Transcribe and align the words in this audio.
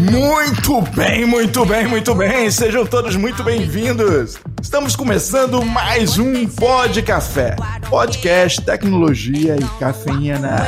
Muito 0.00 0.82
bem, 0.96 1.24
muito 1.24 1.64
bem, 1.64 1.86
muito 1.86 2.12
bem. 2.12 2.50
Sejam 2.50 2.84
todos 2.84 3.14
muito 3.14 3.44
bem-vindos. 3.44 4.36
Estamos 4.60 4.96
começando 4.96 5.64
mais 5.64 6.18
um 6.18 6.44
Pod 6.48 7.00
Café, 7.02 7.54
podcast, 7.88 8.60
tecnologia 8.62 9.54
e 9.54 9.78
cafeína. 9.78 10.66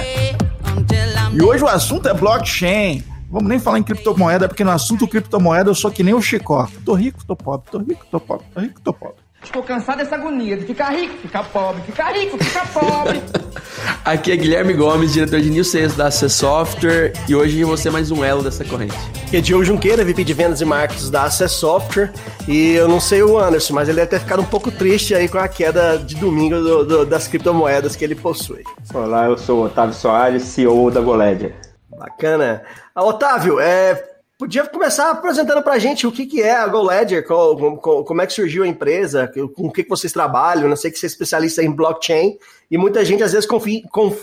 E 1.33 1.43
hoje 1.43 1.65
o 1.65 1.69
assunto 1.69 2.09
é 2.09 2.15
blockchain. 2.15 3.03
Vamos 3.29 3.49
nem 3.49 3.59
falar 3.59 3.81
em 3.81 3.83
criptomoeda, 3.83 4.47
porque 4.47 4.63
no 4.63 4.71
assunto 4.71 5.09
criptomoeda 5.09 5.71
eu 5.71 5.75
sou 5.75 5.91
que 5.91 6.05
nem 6.05 6.15
o 6.15 6.23
Chicó. 6.23 6.69
Tô 6.85 6.95
rico, 6.95 7.25
tô 7.27 7.35
pobre, 7.35 7.73
tô 7.73 7.79
rico, 7.79 8.07
tô 8.09 8.21
pobre, 8.21 8.47
tô 8.55 8.61
rico, 8.61 8.81
tô 8.81 8.93
pobre. 8.93 9.24
Estou 9.45 9.63
cansado 9.63 9.99
dessa 9.99 10.15
agonia 10.15 10.57
de 10.57 10.65
ficar 10.65 10.91
rico, 10.91 11.19
ficar 11.19 11.45
pobre, 11.45 11.83
ficar 11.83 12.13
rico, 12.13 12.43
ficar 12.43 12.67
pobre. 12.73 13.23
Aqui 14.03 14.33
é 14.33 14.37
Guilherme 14.37 14.73
Gomes, 14.73 15.13
diretor 15.13 15.41
de 15.41 15.51
New 15.51 15.63
Sales 15.63 15.95
da 15.95 16.07
AC 16.07 16.31
Software, 16.31 17.13
e 17.29 17.37
hoje 17.37 17.61
eu 17.61 17.69
vou 17.69 17.77
ser 17.77 17.91
mais 17.91 18.11
um 18.11 18.25
elo 18.25 18.43
dessa 18.43 18.65
corrente. 18.65 18.95
Aqui 19.27 19.37
é 19.37 19.41
Diogo 19.41 19.65
Junqueira, 19.65 20.05
VP 20.05 20.25
de 20.25 20.33
Vendas 20.33 20.61
e 20.63 20.65
Marketing 20.65 21.11
da 21.11 21.25
AC 21.25 21.49
Software, 21.49 22.13
e 22.49 22.73
eu 22.73 22.89
não 22.89 22.99
sei 22.99 23.23
o 23.23 23.39
Anderson, 23.39 23.75
mas 23.75 23.89
ele 23.89 23.97
deve 23.97 24.11
ter 24.11 24.21
ficado 24.21 24.41
um 24.41 24.47
pouco 24.47 24.71
triste 24.71 25.15
aí 25.15 25.29
com 25.29 25.39
a 25.39 25.47
queda 25.47 25.99
de 25.99 26.17
domingo 26.17 26.57
do, 26.57 26.85
do, 26.85 27.07
das 27.07 27.29
criptomoedas 27.29 27.95
que 27.95 28.05
ele 28.05 28.15
possui. 28.15 28.65
Olá, 28.95 29.27
eu 29.27 29.37
sou 29.37 29.61
o 29.61 29.67
Otávio 29.67 29.95
Soares, 29.95 30.43
CEO 30.43 30.91
da 30.91 31.01
GoLedger. 31.01 31.55
Bacana. 31.99 32.63
Ah, 32.95 33.05
Otávio, 33.05 33.61
é, 33.61 34.14
Podia 34.37 34.67
começar 34.67 35.11
apresentando 35.13 35.63
para 35.63 35.75
a 35.75 35.79
gente 35.79 36.09
o 36.09 36.13
que, 36.13 36.27
que 36.27 36.43
é 36.43 36.57
a 36.57 36.67
GoLedger, 36.67 37.25
como, 37.25 37.79
como 37.79 38.21
é 38.21 38.27
que 38.27 38.33
surgiu 38.33 38.65
a 38.65 38.67
empresa, 38.67 39.31
com 39.55 39.69
o 39.69 39.73
que, 39.73 39.85
que 39.85 39.89
vocês 39.89 40.13
trabalham. 40.13 40.69
Não 40.69 40.75
sei 40.75 40.91
que 40.91 40.99
você 40.99 41.07
é 41.07 41.09
especialista 41.09 41.63
em 41.63 41.71
blockchain 41.71 42.37
e 42.69 42.77
muita 42.77 43.05
gente 43.05 43.23
às 43.23 43.33
vezes 43.33 43.47
confia, 43.47 43.83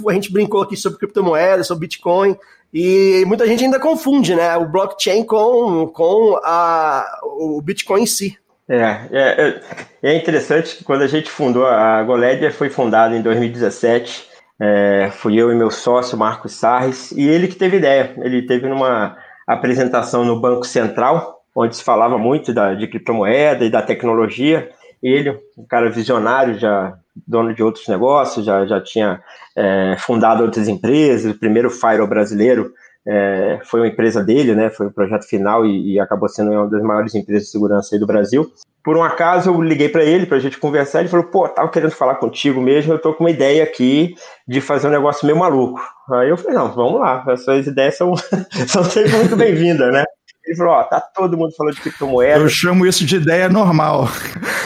a 0.10 0.14
gente 0.14 0.32
brincou 0.32 0.62
aqui 0.62 0.76
sobre 0.76 1.00
criptomoedas, 1.00 1.68
sobre 1.68 1.88
Bitcoin 1.88 2.38
e 2.74 3.24
muita 3.26 3.48
gente 3.48 3.64
ainda 3.64 3.80
confunde, 3.80 4.36
né, 4.36 4.58
o 4.58 4.66
blockchain 4.66 5.24
com, 5.24 5.88
com 5.88 6.40
a, 6.44 7.20
o 7.24 7.62
Bitcoin 7.62 8.04
em 8.04 8.06
si. 8.06 8.38
É, 8.68 9.08
é, 9.12 9.62
é, 10.02 10.12
é 10.12 10.18
interessante 10.18 10.78
que 10.78 10.84
quando 10.84 11.04
a 11.04 11.08
gente 11.08 11.30
fundou 11.30 11.66
a 11.66 12.04
GoLedger 12.04 12.54
foi 12.54 12.70
fundada 12.70 13.16
em 13.16 13.22
2017. 13.22 14.30
É, 14.60 15.10
fui 15.12 15.36
eu 15.38 15.52
e 15.52 15.56
meu 15.56 15.72
sócio 15.72 16.18
Marcos 16.18 16.54
Sarres 16.54 17.12
e 17.12 17.28
ele 17.28 17.48
que 17.48 17.56
teve 17.56 17.78
ideia. 17.78 18.14
Ele 18.18 18.46
teve 18.46 18.68
numa 18.68 19.18
apresentação 19.54 20.24
no 20.26 20.40
Banco 20.40 20.66
Central, 20.66 21.42
onde 21.56 21.76
se 21.76 21.84
falava 21.84 22.18
muito 22.18 22.54
da, 22.54 22.74
de 22.74 22.88
criptomoeda 22.88 23.66
e 23.66 23.70
da 23.70 23.82
tecnologia. 23.82 24.70
Ele, 25.02 25.32
um 25.58 25.66
cara 25.68 25.90
visionário, 25.90 26.58
já 26.58 26.94
dono 27.28 27.54
de 27.54 27.64
outros 27.64 27.88
negócios, 27.88 28.46
já, 28.46 28.66
já 28.66 28.80
tinha 28.82 29.22
é, 29.56 29.96
fundado 29.98 30.44
outras 30.44 30.68
empresas. 30.68 31.34
O 31.34 31.40
primeiro 31.40 31.70
Fire 31.70 32.06
brasileiro 32.08 32.72
é, 33.08 33.60
foi 33.64 33.82
uma 33.82 33.88
empresa 33.88 34.24
dele, 34.24 34.54
né? 34.54 34.70
Foi 34.70 34.88
o 34.88 34.92
projeto 34.92 35.28
final 35.28 35.66
e, 35.66 35.94
e, 35.94 36.00
acabou 36.00 36.30
sendo 36.30 36.52
uma 36.52 36.70
das 36.70 36.84
maiores 36.84 37.16
empresas 37.16 37.46
de 37.46 37.52
segurança 37.52 37.98
do 37.98 38.06
Brasil. 38.06 38.52
Por 38.84 38.98
um 38.98 39.04
acaso, 39.04 39.50
eu 39.50 39.62
liguei 39.62 39.90
para 39.90 40.04
ele 40.04 40.26
para 40.26 40.38
a 40.38 40.40
gente 40.40 40.58
conversar. 40.58 41.00
Ele 41.00 41.10
falou: 41.10 41.26
pô, 41.26 41.48
tava 41.48 41.70
querendo 41.70 41.92
falar 41.92 42.16
contigo 42.16 42.62
mesmo. 42.62 42.94
Eu 42.94 43.00
tô 43.00 43.14
com 43.14 43.24
uma 43.24 43.32
ideia 43.32 43.64
aqui 43.64 44.16
de 44.48 44.62
fazer 44.62 44.88
um 44.88 44.92
negócio 44.92 45.26
meio 45.26 45.38
maluco. 45.38 45.82
Aí 46.12 46.30
eu 46.30 46.38
falei: 46.38 46.58
não, 46.58 46.72
vamos 46.72 47.00
lá. 47.00 47.24
As 47.28 47.44
suas 47.44 47.68
ideias 47.68 47.98
são, 47.98 48.14
são 48.68 48.84
sempre 48.84 49.16
muito 49.18 49.36
bem-vindas, 49.36 49.92
né? 49.92 50.04
Ele 50.52 50.58
falou: 50.58 50.74
Ó, 50.74 50.84
tá 50.84 51.00
todo 51.00 51.38
mundo 51.38 51.54
falando 51.56 51.76
de 51.76 51.82
criptomoeda. 51.82 52.44
Eu 52.44 52.50
chamo 52.50 52.86
isso 52.86 53.06
de 53.06 53.16
ideia 53.16 53.48
normal. 53.48 54.10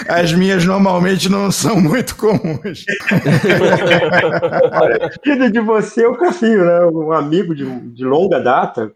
As 0.10 0.34
minhas 0.34 0.66
normalmente 0.66 1.30
não 1.30 1.52
são 1.52 1.80
muito 1.80 2.16
comuns. 2.16 2.86
Olha, 4.74 5.52
de 5.52 5.60
você 5.60 6.06
eu 6.06 6.18
confio, 6.18 6.66
né? 6.66 6.86
Um 6.88 7.12
amigo 7.12 7.54
de, 7.54 7.66
de 7.92 8.04
longa 8.04 8.40
data, 8.40 8.92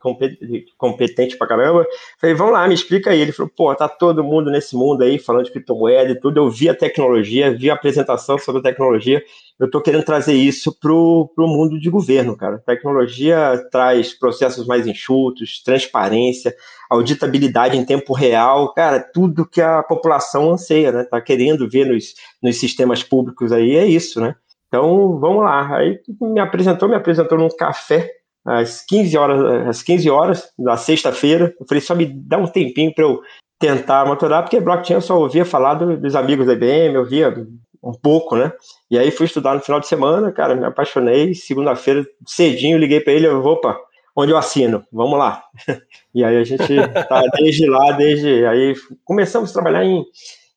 competente 0.77 1.37
pra 1.37 1.47
caramba. 1.47 1.85
Falei: 2.19 2.35
vamos 2.35 2.53
lá, 2.53 2.67
me 2.67 2.73
explica 2.73 3.11
aí. 3.11 3.21
Ele 3.21 3.31
falou: 3.31 3.51
pô, 3.55 3.75
tá 3.75 3.87
todo 3.87 4.23
mundo 4.23 4.49
nesse 4.49 4.75
mundo 4.75 5.03
aí 5.03 5.19
falando 5.19 5.45
de 5.45 5.51
criptomoeda 5.51 6.11
e 6.11 6.19
tudo. 6.19 6.39
Eu 6.39 6.49
vi 6.49 6.69
a 6.69 6.75
tecnologia, 6.75 7.55
vi 7.55 7.69
a 7.69 7.75
apresentação 7.75 8.39
sobre 8.39 8.61
a 8.61 8.63
tecnologia 8.63 9.23
eu 9.59 9.65
estou 9.65 9.81
querendo 9.81 10.05
trazer 10.05 10.33
isso 10.33 10.73
para 10.79 10.93
o 10.93 11.29
mundo 11.37 11.77
de 11.77 11.89
governo, 11.89 12.37
cara. 12.37 12.59
Tecnologia 12.65 13.61
traz 13.69 14.17
processos 14.17 14.65
mais 14.65 14.87
enxutos, 14.87 15.61
transparência, 15.61 16.55
auditabilidade 16.89 17.77
em 17.77 17.83
tempo 17.83 18.13
real, 18.13 18.73
cara, 18.73 18.99
tudo 18.99 19.45
que 19.45 19.61
a 19.61 19.83
população 19.83 20.51
anseia, 20.51 20.93
né? 20.93 21.03
Tá 21.03 21.19
querendo 21.19 21.69
ver 21.69 21.85
nos, 21.85 22.13
nos 22.41 22.57
sistemas 22.57 23.03
públicos 23.03 23.51
aí, 23.51 23.75
é 23.75 23.85
isso, 23.85 24.21
né? 24.21 24.33
Então, 24.67 25.19
vamos 25.19 25.43
lá. 25.43 25.75
Aí 25.75 25.99
me 26.21 26.39
apresentou, 26.39 26.87
me 26.87 26.95
apresentou 26.95 27.37
num 27.37 27.49
café 27.49 28.09
às 28.45 28.85
15 28.85 29.17
horas, 29.17 29.67
às 29.67 29.83
15 29.83 30.09
horas 30.09 30.49
da 30.57 30.77
sexta-feira. 30.77 31.53
Eu 31.59 31.65
falei, 31.67 31.81
só 31.81 31.93
me 31.93 32.05
dá 32.05 32.37
um 32.37 32.47
tempinho 32.47 32.93
para 32.93 33.03
eu 33.03 33.19
tentar 33.59 34.05
maturar, 34.05 34.43
porque 34.43 34.61
blockchain 34.61 34.95
eu 34.95 35.01
só 35.01 35.19
ouvia 35.19 35.43
falar 35.43 35.73
do, 35.73 35.97
dos 35.97 36.15
amigos 36.15 36.47
da 36.47 36.53
IBM, 36.53 36.95
eu 36.95 37.05
via 37.05 37.35
um 37.81 37.93
pouco, 37.93 38.35
né? 38.35 38.51
E 38.89 38.97
aí 38.97 39.11
fui 39.11 39.25
estudar 39.25 39.55
no 39.55 39.61
final 39.61 39.79
de 39.79 39.87
semana, 39.87 40.31
cara, 40.31 40.55
me 40.55 40.65
apaixonei. 40.65 41.33
Segunda-feira, 41.33 42.05
cedinho, 42.25 42.77
liguei 42.77 42.99
para 42.99 43.13
ele, 43.13 43.27
eu, 43.27 43.43
opa, 43.43 43.79
onde 44.15 44.31
eu 44.31 44.37
assino? 44.37 44.85
Vamos 44.91 45.17
lá. 45.17 45.43
E 46.11 46.23
aí 46.23 46.37
a 46.37 46.43
gente 46.43 46.75
tá 47.07 47.21
desde 47.37 47.67
lá, 47.67 47.91
desde 47.91 48.43
aí 48.47 48.73
começamos 49.05 49.51
a 49.51 49.53
trabalhar 49.53 49.85
em, 49.85 50.03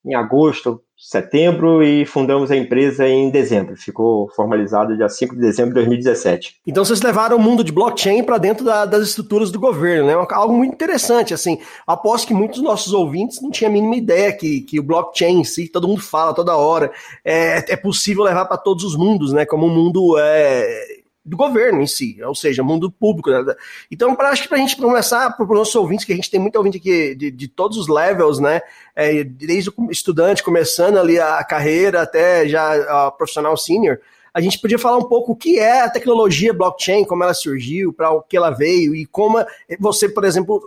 em 0.02 0.14
agosto, 0.14 0.82
setembro 1.02 1.82
e 1.82 2.06
fundamos 2.06 2.52
a 2.52 2.56
empresa 2.56 3.08
em 3.08 3.28
dezembro. 3.28 3.76
Ficou 3.76 4.28
formalizado 4.36 4.96
dia 4.96 5.08
5 5.08 5.34
de 5.34 5.40
dezembro 5.40 5.70
de 5.70 5.74
2017. 5.74 6.60
Então 6.64 6.84
vocês 6.84 7.02
levaram 7.02 7.36
o 7.36 7.40
mundo 7.40 7.64
de 7.64 7.72
blockchain 7.72 8.22
para 8.22 8.38
dentro 8.38 8.64
da, 8.64 8.84
das 8.84 9.08
estruturas 9.08 9.50
do 9.50 9.58
governo, 9.58 10.06
né? 10.06 10.26
Algo 10.30 10.54
muito 10.54 10.74
interessante, 10.74 11.34
assim. 11.34 11.58
Aposto 11.84 12.28
que 12.28 12.34
muitos 12.34 12.60
dos 12.60 12.68
nossos 12.68 12.92
ouvintes 12.92 13.42
não 13.42 13.50
tinham 13.50 13.70
a 13.70 13.72
mínima 13.72 13.96
ideia 13.96 14.32
que, 14.32 14.60
que 14.60 14.78
o 14.78 14.82
blockchain 14.82 15.40
em 15.40 15.44
si, 15.44 15.66
todo 15.66 15.88
mundo 15.88 16.00
fala 16.00 16.32
toda 16.32 16.56
hora, 16.56 16.92
é, 17.24 17.72
é 17.72 17.76
possível 17.76 18.22
levar 18.22 18.44
para 18.44 18.56
todos 18.56 18.84
os 18.84 18.96
mundos, 18.96 19.32
né? 19.32 19.44
Como 19.44 19.66
o 19.66 19.68
um 19.68 19.74
mundo 19.74 20.16
é, 20.20 21.01
do 21.24 21.36
governo 21.36 21.80
em 21.80 21.86
si, 21.86 22.20
ou 22.22 22.34
seja, 22.34 22.62
mundo 22.62 22.90
público. 22.90 23.30
Né? 23.30 23.54
Então, 23.90 24.14
pra, 24.14 24.30
acho 24.30 24.42
que 24.42 24.48
para 24.48 24.58
a 24.58 24.60
gente 24.60 24.76
começar, 24.76 25.30
para 25.30 25.44
os 25.44 25.50
nossos 25.50 25.74
ouvintes, 25.74 26.04
que 26.04 26.12
a 26.12 26.16
gente 26.16 26.30
tem 26.30 26.40
muito 26.40 26.56
ouvinte 26.56 26.78
aqui 26.78 27.14
de, 27.14 27.30
de 27.30 27.48
todos 27.48 27.78
os 27.78 27.88
levels, 27.88 28.38
né? 28.38 28.60
É, 28.94 29.22
desde 29.24 29.70
o 29.70 29.90
estudante 29.90 30.42
começando 30.42 30.98
ali 30.98 31.18
a 31.18 31.42
carreira 31.44 32.02
até 32.02 32.46
já 32.48 33.06
a 33.06 33.10
profissional 33.10 33.56
senior, 33.56 33.98
a 34.34 34.40
gente 34.40 34.58
podia 34.58 34.78
falar 34.78 34.96
um 34.96 35.08
pouco 35.08 35.32
o 35.32 35.36
que 35.36 35.58
é 35.58 35.82
a 35.82 35.90
tecnologia 35.90 36.52
blockchain, 36.52 37.04
como 37.04 37.22
ela 37.22 37.34
surgiu, 37.34 37.92
para 37.92 38.10
o 38.10 38.22
que 38.22 38.36
ela 38.36 38.50
veio 38.50 38.94
e 38.94 39.04
como 39.04 39.44
você, 39.78 40.08
por 40.08 40.24
exemplo, 40.24 40.66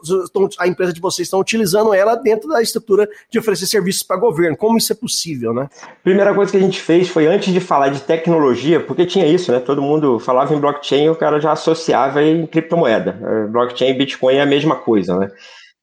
a 0.59 0.67
empresa 0.67 0.93
de 0.93 1.01
vocês 1.01 1.25
estão 1.25 1.39
utilizando 1.39 1.93
ela 1.93 2.15
dentro 2.15 2.47
da 2.49 2.61
estrutura 2.61 3.09
de 3.29 3.39
oferecer 3.39 3.65
serviços 3.65 4.03
para 4.03 4.17
governo. 4.17 4.55
Como 4.55 4.77
isso 4.77 4.93
é 4.93 4.95
possível, 4.95 5.53
né? 5.53 5.67
Primeira 6.03 6.33
coisa 6.33 6.51
que 6.51 6.57
a 6.57 6.61
gente 6.61 6.79
fez 6.79 7.09
foi 7.09 7.25
antes 7.25 7.51
de 7.51 7.59
falar 7.59 7.89
de 7.89 8.01
tecnologia, 8.01 8.79
porque 8.79 9.05
tinha 9.05 9.25
isso, 9.25 9.51
né? 9.51 9.59
Todo 9.59 9.81
mundo 9.81 10.19
falava 10.19 10.53
em 10.53 10.59
blockchain, 10.59 11.09
o 11.09 11.15
cara 11.15 11.39
já 11.39 11.51
associava 11.51 12.21
em 12.21 12.45
criptomoeda. 12.45 13.19
É, 13.21 13.47
blockchain 13.47 13.89
e 13.89 13.93
Bitcoin 13.93 14.35
é 14.35 14.41
a 14.41 14.45
mesma 14.45 14.75
coisa, 14.75 15.17
né? 15.17 15.27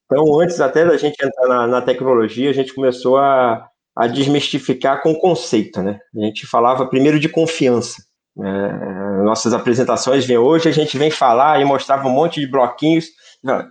Então, 0.05 0.39
antes 0.39 0.61
até 0.61 0.85
da 0.85 0.95
gente 0.95 1.17
entrar 1.23 1.47
na, 1.47 1.67
na 1.67 1.81
tecnologia, 1.81 2.49
a 2.49 2.53
gente 2.53 2.73
começou 2.73 3.17
a 3.17 3.67
a 3.95 4.07
desmistificar 4.07 5.01
com 5.01 5.13
conceito. 5.15 5.81
Né? 5.81 5.99
A 6.15 6.25
gente 6.25 6.47
falava 6.47 6.87
primeiro 6.87 7.19
de 7.19 7.29
confiança. 7.29 8.01
É, 8.39 9.23
nossas 9.23 9.53
apresentações 9.53 10.25
vêm 10.25 10.37
hoje, 10.37 10.67
a 10.67 10.71
gente 10.71 10.97
vem 10.97 11.11
falar 11.11 11.61
e 11.61 11.65
mostrava 11.65 12.07
um 12.07 12.11
monte 12.11 12.39
de 12.39 12.49
bloquinhos, 12.49 13.05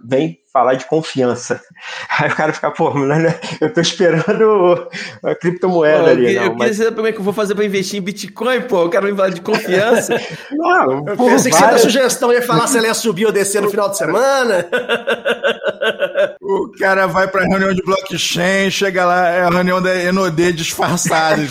vem 0.05 0.39
falar 0.53 0.75
de 0.75 0.85
confiança. 0.85 1.61
Aí 2.19 2.31
o 2.31 2.35
cara 2.35 2.53
fica, 2.53 2.71
pô, 2.71 2.93
né, 2.99 3.39
eu 3.61 3.73
tô 3.73 3.81
esperando 3.81 4.89
a 5.25 5.35
criptomoeda 5.35 6.05
pô, 6.05 6.11
ali. 6.11 6.35
Eu, 6.35 6.43
não, 6.43 6.47
eu 6.49 6.55
mas... 6.55 6.59
queria 6.59 6.75
saber 6.75 6.97
como 6.97 7.07
é 7.07 7.13
que 7.13 7.19
eu 7.19 7.25
vou 7.25 7.33
fazer 7.33 7.55
para 7.55 7.65
investir 7.65 7.99
em 7.99 8.03
Bitcoin, 8.03 8.63
pô. 8.63 8.83
Eu 8.83 8.91
quero 8.91 9.07
me 9.07 9.17
falar 9.17 9.31
de 9.31 9.41
confiança. 9.41 10.21
não, 10.53 11.07
eu 11.09 11.17
pensei 11.17 11.51
que 11.51 11.59
você 11.59 11.67
da 11.67 11.79
sugestão 11.79 12.33
ia 12.33 12.43
falar 12.43 12.67
se 12.67 12.77
ela 12.79 12.89
ia 12.89 12.95
subir 12.95 13.27
ou 13.27 13.33
descer 13.33 13.63
no 13.63 13.71
final 13.71 13.89
de 13.89 13.97
semana. 13.97 14.67
o 16.41 16.71
cara 16.79 17.07
vai 17.07 17.27
pra 17.29 17.45
reunião 17.45 17.73
de 17.73 17.83
blockchain, 17.83 18.71
chega 18.71 19.05
lá, 19.05 19.29
é 19.29 19.43
a 19.43 19.51
reunião 19.51 19.81
da 19.81 19.95
Enodê 19.95 20.53
disfarçada. 20.53 21.43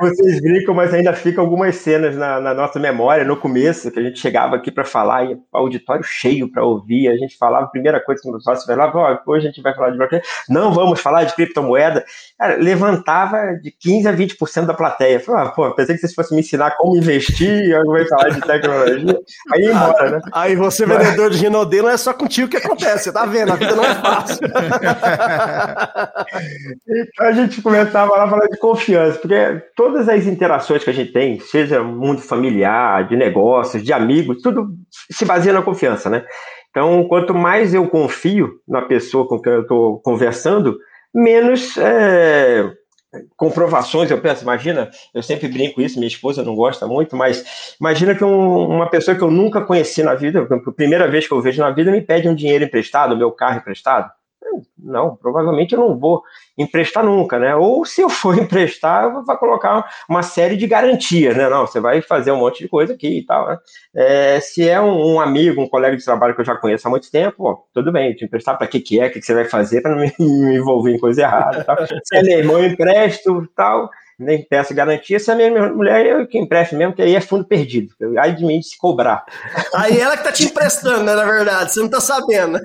Vocês 0.00 0.40
brincam, 0.40 0.74
mas 0.74 0.92
ainda 0.92 1.12
fica 1.14 1.40
algumas 1.40 1.76
cenas 1.76 2.16
na, 2.16 2.40
na, 2.40 2.52
nossa 2.54 2.78
memória, 2.78 3.24
no 3.24 3.36
começo, 3.36 3.90
que 3.90 3.98
a 3.98 4.02
gente 4.02 4.18
chegava 4.18 4.56
aqui 4.56 4.70
para 4.70 4.84
falar 4.84 5.24
e 5.24 5.38
auditório 5.52 6.04
cheio 6.20 6.50
para 6.50 6.64
ouvir. 6.64 7.08
A 7.08 7.16
gente 7.16 7.36
falava, 7.36 7.66
a 7.66 7.68
primeira 7.68 8.00
coisa 8.00 8.20
que 8.20 8.28
o 8.28 8.40
sócio 8.40 8.66
falava, 8.66 8.98
ó, 8.98 9.18
hoje 9.26 9.46
a 9.46 9.50
gente 9.50 9.62
vai 9.62 9.74
falar 9.74 9.90
de 9.90 9.98
blockchain. 9.98 10.22
Não 10.48 10.72
vamos 10.72 11.00
falar 11.00 11.24
de 11.24 11.34
criptomoeda. 11.34 12.04
Cara, 12.38 12.56
levantava 12.56 13.36
de 13.62 13.70
15% 13.70 14.06
a 14.06 14.12
20% 14.12 14.66
da 14.66 14.74
plateia. 14.74 15.20
Falava, 15.20 15.50
ah, 15.50 15.52
pô, 15.52 15.70
pensei 15.74 15.94
que 15.94 16.00
vocês 16.00 16.14
fossem 16.14 16.36
me 16.36 16.42
ensinar 16.42 16.76
como 16.76 16.96
investir, 16.96 17.70
eu 17.70 17.84
vou 17.84 18.06
falar 18.06 18.30
de 18.30 18.40
tecnologia. 18.40 19.18
Aí 19.52 19.62
ia 19.62 19.72
embora, 19.72 20.10
né? 20.10 20.20
Aí 20.32 20.56
você, 20.56 20.86
vendedor 20.86 21.30
de 21.30 21.38
Rinodê, 21.38 21.82
não 21.82 21.90
é 21.90 21.96
só 21.96 22.12
contigo 22.12 22.48
que 22.48 22.56
acontece, 22.56 23.12
tá 23.12 23.24
vendo? 23.26 23.52
A 23.52 23.56
vida 23.56 23.74
não 23.74 23.84
é 23.84 23.94
fácil. 23.94 24.38
então 26.88 27.26
a 27.26 27.32
gente 27.32 27.62
começava 27.62 28.12
lá 28.16 28.24
a 28.24 28.28
falar 28.28 28.46
de 28.46 28.58
confiança, 28.58 29.18
porque 29.18 29.62
todas 29.74 30.08
as 30.08 30.26
interações 30.26 30.84
que 30.84 30.90
a 30.90 30.92
gente 30.92 31.12
tem, 31.12 31.40
seja 31.40 31.82
mundo 31.82 32.20
familiar, 32.20 33.08
de 33.08 33.16
negócios, 33.16 33.82
de 33.82 33.92
amigos, 33.92 34.42
tudo 34.42 34.68
se 35.10 35.24
baseia 35.24 35.54
na 35.54 35.62
confiança, 35.62 36.05
né? 36.10 36.24
Então, 36.70 37.06
quanto 37.08 37.34
mais 37.34 37.72
eu 37.72 37.88
confio 37.88 38.60
na 38.68 38.82
pessoa 38.82 39.26
com 39.26 39.40
quem 39.40 39.52
eu 39.52 39.62
estou 39.62 39.98
conversando, 40.00 40.78
menos 41.14 41.76
é, 41.78 42.70
comprovações 43.36 44.10
eu 44.10 44.20
penso. 44.20 44.42
Imagina, 44.42 44.90
eu 45.14 45.22
sempre 45.22 45.48
brinco 45.48 45.80
isso, 45.80 45.98
minha 45.98 46.08
esposa 46.08 46.42
não 46.42 46.54
gosta 46.54 46.86
muito, 46.86 47.16
mas 47.16 47.74
imagina 47.80 48.14
que 48.14 48.24
um, 48.24 48.68
uma 48.68 48.90
pessoa 48.90 49.16
que 49.16 49.22
eu 49.22 49.30
nunca 49.30 49.62
conheci 49.62 50.02
na 50.02 50.14
vida, 50.14 50.46
a 50.50 50.72
primeira 50.72 51.08
vez 51.08 51.26
que 51.26 51.32
eu 51.32 51.40
vejo 51.40 51.62
na 51.62 51.70
vida, 51.70 51.90
me 51.90 52.00
pede 52.00 52.28
um 52.28 52.34
dinheiro 52.34 52.64
emprestado, 52.64 53.16
meu 53.16 53.30
carro 53.32 53.58
emprestado. 53.58 54.10
Não, 54.78 55.16
provavelmente 55.16 55.74
eu 55.74 55.80
não 55.80 55.98
vou 55.98 56.22
emprestar 56.56 57.04
nunca, 57.04 57.38
né? 57.38 57.54
Ou 57.54 57.84
se 57.84 58.00
eu 58.00 58.08
for 58.08 58.36
emprestar, 58.38 59.12
vou 59.12 59.24
colocar 59.36 59.84
uma 60.08 60.22
série 60.22 60.56
de 60.56 60.66
garantias, 60.66 61.36
né? 61.36 61.48
Não, 61.48 61.66
você 61.66 61.80
vai 61.80 62.00
fazer 62.02 62.32
um 62.32 62.38
monte 62.38 62.62
de 62.62 62.68
coisa 62.68 62.94
aqui 62.94 63.18
e 63.18 63.26
tal, 63.26 63.48
né? 63.48 63.58
É, 63.94 64.40
se 64.40 64.68
é 64.68 64.80
um, 64.80 65.14
um, 65.14 65.20
amigo, 65.20 65.60
um 65.60 65.68
colega 65.68 65.96
de 65.96 66.04
trabalho 66.04 66.34
que 66.34 66.40
eu 66.40 66.44
já 66.44 66.56
conheço 66.56 66.86
há 66.86 66.90
muito 66.90 67.10
tempo, 67.10 67.44
ó, 67.44 67.56
tudo 67.72 67.92
bem, 67.92 68.14
te 68.14 68.24
emprestar 68.24 68.56
para 68.56 68.66
que 68.66 68.80
que 68.80 69.00
é, 69.00 69.06
o 69.06 69.10
que, 69.10 69.20
que 69.20 69.26
você 69.26 69.34
vai 69.34 69.44
fazer 69.44 69.80
para 69.80 69.94
não 69.94 70.00
me, 70.00 70.12
me, 70.18 70.56
envolver 70.56 70.92
em 70.92 70.98
coisa 70.98 71.22
errada, 71.22 71.64
tal. 71.64 71.76
Se 71.86 72.16
é 72.16 72.22
meu 72.22 72.38
irmão, 72.38 72.64
empresto, 72.64 73.46
tal 73.54 73.90
nem 74.18 74.42
peço 74.42 74.74
garantia, 74.74 75.18
se 75.18 75.30
a 75.30 75.34
minha 75.34 75.50
mulher 75.72 76.06
eu 76.06 76.26
que 76.26 76.38
empresto 76.38 76.74
mesmo, 76.74 76.94
que 76.94 77.02
aí 77.02 77.14
é 77.14 77.20
fundo 77.20 77.44
perdido. 77.44 77.92
Aí 78.18 78.34
de 78.34 78.44
mim 78.44 78.60
de 78.60 78.68
se 78.68 78.78
cobrar. 78.78 79.24
Aí 79.74 79.98
ela 80.00 80.16
que 80.16 80.24
tá 80.24 80.32
te 80.32 80.44
emprestando, 80.44 81.04
né, 81.04 81.14
na 81.14 81.24
verdade, 81.24 81.72
você 81.72 81.80
não 81.80 81.90
tá 81.90 82.00
sabendo. 82.00 82.58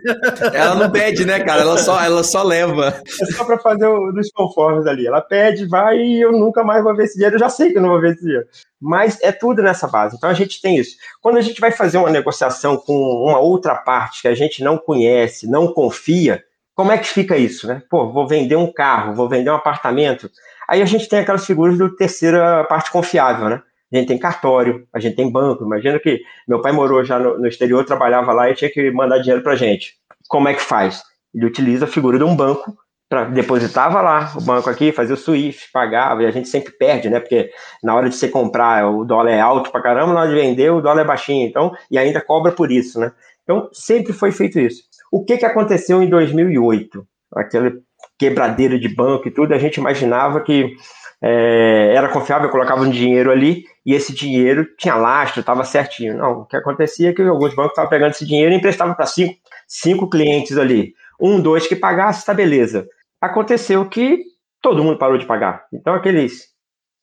Ela 0.53 0.75
não 0.75 0.89
pede, 0.89 1.25
né, 1.25 1.39
cara? 1.44 1.62
Ela 1.62 1.77
só, 1.77 2.01
ela 2.01 2.24
só 2.24 2.42
leva. 2.42 3.01
É 3.21 3.25
só 3.33 3.44
para 3.44 3.59
fazer 3.59 3.86
o, 3.86 4.12
dos 4.13 4.31
conformes 4.31 4.88
ali. 4.88 5.06
Ela 5.06 5.21
pede, 5.21 5.65
vai 5.65 5.98
e 5.98 6.21
eu 6.21 6.31
nunca 6.31 6.63
mais 6.63 6.83
vou 6.83 6.95
ver 6.95 7.03
esse 7.03 7.15
dinheiro. 7.15 7.36
Eu 7.36 7.39
já 7.39 7.50
sei 7.50 7.71
que 7.71 7.77
eu 7.77 7.81
não 7.81 7.89
vou 7.89 8.01
ver 8.01 8.13
esse 8.13 8.21
dinheiro. 8.21 8.45
Mas 8.80 9.19
é 9.21 9.31
tudo 9.31 9.62
nessa 9.62 9.88
base. 9.88 10.15
Então 10.15 10.30
a 10.30 10.33
gente 10.33 10.62
tem 10.62 10.77
isso. 10.77 10.95
Quando 11.21 11.38
a 11.38 11.42
gente 11.42 11.59
vai 11.59 11.71
fazer 11.71 11.97
uma 11.97 12.09
negociação 12.09 12.77
com 12.77 12.94
uma 12.94 13.39
outra 13.39 13.75
parte 13.75 14.21
que 14.21 14.27
a 14.27 14.36
gente 14.36 14.63
não 14.63 14.77
conhece, 14.77 15.50
não 15.50 15.74
confia, 15.74 16.44
como 16.74 16.92
é 16.92 16.97
que 16.97 17.07
fica 17.07 17.38
isso, 17.38 17.68
né? 17.68 17.83
Pô, 17.89 18.12
vou 18.12 18.25
vender 18.25 18.56
um 18.56 18.71
carro, 18.71 19.13
vou 19.13 19.27
vender 19.27 19.51
um 19.51 19.56
apartamento 19.56 20.31
Aí 20.71 20.81
a 20.81 20.85
gente 20.85 21.09
tem 21.09 21.19
aquelas 21.19 21.45
figuras 21.45 21.77
do 21.77 21.94
terceira 21.94 22.63
parte 22.63 22.89
confiável, 22.89 23.50
né? 23.50 23.62
A 23.91 23.97
gente 23.97 24.07
tem 24.07 24.18
cartório, 24.18 24.88
a 24.94 25.01
gente 25.01 25.18
tem 25.18 25.29
banco. 25.29 25.65
Imagina 25.65 26.00
que 26.00 26.21
meu 26.47 26.62
pai 26.62 26.71
morou 26.71 27.03
já 27.03 27.19
no, 27.19 27.38
no 27.38 27.45
exterior, 27.45 27.83
trabalhava 27.83 28.31
lá 28.31 28.50
e 28.50 28.56
tinha 28.56 28.71
que 28.71 28.89
mandar 28.89 29.18
dinheiro 29.18 29.44
para 29.44 29.57
gente. 29.57 29.95
Como 30.29 30.47
é 30.47 30.53
que 30.53 30.62
faz? 30.62 31.03
Ele 31.35 31.45
utiliza 31.45 31.83
a 31.83 31.89
figura 31.89 32.18
de 32.18 32.23
um 32.23 32.33
banco 32.33 32.73
para 33.09 33.25
depositava 33.25 34.01
lá 34.01 34.31
o 34.33 34.41
banco 34.41 34.69
aqui, 34.69 34.94
fazia 34.94 35.13
o 35.13 35.18
SWIFT, 35.18 35.69
pagava, 35.73 36.23
e 36.23 36.25
a 36.25 36.31
gente 36.31 36.47
sempre 36.47 36.71
perde, 36.71 37.09
né? 37.09 37.19
Porque 37.19 37.51
na 37.83 37.94
hora 37.94 38.07
de 38.07 38.15
você 38.15 38.29
comprar, 38.29 38.89
o 38.89 39.03
dólar 39.03 39.31
é 39.31 39.41
alto 39.41 39.73
para 39.73 39.81
caramba, 39.81 40.13
na 40.13 40.21
hora 40.21 40.29
de 40.29 40.35
vender, 40.35 40.71
o 40.71 40.79
dólar 40.79 41.01
é 41.01 41.06
baixinho, 41.06 41.45
então, 41.45 41.73
e 41.91 41.97
ainda 41.97 42.21
cobra 42.21 42.53
por 42.53 42.71
isso, 42.71 42.97
né? 42.97 43.12
Então, 43.44 43.68
sempre 43.73 44.13
foi 44.13 44.31
feito 44.31 44.57
isso. 44.57 44.83
O 45.12 45.25
que, 45.25 45.38
que 45.38 45.45
aconteceu 45.45 46.01
em 46.01 46.09
2008? 46.09 47.06
Aquele 47.35 47.81
quebradeira 48.21 48.77
de 48.77 48.88
banco 48.88 49.27
e 49.27 49.31
tudo, 49.31 49.51
a 49.51 49.57
gente 49.57 49.77
imaginava 49.77 50.41
que 50.41 50.75
é, 51.19 51.95
era 51.95 52.07
confiável, 52.07 52.50
colocava 52.50 52.81
um 52.81 52.89
dinheiro 52.89 53.31
ali 53.31 53.63
e 53.83 53.95
esse 53.95 54.13
dinheiro 54.13 54.68
tinha 54.77 54.94
lastro, 54.94 55.39
estava 55.39 55.63
certinho. 55.63 56.18
Não, 56.18 56.41
o 56.41 56.45
que 56.45 56.56
acontecia 56.56 57.09
é 57.09 57.13
que 57.13 57.23
alguns 57.23 57.56
bancos 57.56 57.71
estavam 57.71 57.89
pegando 57.89 58.12
esse 58.12 58.23
dinheiro 58.23 58.53
e 58.53 58.57
emprestavam 58.57 58.94
para 58.94 59.07
cinco, 59.07 59.35
cinco 59.68 60.07
clientes 60.07 60.56
ali. 60.56 60.94
Um, 61.19 61.41
dois 61.41 61.65
que 61.65 61.75
pagasse, 61.75 62.23
tá 62.23 62.31
beleza. 62.31 62.88
Aconteceu 63.19 63.89
que 63.89 64.19
todo 64.62 64.83
mundo 64.83 65.00
parou 65.00 65.18
de 65.18 65.25
pagar. 65.25 65.65
Então 65.73 65.95
aqueles 65.95 66.51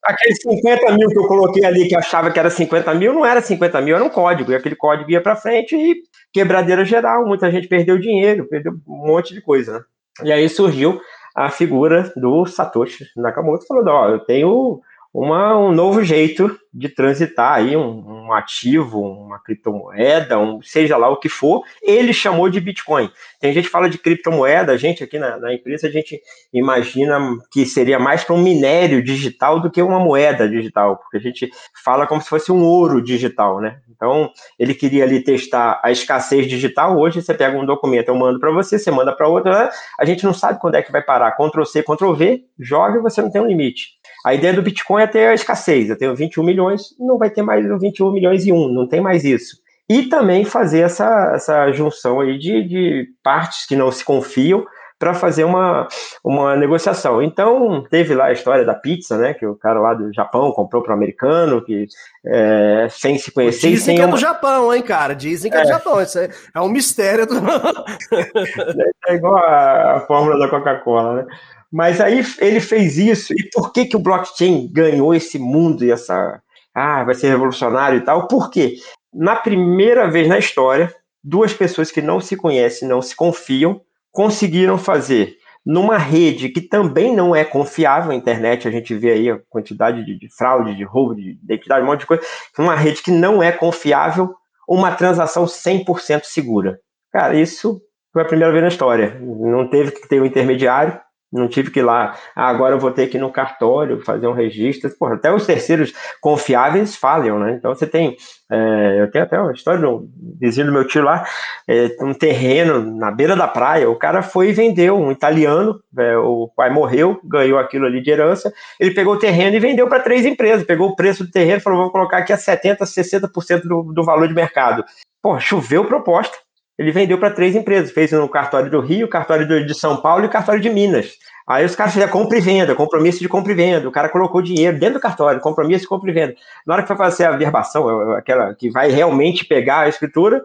aqueles 0.05 0.41
50 0.41 0.93
mil 0.93 1.09
que 1.09 1.19
eu 1.19 1.26
coloquei 1.26 1.65
ali 1.65 1.88
que 1.88 1.97
achava 1.97 2.31
que 2.31 2.38
era 2.38 2.49
50 2.49 2.94
mil, 2.94 3.12
não 3.12 3.26
era 3.26 3.43
50 3.43 3.81
mil, 3.81 3.97
era 3.97 4.05
um 4.05 4.09
código. 4.09 4.53
E 4.53 4.55
aquele 4.55 4.76
código 4.76 5.11
ia 5.11 5.20
para 5.20 5.35
frente 5.35 5.75
e 5.75 5.97
quebradeira 6.32 6.85
geral. 6.85 7.26
Muita 7.26 7.50
gente 7.50 7.67
perdeu 7.67 7.99
dinheiro, 7.99 8.49
perdeu 8.49 8.73
um 8.87 9.09
monte 9.09 9.35
de 9.35 9.41
coisa. 9.41 9.81
Né? 9.81 9.85
E 10.25 10.32
aí 10.32 10.49
surgiu 10.49 11.00
a 11.35 11.50
figura 11.50 12.12
do 12.17 12.47
Satoshi 12.47 13.06
Nakamoto 13.17 13.67
falando, 13.67 13.88
ó, 13.88 14.09
eu 14.09 14.19
tenho 14.19 14.81
uma, 15.12 15.56
um 15.58 15.72
novo 15.72 16.05
jeito 16.05 16.58
de 16.72 16.88
transitar 16.88 17.55
aí 17.55 17.76
um, 17.76 18.26
um, 18.26 18.32
ativo, 18.32 19.00
uma 19.00 19.38
criptomoeda, 19.43 20.38
um, 20.38 20.60
seja 20.62 20.96
lá 20.96 21.08
o 21.08 21.16
que 21.16 21.28
for, 21.28 21.62
ele 21.82 22.12
chamou 22.12 22.49
de 22.49 22.60
Bitcoin. 22.60 23.10
Tem 23.40 23.52
gente 23.52 23.64
que 23.64 23.70
fala 23.70 23.88
de 23.88 23.99
criptomoeda, 23.99 24.72
a 24.72 24.76
gente 24.76 25.02
aqui 25.02 25.19
na, 25.19 25.38
na 25.38 25.52
empresa, 25.52 25.88
a 25.88 25.90
gente 25.90 26.20
imagina 26.52 27.19
que 27.50 27.64
seria 27.64 27.99
mais 27.99 28.22
para 28.22 28.34
um 28.34 28.43
minério 28.43 29.02
digital 29.02 29.60
do 29.60 29.70
que 29.70 29.82
uma 29.82 29.99
moeda 29.99 30.49
digital, 30.49 30.99
porque 30.99 31.16
a 31.16 31.20
gente 31.20 31.50
fala 31.82 32.06
como 32.06 32.20
se 32.20 32.28
fosse 32.28 32.52
um 32.52 32.62
ouro 32.62 33.02
digital, 33.02 33.60
né? 33.60 33.81
Então, 33.90 34.31
ele 34.58 34.75
queria 34.75 35.02
ali 35.02 35.20
testar 35.25 35.81
a 35.82 35.90
escassez 35.90 36.46
digital. 36.46 36.96
Hoje, 36.96 37.20
você 37.20 37.34
pega 37.34 37.58
um 37.58 37.66
documento, 37.66 38.08
eu 38.08 38.14
mando 38.14 38.38
para 38.38 38.52
você, 38.52 38.78
você 38.78 38.90
manda 38.90 39.12
para 39.12 39.26
outro, 39.26 39.50
né? 39.50 39.69
a 39.99 40.05
gente 40.05 40.25
não 40.25 40.32
sabe 40.32 40.60
quando 40.60 40.76
é 40.76 40.82
que 40.82 40.93
vai 40.93 41.02
parar. 41.02 41.32
Ctrl 41.32 41.64
C, 41.64 41.82
Ctrl 41.82 42.12
V, 42.12 42.44
joga 42.58 42.99
e 42.99 43.02
você 43.02 43.20
não 43.20 43.31
tem 43.31 43.40
um 43.40 43.46
limite. 43.46 43.98
A 44.29 44.35
ideia 44.35 44.53
do 44.53 44.61
Bitcoin 44.61 45.03
é 45.03 45.07
ter 45.07 45.27
a 45.27 45.33
escassez. 45.33 45.89
Eu 45.89 45.97
tenho 45.97 46.15
21 46.15 46.45
milhões, 46.45 46.95
não 46.99 47.17
vai 47.17 47.31
ter 47.31 47.41
mais 47.41 47.67
21 47.81 48.13
milhões 48.13 48.45
e 48.45 48.53
um, 48.53 48.69
não 48.69 48.87
tem 48.87 49.01
mais 49.01 49.25
isso. 49.25 49.57
E 49.89 50.03
também 50.03 50.45
fazer 50.45 50.81
essa, 50.81 51.33
essa 51.35 51.73
junção 51.73 52.21
aí 52.21 52.39
de, 52.39 52.63
de 52.63 53.07
partes 53.23 53.67
que 53.67 53.75
não 53.75 53.91
se 53.91 54.05
confiam 54.05 54.67
para 54.99 55.15
fazer 55.15 55.45
uma, 55.45 55.87
uma 56.25 56.56
negociação. 56.56 57.23
Então, 57.23 57.85
teve 57.89 58.15
lá 58.15 58.27
a 58.27 58.33
história 58.33 58.65
da 58.65 58.75
pizza, 58.75 59.17
né? 59.17 59.33
Que 59.33 59.47
o 59.47 59.55
cara 59.55 59.79
lá 59.79 59.95
do 59.95 60.12
Japão 60.12 60.50
comprou 60.50 60.83
para 60.83 60.93
o 60.93 60.97
americano, 60.97 61.65
que 61.65 61.87
é, 62.27 62.89
sem 62.91 63.17
se 63.17 63.31
conhecer. 63.31 63.71
Dizem 63.71 63.97
que 63.97 64.03
é 64.03 64.06
uma... 64.06 64.17
do 64.17 64.21
Japão, 64.21 64.75
hein, 64.75 64.83
cara? 64.83 65.15
Dizem 65.15 65.50
que 65.50 65.56
é, 65.56 65.61
é 65.61 65.62
do 65.62 65.69
Japão. 65.69 66.03
Isso 66.03 66.19
é, 66.19 66.29
é 66.55 66.61
um 66.61 66.69
mistério. 66.69 67.27
Do... 67.27 67.37
é 69.09 69.15
igual 69.15 69.37
a, 69.37 69.97
a 69.97 70.00
fórmula 70.00 70.39
da 70.39 70.49
Coca-Cola, 70.49 71.23
né? 71.23 71.27
Mas 71.71 72.01
aí 72.01 72.25
ele 72.41 72.61
fez 72.61 72.97
isso, 72.97 73.33
e 73.35 73.49
por 73.53 73.73
que, 73.73 73.85
que 73.85 73.97
o 73.97 74.01
blockchain 74.01 74.71
ganhou 74.73 75.15
esse 75.15 75.39
mundo 75.39 75.85
e 75.85 75.91
essa. 75.91 76.41
Ah, 76.75 77.05
vai 77.05 77.15
ser 77.15 77.29
revolucionário 77.29 77.99
e 77.99 78.05
tal? 78.05 78.27
Por 78.27 78.51
quê? 78.51 78.77
Na 79.12 79.37
primeira 79.37 80.11
vez 80.11 80.29
na 80.29 80.39
história, 80.39 80.94
duas 81.23 81.53
pessoas 81.53 81.91
que 81.91 82.01
não 82.01 82.21
se 82.21 82.37
conhecem, 82.37 82.89
não 82.89 83.03
se 83.03 83.15
confiam, 83.15 83.81
conseguiram 84.19 84.76
fazer 84.76 85.37
numa 85.65 85.97
rede 85.97 86.49
que 86.49 86.61
também 86.61 87.15
não 87.15 87.37
é 87.37 87.44
confiável, 87.44 88.11
a 88.11 88.15
internet, 88.17 88.67
a 88.67 88.70
gente 88.70 88.93
vê 88.93 89.13
aí 89.13 89.31
a 89.31 89.39
quantidade 89.48 90.05
de, 90.05 90.19
de 90.19 90.29
fraude, 90.37 90.75
de 90.75 90.82
roubo 90.82 91.15
de 91.15 91.39
identidade, 91.41 91.84
um 91.84 91.87
monte 91.87 92.01
de 92.01 92.06
coisa, 92.06 92.25
uma 92.58 92.75
rede 92.75 93.01
que 93.01 93.13
não 93.13 93.41
é 93.41 93.53
confiável, 93.53 94.34
uma 94.69 94.91
transação 94.91 95.44
100% 95.44 96.25
segura. 96.25 96.81
Cara, 97.13 97.37
isso 97.37 97.81
foi 98.13 98.22
a 98.22 98.25
primeira 98.25 98.51
vez 98.51 98.63
na 98.63 98.70
história. 98.70 99.20
Não 99.20 99.70
teve 99.70 99.93
que 99.93 100.08
ter 100.08 100.20
um 100.20 100.27
intermediário, 100.27 100.98
não 101.32 101.47
tive 101.47 101.70
que 101.70 101.81
ir 101.81 101.82
lá, 101.82 102.17
ah, 102.35 102.49
agora 102.49 102.75
eu 102.75 102.79
vou 102.79 102.91
ter 102.91 103.06
que 103.06 103.19
ir 103.19 103.20
no 103.20 103.31
cartório 103.31 104.03
fazer 104.05 104.27
um 104.27 104.32
registro. 104.32 104.91
Porra, 104.99 105.15
até 105.15 105.32
os 105.32 105.44
terceiros 105.44 105.93
confiáveis 106.20 106.97
falham, 106.97 107.39
né? 107.39 107.53
Então 107.53 107.75
você 107.75 107.87
tem, 107.87 108.17
é, 108.51 109.03
eu 109.03 109.11
tenho 109.11 109.25
até 109.25 109.39
uma 109.39 109.53
história 109.53 109.81
do 109.81 110.08
vizinho 110.41 110.67
do 110.67 110.73
meu 110.73 110.87
tio 110.87 111.03
lá, 111.03 111.27
é, 111.69 111.94
um 112.01 112.15
terreno 112.15 112.81
na 112.97 113.11
beira 113.11 113.37
da 113.37 113.47
praia. 113.47 113.91
O 113.91 113.97
cara 113.97 114.23
foi 114.23 114.49
e 114.49 114.53
vendeu, 114.53 114.97
um 114.97 115.13
italiano, 115.13 115.79
é, 115.99 116.17
o 116.17 116.51
pai 116.56 116.70
morreu, 116.70 117.20
ganhou 117.23 117.58
aquilo 117.58 117.85
ali 117.85 118.01
de 118.01 118.11
herança. 118.11 118.53
Ele 118.81 118.94
pegou 118.94 119.15
o 119.15 119.19
terreno 119.19 119.55
e 119.55 119.61
vendeu 119.61 119.87
para 119.87 120.03
três 120.03 120.25
empresas. 120.25 120.67
Pegou 120.67 120.89
o 120.89 120.97
preço 120.97 121.25
do 121.25 121.31
terreno 121.31 121.58
e 121.58 121.61
falou: 121.61 121.82
vou 121.82 121.93
colocar 121.93 122.19
aqui 122.19 122.32
a 122.32 122.39
70%, 122.39 122.79
60% 122.79 123.63
do, 123.65 123.93
do 123.93 124.03
valor 124.03 124.27
de 124.27 124.35
mercado. 124.35 124.82
Pô, 125.23 125.39
choveu 125.39 125.85
proposta 125.85 126.39
ele 126.79 126.93
vendeu 126.93 127.19
para 127.19 127.31
três 127.31 127.56
empresas. 127.56 127.91
Fez 127.91 128.13
no 128.13 128.29
cartório 128.29 128.70
do 128.70 128.81
Rio, 128.81 129.08
cartório 129.08 129.67
de 129.67 129.75
São 129.75 129.97
Paulo 130.01 130.25
e 130.25 130.29
cartório 130.29 130.61
de 130.61 130.70
Minas. 130.70 131.19
Aí 131.47 131.65
os 131.65 131.75
caras 131.75 131.94
fizeram 131.94 132.13
compra 132.13 132.37
e 132.37 132.41
venda, 132.41 132.75
compromisso 132.75 133.20
de 133.20 133.29
compra 133.29 133.53
e 133.53 133.55
venda. 133.55 133.89
O 133.89 133.93
cara 133.93 134.08
colocou 134.11 134.43
dinheiro 134.43 134.79
dentro 134.79 134.94
do 134.94 135.01
cartório, 135.01 135.41
compromisso 135.41 135.82
de 135.82 135.89
compra 135.89 136.11
e 136.11 136.15
venda. 136.15 136.35
Na 136.67 136.75
hora 136.75 136.82
que 136.82 136.89
foi 136.89 136.97
fazer 136.97 137.25
a 137.25 137.37
verbação, 137.37 138.13
aquela 138.13 138.55
que 138.55 138.70
vai 138.70 138.91
realmente 138.91 139.44
pegar 139.47 139.81
a 139.81 139.89
escritura, 139.89 140.43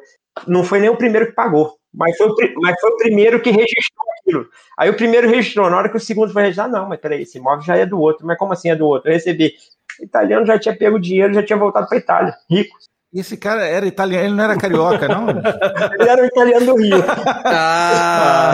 não 0.47 0.63
foi 0.63 0.79
nem 0.79 0.89
o 0.89 0.95
primeiro 0.95 1.27
que 1.27 1.33
pagou. 1.33 1.77
Mas 1.93 2.17
foi, 2.17 2.29
mas 2.55 2.79
foi 2.79 2.89
o 2.89 2.97
primeiro 2.97 3.39
que 3.41 3.51
registrou 3.51 4.07
aquilo. 4.19 4.47
Aí 4.79 4.89
o 4.89 4.95
primeiro 4.95 5.29
registrou, 5.29 5.69
na 5.69 5.77
hora 5.77 5.89
que 5.89 5.97
o 5.97 5.99
segundo 5.99 6.33
foi 6.33 6.43
registrar, 6.43 6.67
não, 6.67 6.87
mas 6.87 6.99
peraí, 6.99 7.21
esse 7.21 7.37
imóvel 7.37 7.61
já 7.61 7.75
é 7.75 7.85
do 7.85 7.99
outro. 7.99 8.25
Mas 8.25 8.37
como 8.37 8.53
assim 8.53 8.71
é 8.71 8.75
do 8.75 8.87
outro? 8.87 9.09
Eu 9.09 9.13
recebi. 9.13 9.53
O 9.99 10.05
italiano 10.05 10.45
já 10.45 10.57
tinha 10.57 10.75
pego 10.75 10.95
o 10.95 10.99
dinheiro, 11.01 11.33
já 11.33 11.43
tinha 11.43 11.59
voltado 11.59 11.87
para 11.87 11.97
Itália, 11.97 12.33
rico. 12.49 12.75
Esse 13.19 13.37
cara 13.37 13.63
era 13.65 13.85
italiano, 13.85 14.25
ele 14.25 14.35
não 14.35 14.43
era 14.43 14.57
carioca, 14.57 15.07
não? 15.07 15.29
ele 15.99 16.09
era 16.09 16.23
o 16.23 16.25
italiano 16.25 16.65
do 16.65 16.75
Rio. 16.75 17.03
Ah, 17.45 18.53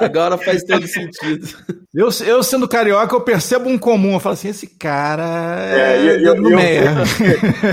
agora 0.00 0.38
faz 0.38 0.64
todo 0.64 0.86
sentido. 0.86 1.46
Eu, 1.94 2.08
eu 2.26 2.42
sendo 2.42 2.68
carioca, 2.68 3.14
eu 3.14 3.20
percebo 3.20 3.68
um 3.68 3.76
comum. 3.76 4.14
Eu 4.14 4.20
falo 4.20 4.34
assim, 4.34 4.48
esse 4.48 4.66
cara 4.66 5.58
é, 5.70 5.96
é 5.96 5.98
eu, 5.98 6.20
eu, 6.20 6.34
do 6.36 6.50
eu, 6.50 6.56
meia. 6.56 6.92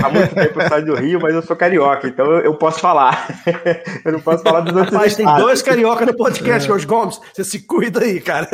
Há 0.04 0.10
muito 0.10 0.34
tempo 0.34 0.60
eu 0.60 0.68
saio 0.68 0.84
do 0.84 0.94
Rio, 0.94 1.20
mas 1.22 1.34
eu 1.34 1.42
sou 1.42 1.56
carioca, 1.56 2.08
então 2.08 2.26
eu, 2.26 2.40
eu 2.40 2.54
posso 2.54 2.80
falar. 2.80 3.28
eu 4.04 4.12
não 4.12 4.20
posso 4.20 4.42
falar 4.42 4.60
dos 4.60 4.74
outros 4.74 4.92
Rapaz, 4.92 5.16
tem 5.16 5.26
dois 5.26 5.62
carioca 5.62 6.04
no 6.04 6.14
podcast, 6.14 6.66
Jorge 6.66 6.86
Gomes. 6.86 7.20
Você 7.32 7.44
se 7.44 7.60
cuida 7.60 8.00
aí, 8.02 8.20
cara. 8.20 8.46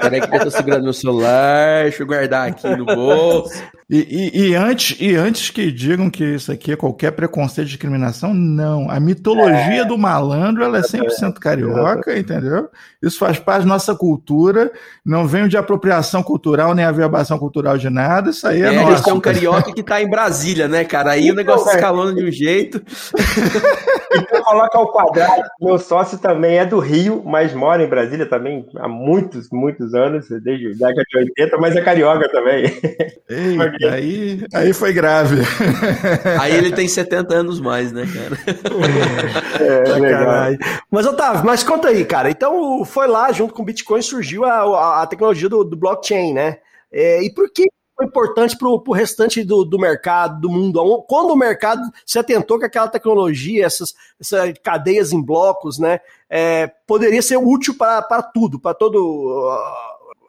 Peraí 0.00 0.20
que 0.20 0.34
eu 0.34 0.40
tô 0.40 0.50
segurando 0.50 0.84
meu 0.84 0.92
celular, 0.92 1.84
deixa 1.84 2.02
eu 2.02 2.06
guardar 2.06 2.48
aqui 2.48 2.68
no 2.76 2.84
bolso. 2.84 3.62
E, 3.88 4.30
e, 4.32 4.50
e, 4.50 4.54
antes, 4.54 4.96
e 5.00 5.16
antes 5.16 5.50
que 5.50 5.72
digam 5.72 6.08
que 6.08 6.22
isso 6.22 6.52
aqui 6.52 6.72
é 6.72 6.76
qualquer 6.76 6.89
preconceito 6.92 7.66
de 7.66 7.72
discriminação, 7.72 8.32
não. 8.34 8.90
A 8.90 8.98
mitologia 8.98 9.82
é. 9.82 9.84
do 9.84 9.96
malandro 9.98 10.62
ela 10.62 10.78
é 10.78 10.82
100% 10.82 11.34
carioca, 11.38 12.18
entendeu? 12.18 12.68
Isso 13.02 13.18
faz 13.18 13.38
parte 13.38 13.62
da 13.62 13.68
nossa 13.68 13.94
cultura. 13.94 14.70
Não 15.04 15.26
vem 15.26 15.48
de 15.48 15.56
apropriação 15.56 16.22
cultural 16.22 16.74
nem 16.74 16.84
averbação 16.84 17.38
cultural 17.38 17.78
de 17.78 17.88
nada. 17.88 18.30
Isso 18.30 18.46
aí 18.46 18.62
é, 18.62 18.74
é 18.74 18.82
nosso. 18.82 19.08
é 19.08 19.12
um 19.12 19.20
carioca 19.20 19.72
que 19.72 19.82
tá 19.82 20.02
em 20.02 20.08
Brasília, 20.08 20.68
né, 20.68 20.84
cara? 20.84 21.12
Aí 21.12 21.30
o 21.30 21.34
negócio 21.34 21.62
então, 21.62 21.74
escalando 21.74 22.14
de 22.14 22.24
um 22.24 22.30
jeito. 22.30 22.82
então 24.12 24.42
coloca 24.42 24.78
ao 24.78 24.92
quadrado. 24.92 25.42
Meu 25.60 25.78
sócio 25.78 26.18
também 26.18 26.58
é 26.58 26.66
do 26.66 26.78
Rio, 26.78 27.22
mas 27.24 27.54
mora 27.54 27.82
em 27.82 27.88
Brasília 27.88 28.26
também 28.26 28.66
há 28.76 28.88
muitos, 28.88 29.48
muitos 29.50 29.94
anos, 29.94 30.28
desde 30.28 30.68
a 30.68 30.88
década 30.88 31.04
de 31.08 31.18
80, 31.18 31.58
mas 31.58 31.76
é 31.76 31.80
carioca 31.80 32.28
também. 32.30 32.64
Eita, 33.28 33.88
aí, 33.94 34.44
aí 34.52 34.72
foi 34.72 34.92
grave. 34.92 35.36
Aí 36.38 36.54
ele 36.54 36.72
tem 36.80 36.88
70 36.88 37.34
anos 37.34 37.60
mais, 37.60 37.92
né, 37.92 38.06
cara? 38.06 38.38
É, 39.60 39.98
legal. 39.98 40.26
Mas, 40.90 41.04
Otávio, 41.04 41.44
mas 41.44 41.62
conta 41.62 41.88
aí, 41.88 42.06
cara. 42.06 42.30
Então, 42.30 42.82
foi 42.86 43.06
lá, 43.06 43.30
junto 43.30 43.52
com 43.52 43.60
o 43.60 43.64
Bitcoin, 43.64 44.00
surgiu 44.00 44.46
a, 44.46 44.60
a, 44.60 45.02
a 45.02 45.06
tecnologia 45.06 45.48
do, 45.48 45.62
do, 45.62 45.76
blockchain, 45.76 46.32
né? 46.32 46.58
É, 46.90 47.22
e 47.22 47.30
por 47.34 47.52
que 47.52 47.66
foi 47.94 48.06
importante 48.06 48.56
para 48.56 48.66
o 48.66 48.92
restante 48.92 49.44
do, 49.44 49.62
do, 49.62 49.78
mercado, 49.78 50.40
do 50.40 50.48
mundo? 50.48 51.04
Quando 51.06 51.32
o 51.32 51.36
mercado 51.36 51.82
se 52.06 52.18
atentou 52.18 52.58
que 52.58 52.64
aquela 52.64 52.88
tecnologia, 52.88 53.66
essas, 53.66 53.92
essas 54.18 54.54
cadeias 54.64 55.12
em 55.12 55.22
blocos, 55.22 55.78
né, 55.78 56.00
é, 56.30 56.66
poderia 56.86 57.20
ser 57.20 57.36
útil 57.36 57.76
para 57.76 58.22
tudo, 58.22 58.58
para 58.58 58.72
todo 58.72 59.50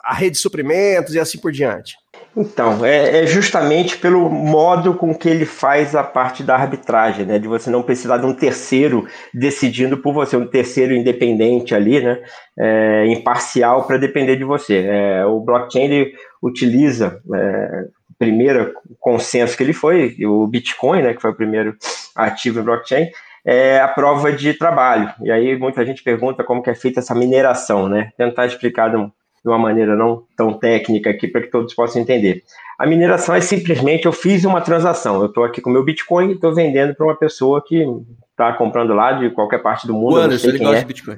a 0.03 0.13
rede 0.13 0.31
de 0.31 0.41
suprimentos 0.41 1.15
e 1.15 1.19
assim 1.19 1.39
por 1.39 1.53
diante? 1.53 1.95
Então, 2.35 2.85
é, 2.85 3.23
é, 3.23 3.27
justamente 3.27 3.97
pelo 3.97 4.29
modo 4.29 4.93
com 4.93 5.13
que 5.13 5.27
ele 5.27 5.45
faz 5.45 5.95
a 5.95 6.03
parte 6.03 6.43
da 6.43 6.55
arbitragem, 6.55 7.25
né? 7.25 7.37
De 7.37 7.47
você 7.47 7.69
não 7.69 7.83
precisar 7.83 8.17
de 8.17 8.25
um 8.25 8.33
terceiro 8.33 9.05
decidindo 9.33 9.97
por 9.97 10.13
você, 10.13 10.37
um 10.37 10.47
terceiro 10.47 10.93
independente 10.93 11.75
ali, 11.75 12.01
né? 12.01 12.21
É, 12.57 13.05
imparcial 13.07 13.85
para 13.85 13.97
depender 13.97 14.37
de 14.37 14.45
você. 14.45 14.85
É, 14.87 15.25
o 15.25 15.41
blockchain 15.41 15.83
ele 15.83 16.13
utiliza 16.41 17.21
é, 17.33 17.85
o 18.09 18.13
primeiro 18.17 18.73
consenso 18.99 19.57
que 19.57 19.63
ele 19.63 19.73
foi, 19.73 20.15
o 20.25 20.47
Bitcoin, 20.47 21.01
né? 21.01 21.13
Que 21.13 21.21
foi 21.21 21.31
o 21.31 21.35
primeiro 21.35 21.75
ativo 22.15 22.61
em 22.61 22.63
blockchain, 22.63 23.09
é 23.43 23.81
a 23.81 23.89
prova 23.89 24.31
de 24.31 24.53
trabalho. 24.53 25.13
E 25.21 25.29
aí 25.29 25.57
muita 25.57 25.85
gente 25.85 26.01
pergunta 26.01 26.45
como 26.45 26.63
que 26.63 26.69
é 26.69 26.75
feita 26.75 27.01
essa 27.01 27.13
mineração, 27.13 27.89
né? 27.89 28.11
Tentar 28.17 28.45
explicar 28.45 28.89
de 28.89 28.95
um 28.95 29.11
de 29.43 29.49
uma 29.49 29.57
maneira 29.57 29.95
não 29.95 30.23
tão 30.37 30.53
técnica 30.53 31.09
aqui 31.09 31.27
para 31.27 31.41
que 31.41 31.47
todos 31.47 31.73
possam 31.73 32.01
entender. 32.01 32.43
A 32.77 32.85
mineração 32.85 33.35
é 33.35 33.41
simplesmente 33.41 34.05
eu 34.05 34.11
fiz 34.11 34.45
uma 34.45 34.61
transação. 34.61 35.19
Eu 35.19 35.27
estou 35.27 35.43
aqui 35.43 35.61
com 35.61 35.69
meu 35.69 35.83
Bitcoin 35.83 36.29
e 36.29 36.33
estou 36.33 36.53
vendendo 36.53 36.95
para 36.95 37.05
uma 37.05 37.15
pessoa 37.15 37.63
que 37.63 37.85
está 38.31 38.53
comprando 38.53 38.93
lá 38.93 39.13
de 39.13 39.29
qualquer 39.29 39.61
parte 39.61 39.85
do 39.87 39.93
mundo. 39.93 40.15
O 40.15 40.17
Anderson, 40.17 40.47
ele 40.49 40.59
gosta 40.59 40.75
é. 40.75 40.79
de 40.79 40.85
Bitcoin. 40.85 41.17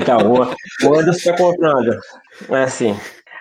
Então, 0.00 0.18
o, 0.32 0.88
o 0.88 0.94
Anderson 0.94 1.30
está 1.30 1.36
comprando. 1.36 1.98
É 2.50 2.62
assim 2.62 2.96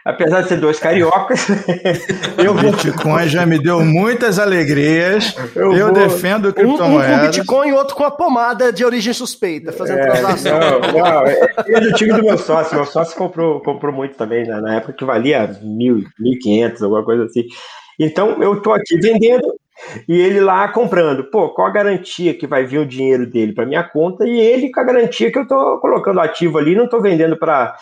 apesar 0.06 0.42
de 0.42 0.50
ser 0.50 0.58
dois 0.58 0.80
cariocas. 0.80 1.48
eu 2.38 2.54
vou... 2.54 2.72
Bitcoin 2.72 3.28
já 3.28 3.46
me 3.46 3.60
deu 3.60 3.82
muitas 3.82 4.40
alegrias. 4.40 5.36
Eu, 5.56 5.74
eu 5.74 5.94
vou... 5.94 5.94
defendo 5.94 6.54
criptomoedas. 6.54 7.10
Um, 7.10 7.14
um 7.14 7.20
com 7.20 7.26
Bitcoin 7.26 7.70
e 7.70 7.74
outro 7.74 7.96
com 7.96 8.04
a 8.04 8.12
pomada 8.12 8.72
de 8.72 8.84
origem 8.84 9.14
suspeita, 9.14 9.72
fazendo 9.72 10.00
é, 10.00 10.12
transação. 10.12 10.60
Não, 10.60 10.80
não, 10.80 11.26
é, 11.26 11.52
é 11.68 11.80
do 11.80 11.94
time 11.94 12.14
do 12.14 12.24
meu 12.24 12.38
sócio. 12.38 12.76
Meu 12.76 12.86
sócio 12.86 13.18
comprou, 13.18 13.62
comprou 13.62 13.94
muito 13.94 14.16
também, 14.16 14.46
né? 14.46 14.60
na 14.60 14.76
época 14.78 14.94
que 14.94 15.06
valia 15.06 15.58
mil, 15.62 16.04
mil 16.20 16.40
quinhentos, 16.40 16.82
alguma 16.82 17.04
coisa 17.04 17.26
assim. 17.26 17.44
Então 18.00 18.42
eu 18.42 18.58
estou 18.58 18.74
aqui 18.74 18.98
vendendo 18.98 19.54
e 20.08 20.20
ele 20.20 20.40
lá 20.40 20.68
comprando. 20.68 21.24
Pô, 21.26 21.50
qual 21.50 21.68
a 21.68 21.72
garantia 21.72 22.34
que 22.34 22.48
vai 22.48 22.66
vir 22.66 22.80
o 22.80 22.86
dinheiro 22.86 23.26
dele 23.30 23.54
para 23.54 23.66
minha 23.66 23.84
conta 23.84 24.26
e 24.26 24.40
ele 24.40 24.72
com 24.72 24.80
a 24.80 24.84
garantia 24.84 25.32
que 25.32 25.38
eu 25.38 25.44
estou 25.44 25.80
colocando 25.80 26.20
ativo 26.20 26.58
ali, 26.58 26.76
não 26.76 26.86
estou 26.86 27.02
vendendo 27.02 27.38
para 27.38 27.76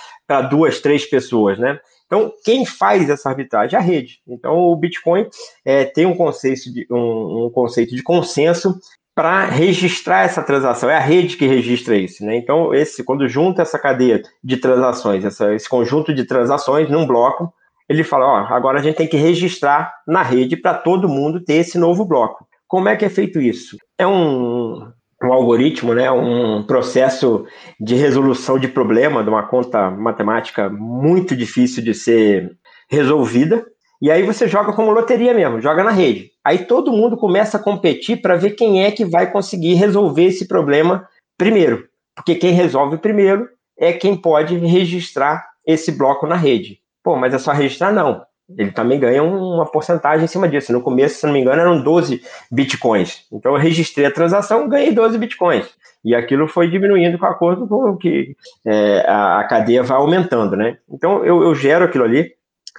duas, 0.49 0.79
três 0.79 1.05
pessoas, 1.05 1.57
né? 1.57 1.79
Então, 2.11 2.29
quem 2.43 2.65
faz 2.65 3.09
essa 3.09 3.29
arbitragem? 3.29 3.79
A 3.79 3.81
rede. 3.81 4.19
Então, 4.27 4.53
o 4.53 4.75
Bitcoin 4.75 5.27
é, 5.63 5.85
tem 5.85 6.05
um 6.05 6.13
conceito, 6.13 6.69
de, 6.69 6.85
um, 6.91 7.45
um 7.45 7.49
conceito 7.49 7.95
de 7.95 8.03
consenso 8.03 8.77
para 9.15 9.45
registrar 9.45 10.25
essa 10.25 10.43
transação. 10.43 10.89
É 10.89 10.97
a 10.97 10.99
rede 10.99 11.37
que 11.37 11.47
registra 11.47 11.95
isso. 11.95 12.25
Né? 12.25 12.35
Então, 12.35 12.73
esse, 12.73 13.01
quando 13.01 13.29
junta 13.29 13.61
essa 13.61 13.79
cadeia 13.79 14.21
de 14.43 14.57
transações, 14.57 15.23
essa, 15.23 15.55
esse 15.55 15.69
conjunto 15.69 16.13
de 16.13 16.25
transações 16.25 16.89
num 16.89 17.07
bloco, 17.07 17.53
ele 17.87 18.03
fala: 18.03 18.25
ó, 18.25 18.53
agora 18.53 18.79
a 18.79 18.83
gente 18.83 18.97
tem 18.97 19.07
que 19.07 19.15
registrar 19.15 19.93
na 20.05 20.21
rede 20.21 20.57
para 20.57 20.73
todo 20.73 21.07
mundo 21.07 21.41
ter 21.41 21.55
esse 21.55 21.77
novo 21.77 22.03
bloco. 22.03 22.45
Como 22.67 22.89
é 22.89 22.97
que 22.97 23.05
é 23.05 23.09
feito 23.09 23.39
isso? 23.39 23.77
É 23.97 24.05
um, 24.05 24.91
um 25.27 25.33
algoritmo, 25.33 25.93
né, 25.93 26.09
um 26.11 26.63
processo 26.63 27.45
de 27.79 27.95
resolução 27.95 28.57
de 28.57 28.67
problema 28.67 29.23
de 29.23 29.29
uma 29.29 29.43
conta 29.43 29.89
matemática 29.91 30.69
muito 30.69 31.35
difícil 31.35 31.83
de 31.83 31.93
ser 31.93 32.57
resolvida. 32.89 33.65
E 34.01 34.09
aí 34.09 34.23
você 34.23 34.47
joga 34.47 34.73
como 34.73 34.91
loteria 34.91 35.33
mesmo, 35.33 35.61
joga 35.61 35.83
na 35.83 35.91
rede. 35.91 36.31
Aí 36.43 36.65
todo 36.65 36.91
mundo 36.91 37.15
começa 37.15 37.57
a 37.57 37.63
competir 37.63 38.21
para 38.21 38.35
ver 38.35 38.51
quem 38.51 38.83
é 38.83 38.91
que 38.91 39.05
vai 39.05 39.31
conseguir 39.31 39.75
resolver 39.75 40.25
esse 40.25 40.47
problema 40.47 41.07
primeiro. 41.37 41.87
Porque 42.15 42.35
quem 42.35 42.51
resolve 42.51 42.97
primeiro 42.97 43.47
é 43.77 43.93
quem 43.93 44.15
pode 44.15 44.57
registrar 44.57 45.45
esse 45.65 45.91
bloco 45.91 46.25
na 46.25 46.35
rede. 46.35 46.79
Pô, 47.03 47.15
mas 47.15 47.33
é 47.33 47.37
só 47.37 47.51
registrar? 47.51 47.91
Não 47.91 48.21
ele 48.57 48.71
também 48.71 48.99
ganha 48.99 49.23
uma 49.23 49.65
porcentagem 49.65 50.25
em 50.25 50.27
cima 50.27 50.47
disso. 50.47 50.73
No 50.73 50.81
começo, 50.81 51.19
se 51.19 51.25
não 51.25 51.33
me 51.33 51.39
engano, 51.39 51.61
eram 51.61 51.81
12 51.81 52.21
bitcoins. 52.51 53.25
Então 53.31 53.53
eu 53.53 53.57
registrei 53.57 54.05
a 54.05 54.11
transação, 54.11 54.67
ganhei 54.67 54.91
12 54.91 55.17
bitcoins. 55.17 55.67
E 56.03 56.15
aquilo 56.15 56.47
foi 56.47 56.69
diminuindo 56.69 57.17
com 57.17 57.25
acordo 57.25 57.67
com 57.67 57.95
que 57.95 58.35
é, 58.65 59.05
a, 59.07 59.39
a, 59.39 59.43
cadeia 59.43 59.83
vai 59.83 59.97
aumentando, 59.97 60.55
né? 60.55 60.77
Então 60.89 61.23
eu, 61.23 61.43
eu, 61.43 61.53
gero 61.53 61.85
aquilo 61.85 62.03
ali. 62.03 62.31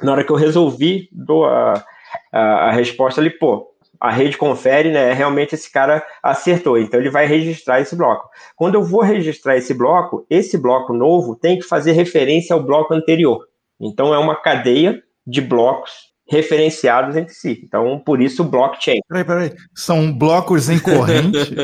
Na 0.02 0.12
hora 0.12 0.24
que 0.24 0.32
eu 0.32 0.36
resolvi, 0.36 1.08
dou 1.12 1.44
a, 1.44 1.74
a, 2.32 2.40
a 2.40 2.72
resposta 2.72 3.20
ali, 3.20 3.30
pô, 3.30 3.72
a 4.00 4.10
rede 4.10 4.36
confere, 4.36 4.90
né? 4.90 5.12
Realmente 5.12 5.54
esse 5.54 5.70
cara 5.70 6.04
acertou. 6.20 6.76
Então 6.76 6.98
ele 6.98 7.10
vai 7.10 7.26
registrar 7.26 7.80
esse 7.80 7.94
bloco. 7.94 8.28
Quando 8.56 8.74
eu 8.74 8.82
vou 8.82 9.02
registrar 9.02 9.56
esse 9.56 9.72
bloco, 9.72 10.26
esse 10.28 10.58
bloco 10.58 10.92
novo 10.92 11.36
tem 11.36 11.58
que 11.58 11.64
fazer 11.64 11.92
referência 11.92 12.54
ao 12.54 12.62
bloco 12.62 12.92
anterior. 12.92 13.46
Então 13.80 14.12
é 14.12 14.18
uma 14.18 14.34
cadeia 14.34 15.00
de 15.26 15.40
blocos 15.40 16.12
referenciados 16.32 17.14
entre 17.14 17.34
si. 17.34 17.60
Então, 17.62 18.00
por 18.04 18.22
isso, 18.22 18.42
blockchain. 18.42 19.00
Peraí, 19.06 19.24
peraí. 19.24 19.52
São 19.74 20.10
blocos 20.10 20.70
em 20.70 20.78
corrente? 20.78 21.54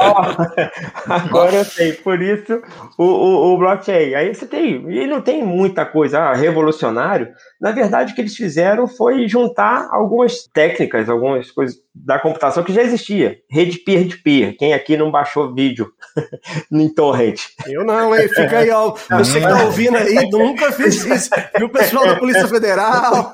oh, 0.00 1.04
agora 1.12 1.56
eu 1.56 1.64
sei. 1.64 1.92
Por 1.92 2.20
isso, 2.20 2.60
o, 2.98 3.04
o, 3.04 3.54
o, 3.54 3.58
blockchain. 3.58 4.14
Aí 4.14 4.34
você 4.34 4.46
tem... 4.46 4.84
E 4.90 5.06
não 5.06 5.20
tem 5.20 5.44
muita 5.44 5.86
coisa 5.86 6.18
ah, 6.18 6.34
revolucionário. 6.34 7.28
Na 7.60 7.70
verdade, 7.70 8.12
o 8.12 8.14
que 8.16 8.22
eles 8.22 8.34
fizeram 8.34 8.88
foi 8.88 9.28
juntar 9.28 9.88
algumas 9.92 10.48
técnicas, 10.52 11.08
algumas 11.08 11.50
coisas 11.50 11.83
da 11.94 12.18
computação 12.18 12.64
que 12.64 12.72
já 12.72 12.82
existia. 12.82 13.38
Rede 13.48 13.78
peer-to-peer. 13.78 14.56
Quem 14.58 14.74
aqui 14.74 14.96
não 14.96 15.10
baixou 15.10 15.54
vídeo 15.54 15.92
em 16.72 16.92
torrent? 16.92 17.40
Eu 17.66 17.84
não, 17.84 18.14
hein? 18.14 18.28
Fica 18.28 18.58
aí, 18.58 18.70
ó. 18.70 18.94
Você 19.18 19.40
que 19.40 19.46
tá 19.46 19.64
ouvindo 19.64 19.96
aí, 19.96 20.28
nunca 20.30 20.72
fiz 20.72 21.04
isso. 21.04 21.30
E 21.58 21.62
o 21.62 21.68
pessoal 21.68 22.06
da 22.06 22.16
Polícia 22.16 22.48
Federal? 22.48 23.32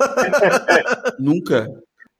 nunca. 1.19 1.67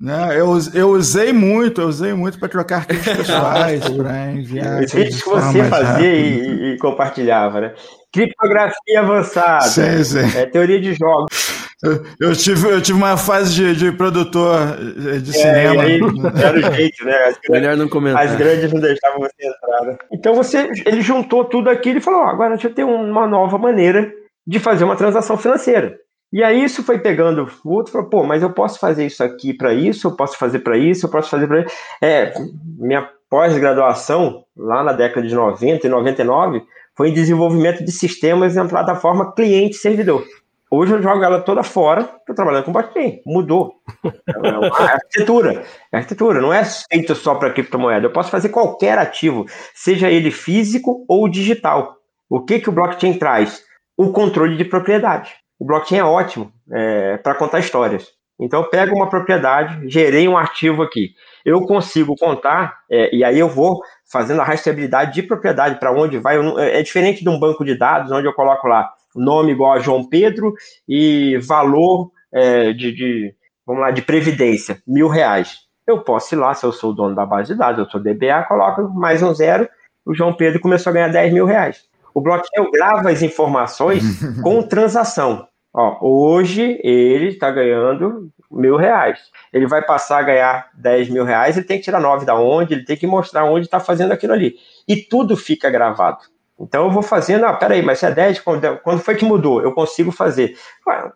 Não, 0.01 0.33
eu, 0.33 0.59
eu 0.73 0.89
usei 0.93 1.31
muito, 1.31 1.83
eu 1.83 1.89
usei 1.89 2.15
muito 2.15 2.39
para 2.39 2.49
trocar 2.49 2.77
arquivos 2.79 3.05
pessoais, 3.05 3.85
para 3.95 4.33
enviar. 4.33 4.83
Os 4.83 4.93
vídeos 4.93 5.23
que 5.23 5.29
você 5.29 5.65
fazia 5.65 6.15
e, 6.15 6.73
e, 6.73 6.79
compartilhava, 6.79 7.61
né? 7.61 7.75
Criptografia 8.11 9.01
avançada, 9.01 9.61
sim, 9.61 10.03
sim. 10.03 10.39
É, 10.39 10.47
teoria 10.47 10.81
de 10.81 10.95
jogos. 10.95 11.60
Eu, 11.83 12.05
eu, 12.21 12.37
tive, 12.37 12.69
eu 12.69 12.83
tive 12.83 12.99
uma 12.99 13.17
fase 13.17 13.55
de, 13.55 13.75
de 13.75 13.93
produtor 13.93 14.77
de 15.23 15.31
é, 15.31 15.33
cinema. 15.33 15.83
Aí, 15.83 16.01
era 16.43 16.59
o 16.59 16.75
jeito, 16.75 17.05
né? 17.05 17.15
As 17.25 17.39
Melhor 17.49 17.77
não 17.77 17.89
comentar. 17.89 18.23
As 18.23 18.37
grandes 18.37 18.73
não 18.73 18.81
deixavam 18.81 19.21
você 19.21 19.47
entrar. 19.47 19.83
Né? 19.87 19.97
Então 20.13 20.35
você, 20.35 20.71
ele 20.85 21.01
juntou 21.01 21.45
tudo 21.45 21.71
aquilo 21.71 21.99
e 21.99 22.03
falou: 22.03 22.21
oh, 22.21 22.29
agora 22.29 22.51
deixa 22.51 22.69
eu 22.69 22.75
ter 22.75 22.85
uma 22.85 23.27
nova 23.27 23.57
maneira 23.57 24.13
de 24.47 24.59
fazer 24.59 24.85
uma 24.85 24.97
transação 24.97 25.39
financeira. 25.39 25.99
E 26.33 26.45
aí 26.45 26.63
isso 26.63 26.85
foi 26.85 26.99
pegando 26.99 27.51
o 27.65 27.73
outro, 27.73 27.93
falou, 27.93 28.09
pô, 28.09 28.23
mas 28.23 28.43
eu 28.43 28.53
posso 28.53 28.79
fazer 28.79 29.05
isso 29.05 29.23
aqui 29.23 29.53
para 29.53 29.75
isso, 29.75 30.07
eu 30.07 30.15
posso 30.15 30.39
fazer 30.39 30.61
para 30.61 30.79
isso, 30.79 31.07
eu 31.07 31.11
posso 31.11 31.29
fazer 31.29 31.49
para 31.49 31.63
isso. 31.63 31.75
É, 32.01 32.33
minha 32.79 33.09
pós-graduação, 33.29 34.45
lá 34.57 34.83
na 34.85 34.93
década 34.93 35.27
de 35.27 35.35
90 35.35 35.87
e 35.87 35.91
99, 35.91 36.63
foi 36.97 37.09
em 37.09 37.15
desenvolvimento 37.15 37.85
de 37.85 37.91
sistemas 37.91 38.57
em 38.57 38.69
plataforma 38.69 39.33
cliente-servidor. 39.33 40.25
Hoje 40.73 40.93
eu 40.93 41.03
jogo 41.03 41.25
ela 41.25 41.41
toda 41.41 41.65
fora, 41.65 42.03
estou 42.03 42.35
trabalhando 42.35 42.65
com 42.65 42.73
blockchain. 42.73 43.21
Mudou. 43.27 43.73
É 44.05 44.39
uma 44.39 44.69
arquitetura. 44.69 45.65
É 45.93 45.97
arquitetura, 45.97 46.41
não 46.41 46.55
é 46.55 46.63
feito 46.65 47.13
só 47.17 47.35
para 47.35 47.51
criptomoeda. 47.51 48.07
Eu 48.07 48.13
posso 48.13 48.31
fazer 48.31 48.51
qualquer 48.51 48.97
ativo, 48.97 49.47
seja 49.75 50.09
ele 50.09 50.31
físico 50.31 51.05
ou 51.09 51.29
digital. 51.29 51.97
O 52.29 52.45
que, 52.45 52.61
que 52.61 52.69
o 52.69 52.73
blockchain 52.73 53.19
traz? 53.19 53.65
O 53.97 54.13
controle 54.13 54.57
de 54.57 54.65
propriedade. 54.65 55.33
O 55.59 55.67
blockchain 55.67 55.99
é 55.99 56.05
ótimo 56.05 56.53
é, 56.73 57.17
para 57.17 57.35
contar 57.35 57.59
histórias. 57.59 58.07
Então, 58.41 58.63
eu 58.63 58.71
pego 58.71 58.95
uma 58.95 59.11
propriedade, 59.11 59.89
gerei 59.91 60.27
um 60.29 60.39
arquivo 60.39 60.83
aqui. 60.83 61.11
Eu 61.45 61.61
consigo 61.63 62.15
contar, 62.17 62.79
é, 62.89 63.15
e 63.15 63.25
aí 63.25 63.39
eu 63.39 63.49
vou 63.49 63.83
fazendo 64.11 64.41
a 64.41 64.45
rastreabilidade 64.45 65.13
de 65.15 65.23
propriedade 65.25 65.79
para 65.81 65.93
onde 65.93 66.17
vai. 66.19 66.39
É 66.59 66.81
diferente 66.81 67.23
de 67.23 67.29
um 67.29 67.39
banco 67.39 67.65
de 67.65 67.77
dados, 67.77 68.13
onde 68.13 68.27
eu 68.27 68.33
coloco 68.33 68.67
lá 68.69 68.89
nome 69.15 69.53
igual 69.53 69.73
a 69.73 69.79
João 69.79 70.09
Pedro 70.09 70.55
e 70.89 71.39
valor 71.39 72.11
é, 72.33 72.73
de, 72.73 72.93
de, 72.93 73.35
vamos 73.67 73.83
lá, 73.83 73.91
de 73.91 74.03
previdência, 74.03 74.83
mil 74.87 75.09
reais. 75.09 75.59
Eu 75.87 76.03
posso 76.03 76.35
ir 76.35 76.39
lá, 76.39 76.55
se 76.55 76.65
eu 76.65 76.73
sou 76.73 76.91
o 76.91 76.95
dono 76.95 77.15
da 77.15 77.27
base 77.27 77.53
de 77.53 77.59
dados, 77.59 77.85
eu 77.85 77.91
sou 77.91 78.01
DBA, 78.01 78.45
coloco 78.47 78.89
mais 78.91 79.23
um 79.23 79.35
zero, 79.35 79.69
o 80.05 80.15
João 80.15 80.35
Pedro 80.35 80.61
começou 80.61 80.91
a 80.91 80.95
ganhar 80.95 81.09
10 81.09 81.33
mil 81.33 81.45
reais. 81.45 81.83
O 82.15 82.21
blockchain 82.21 82.71
grava 82.71 83.11
as 83.11 83.23
informações 83.23 84.03
com 84.43 84.63
transação. 84.63 85.47
Ó, 85.73 85.99
hoje 86.01 86.81
ele 86.83 87.29
está 87.29 87.51
ganhando 87.51 88.29
mil 88.51 88.77
reais. 88.77 89.21
Ele 89.53 89.67
vai 89.67 89.83
passar 89.83 90.19
a 90.19 90.23
ganhar 90.23 90.69
10 90.75 91.09
mil 91.11 91.25
reais, 91.25 91.57
ele 91.57 91.67
tem 91.67 91.79
que 91.79 91.85
tirar 91.85 92.01
9 92.01 92.27
da 92.27 92.35
onde, 92.35 92.75
ele 92.75 92.85
tem 92.85 92.97
que 92.97 93.07
mostrar 93.07 93.45
onde 93.45 93.67
está 93.67 93.79
fazendo 93.79 94.13
aquilo 94.13 94.33
ali. 94.33 94.57
E 94.89 94.97
tudo 94.97 95.37
fica 95.37 95.71
gravado. 95.71 96.19
Então 96.61 96.85
eu 96.85 96.91
vou 96.91 97.03
fazendo, 97.03 97.47
ah, 97.47 97.55
peraí, 97.55 97.83
mas 97.83 97.99
se 97.99 98.07
é 98.07 98.11
10, 98.11 98.41
quando 98.83 99.01
foi 99.01 99.15
que 99.15 99.25
mudou? 99.25 99.63
Eu 99.63 99.73
consigo 99.73 100.13
fazer. 100.13 100.57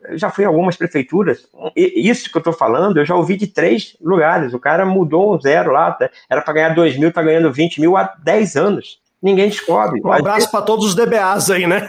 Eu 0.08 0.16
já 0.16 0.30
fui 0.30 0.44
em 0.44 0.46
algumas 0.46 0.76
prefeituras, 0.76 1.46
isso 1.76 2.30
que 2.30 2.36
eu 2.36 2.40
estou 2.40 2.52
falando, 2.52 2.96
eu 2.96 3.04
já 3.04 3.14
ouvi 3.14 3.36
de 3.36 3.46
três 3.46 3.96
lugares. 4.00 4.54
O 4.54 4.58
cara 4.58 4.86
mudou 4.86 5.34
um 5.34 5.40
zero 5.40 5.70
lá, 5.70 5.96
era 6.30 6.40
para 6.40 6.54
ganhar 6.54 6.74
2 6.74 6.96
mil, 6.98 7.10
está 7.10 7.22
ganhando 7.22 7.52
20 7.52 7.80
mil 7.80 7.96
há 7.96 8.14
10 8.22 8.56
anos. 8.56 9.04
Ninguém 9.22 9.48
descobre. 9.48 10.00
Um 10.04 10.12
abraço 10.12 10.50
para 10.50 10.60
todos 10.60 10.84
os 10.84 10.94
DBAs 10.94 11.50
aí, 11.50 11.66
né? 11.66 11.88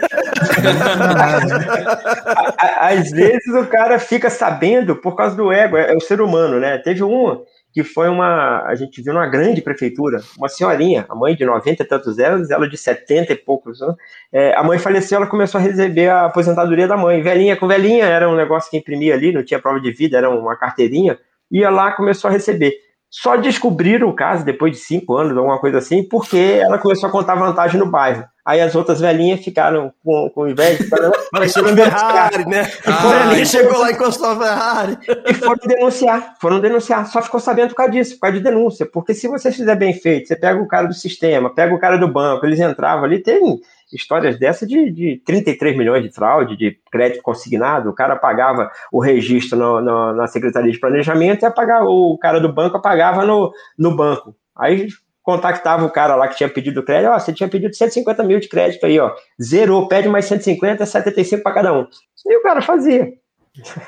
Às 2.80 3.10
vezes 3.10 3.54
o 3.54 3.66
cara 3.66 3.98
fica 3.98 4.30
sabendo 4.30 4.96
por 4.96 5.14
causa 5.14 5.36
do 5.36 5.52
ego, 5.52 5.76
é, 5.76 5.92
é 5.92 5.94
o 5.94 6.00
ser 6.00 6.22
humano, 6.22 6.58
né? 6.58 6.78
Teve 6.78 7.02
uma 7.02 7.42
que 7.76 7.84
foi 7.84 8.08
uma. 8.08 8.62
A 8.64 8.74
gente 8.74 9.02
viu 9.02 9.12
numa 9.12 9.26
grande 9.26 9.60
prefeitura, 9.60 10.22
uma 10.38 10.48
senhorinha, 10.48 11.04
a 11.10 11.14
mãe 11.14 11.36
de 11.36 11.44
90 11.44 11.82
e 11.82 11.86
tantos 11.86 12.18
anos, 12.18 12.50
ela 12.50 12.66
de 12.66 12.74
70 12.74 13.34
e 13.34 13.36
poucos 13.36 13.82
anos. 13.82 13.96
É, 14.32 14.56
a 14.56 14.62
mãe 14.62 14.78
faleceu, 14.78 15.16
ela 15.16 15.26
começou 15.26 15.60
a 15.60 15.62
receber 15.62 16.08
a 16.08 16.24
aposentadoria 16.24 16.88
da 16.88 16.96
mãe. 16.96 17.20
Velhinha 17.20 17.54
com 17.54 17.68
velhinha, 17.68 18.06
era 18.06 18.30
um 18.30 18.34
negócio 18.34 18.70
que 18.70 18.78
imprimia 18.78 19.12
ali, 19.12 19.30
não 19.30 19.44
tinha 19.44 19.60
prova 19.60 19.78
de 19.78 19.92
vida, 19.92 20.16
era 20.16 20.30
uma 20.30 20.56
carteirinha. 20.56 21.18
Ia 21.50 21.68
lá, 21.68 21.92
começou 21.92 22.30
a 22.30 22.32
receber. 22.32 22.72
Só 23.10 23.36
descobriram 23.36 24.08
o 24.08 24.14
caso 24.14 24.44
depois 24.44 24.72
de 24.72 24.78
cinco 24.78 25.16
anos, 25.16 25.36
alguma 25.36 25.58
coisa 25.58 25.78
assim, 25.78 26.06
porque 26.06 26.60
ela 26.60 26.78
começou 26.78 27.08
a 27.08 27.12
contar 27.12 27.34
vantagem 27.34 27.78
no 27.78 27.90
bairro. 27.90 28.24
Aí 28.46 28.60
as 28.60 28.76
outras 28.76 29.00
velhinhas 29.00 29.42
ficaram 29.42 29.92
com, 30.04 30.30
com 30.30 30.46
inveja. 30.46 30.84
Parecendo 31.32 31.74
Ferrari, 31.74 32.46
né? 32.46 32.70
Ah, 32.86 33.30
a 33.30 33.44
chegou 33.44 33.76
lá 33.78 33.90
e 33.90 33.94
encostou 33.94 34.28
a 34.28 34.36
Ferrari. 34.36 34.98
E 35.26 35.34
foram 35.34 35.66
denunciar, 35.66 36.34
foram 36.40 36.60
denunciar. 36.60 37.06
Só 37.06 37.20
ficou 37.20 37.40
sabendo 37.40 37.70
por 37.70 37.76
causa 37.76 37.92
disso, 37.92 38.14
por 38.14 38.20
causa 38.20 38.36
de 38.36 38.44
denúncia. 38.44 38.86
Porque 38.86 39.14
se 39.14 39.26
você 39.26 39.50
fizer 39.50 39.74
bem 39.74 39.92
feito, 39.92 40.28
você 40.28 40.36
pega 40.36 40.60
o 40.60 40.68
cara 40.68 40.86
do 40.86 40.94
sistema, 40.94 41.52
pega 41.52 41.74
o 41.74 41.80
cara 41.80 41.96
do 41.96 42.06
banco, 42.06 42.46
eles 42.46 42.60
entravam 42.60 43.04
ali, 43.04 43.18
tem 43.18 43.60
histórias 43.92 44.38
dessa 44.38 44.66
de, 44.66 44.90
de 44.90 45.22
33 45.24 45.76
milhões 45.76 46.02
de 46.02 46.10
fraude, 46.10 46.56
de 46.56 46.78
crédito 46.90 47.22
consignado. 47.22 47.90
O 47.90 47.94
cara 47.94 48.16
pagava 48.16 48.70
o 48.92 49.00
registro 49.00 49.58
no, 49.58 49.80
no, 49.80 50.12
na 50.12 50.26
Secretaria 50.26 50.72
de 50.72 50.80
Planejamento 50.80 51.44
e 51.44 51.50
pagar, 51.50 51.84
o 51.84 52.18
cara 52.18 52.40
do 52.40 52.52
banco 52.52 52.80
pagava 52.80 53.24
no, 53.24 53.52
no 53.78 53.94
banco. 53.94 54.34
Aí 54.56 54.88
contactava 55.22 55.84
o 55.84 55.90
cara 55.90 56.14
lá 56.14 56.28
que 56.28 56.36
tinha 56.36 56.48
pedido 56.48 56.84
crédito, 56.84 57.10
ó, 57.10 57.18
você 57.18 57.32
tinha 57.32 57.48
pedido 57.48 57.74
150 57.74 58.22
mil 58.22 58.38
de 58.38 58.48
crédito 58.48 58.86
aí, 58.86 58.98
ó, 59.00 59.12
zerou, 59.42 59.88
pede 59.88 60.08
mais 60.08 60.24
150, 60.26 60.86
75 60.86 61.42
para 61.42 61.52
cada 61.52 61.72
um. 61.72 61.84
E 62.24 62.36
o 62.36 62.42
cara 62.42 62.62
fazia. 62.62 63.12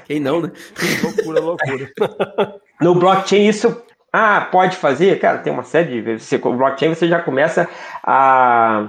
Quem 0.05 0.19
não, 0.19 0.41
né? 0.41 0.51
loucura, 1.03 1.41
loucura. 1.41 1.93
no 2.81 2.95
blockchain 2.95 3.49
isso, 3.49 3.83
ah, 4.13 4.49
pode 4.51 4.77
fazer? 4.77 5.21
Cara, 5.21 5.39
tem 5.39 5.53
uma 5.53 5.63
série 5.63 6.03
de... 6.03 6.19
Você, 6.19 6.39
com 6.39 6.51
o 6.51 6.57
blockchain 6.57 6.89
você 6.89 7.07
já 7.07 7.21
começa 7.21 7.69
a, 8.03 8.89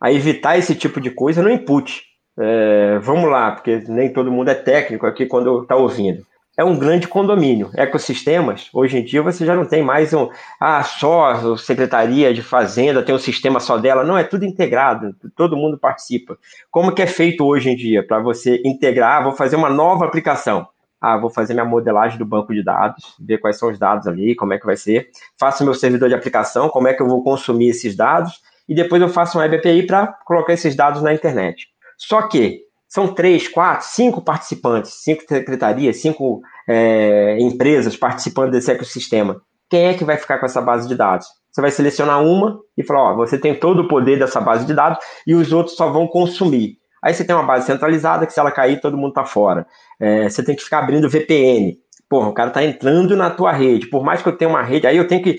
a 0.00 0.12
evitar 0.12 0.58
esse 0.58 0.74
tipo 0.74 1.00
de 1.00 1.10
coisa 1.10 1.42
no 1.42 1.50
input. 1.50 2.02
É, 2.38 2.98
vamos 3.00 3.30
lá, 3.30 3.52
porque 3.52 3.84
nem 3.88 4.12
todo 4.12 4.32
mundo 4.32 4.50
é 4.50 4.54
técnico 4.54 5.06
aqui 5.06 5.26
quando 5.26 5.62
está 5.62 5.76
ouvindo 5.76 6.24
é 6.56 6.64
um 6.64 6.78
grande 6.78 7.08
condomínio. 7.08 7.70
Ecossistemas, 7.74 8.68
hoje 8.72 8.98
em 8.98 9.04
dia 9.04 9.22
você 9.22 9.44
já 9.44 9.54
não 9.54 9.64
tem 9.64 9.82
mais 9.82 10.12
um, 10.12 10.28
ah, 10.60 10.82
só 10.82 11.26
a 11.26 11.58
Secretaria 11.58 12.32
de 12.32 12.42
Fazenda 12.42 13.02
tem 13.02 13.14
um 13.14 13.18
sistema 13.18 13.58
só 13.58 13.76
dela. 13.76 14.04
Não, 14.04 14.16
é 14.16 14.24
tudo 14.24 14.44
integrado, 14.44 15.14
todo 15.36 15.56
mundo 15.56 15.78
participa. 15.78 16.38
Como 16.70 16.92
que 16.92 17.02
é 17.02 17.06
feito 17.06 17.44
hoje 17.44 17.70
em 17.70 17.76
dia 17.76 18.06
para 18.06 18.20
você 18.20 18.60
integrar, 18.64 19.20
ah, 19.20 19.24
vou 19.24 19.32
fazer 19.32 19.56
uma 19.56 19.70
nova 19.70 20.04
aplicação. 20.04 20.66
Ah, 21.00 21.18
vou 21.18 21.28
fazer 21.28 21.52
minha 21.52 21.66
modelagem 21.66 22.18
do 22.18 22.24
banco 22.24 22.54
de 22.54 22.64
dados, 22.64 23.14
ver 23.20 23.38
quais 23.38 23.58
são 23.58 23.68
os 23.70 23.78
dados 23.78 24.06
ali, 24.06 24.34
como 24.34 24.54
é 24.54 24.58
que 24.58 24.64
vai 24.64 24.76
ser. 24.76 25.08
Faço 25.38 25.62
meu 25.62 25.74
servidor 25.74 26.08
de 26.08 26.14
aplicação, 26.14 26.70
como 26.70 26.88
é 26.88 26.94
que 26.94 27.02
eu 27.02 27.06
vou 27.06 27.22
consumir 27.22 27.68
esses 27.68 27.94
dados, 27.94 28.40
e 28.68 28.74
depois 28.74 29.00
eu 29.00 29.08
faço 29.08 29.38
um 29.38 29.40
web 29.40 29.56
API 29.56 29.86
para 29.86 30.06
colocar 30.24 30.52
esses 30.52 30.74
dados 30.74 31.02
na 31.02 31.12
internet. 31.12 31.66
Só 31.98 32.22
que 32.22 32.60
são 32.88 33.12
três, 33.12 33.48
quatro, 33.48 33.86
cinco 33.88 34.22
participantes, 34.22 35.02
cinco 35.02 35.22
secretarias, 35.28 36.00
cinco 36.00 36.40
é, 36.68 37.36
empresas 37.40 37.96
participando 37.96 38.52
desse 38.52 38.70
ecossistema. 38.70 39.40
Quem 39.68 39.86
é 39.86 39.94
que 39.94 40.04
vai 40.04 40.16
ficar 40.16 40.38
com 40.38 40.46
essa 40.46 40.60
base 40.60 40.86
de 40.88 40.94
dados? 40.94 41.26
Você 41.50 41.60
vai 41.60 41.70
selecionar 41.70 42.22
uma 42.22 42.58
e 42.76 42.84
falar: 42.84 43.12
ó, 43.12 43.16
você 43.16 43.38
tem 43.38 43.54
todo 43.54 43.82
o 43.82 43.88
poder 43.88 44.18
dessa 44.18 44.40
base 44.40 44.66
de 44.66 44.74
dados 44.74 44.98
e 45.26 45.34
os 45.34 45.52
outros 45.52 45.76
só 45.76 45.90
vão 45.90 46.06
consumir. 46.06 46.78
Aí 47.02 47.12
você 47.12 47.24
tem 47.24 47.34
uma 47.34 47.44
base 47.44 47.66
centralizada 47.66 48.26
que 48.26 48.32
se 48.32 48.40
ela 48.40 48.50
cair, 48.50 48.80
todo 48.80 48.96
mundo 48.96 49.10
está 49.10 49.24
fora. 49.24 49.66
É, 50.00 50.28
você 50.28 50.42
tem 50.42 50.56
que 50.56 50.62
ficar 50.62 50.78
abrindo 50.78 51.08
VPN. 51.08 51.76
Porra, 52.08 52.28
o 52.28 52.34
cara 52.34 52.48
está 52.48 52.64
entrando 52.64 53.16
na 53.16 53.30
tua 53.30 53.52
rede. 53.52 53.88
Por 53.88 54.02
mais 54.02 54.22
que 54.22 54.28
eu 54.28 54.36
tenha 54.36 54.48
uma 54.48 54.62
rede, 54.62 54.86
aí 54.86 54.96
eu 54.96 55.06
tenho 55.06 55.22
que 55.22 55.36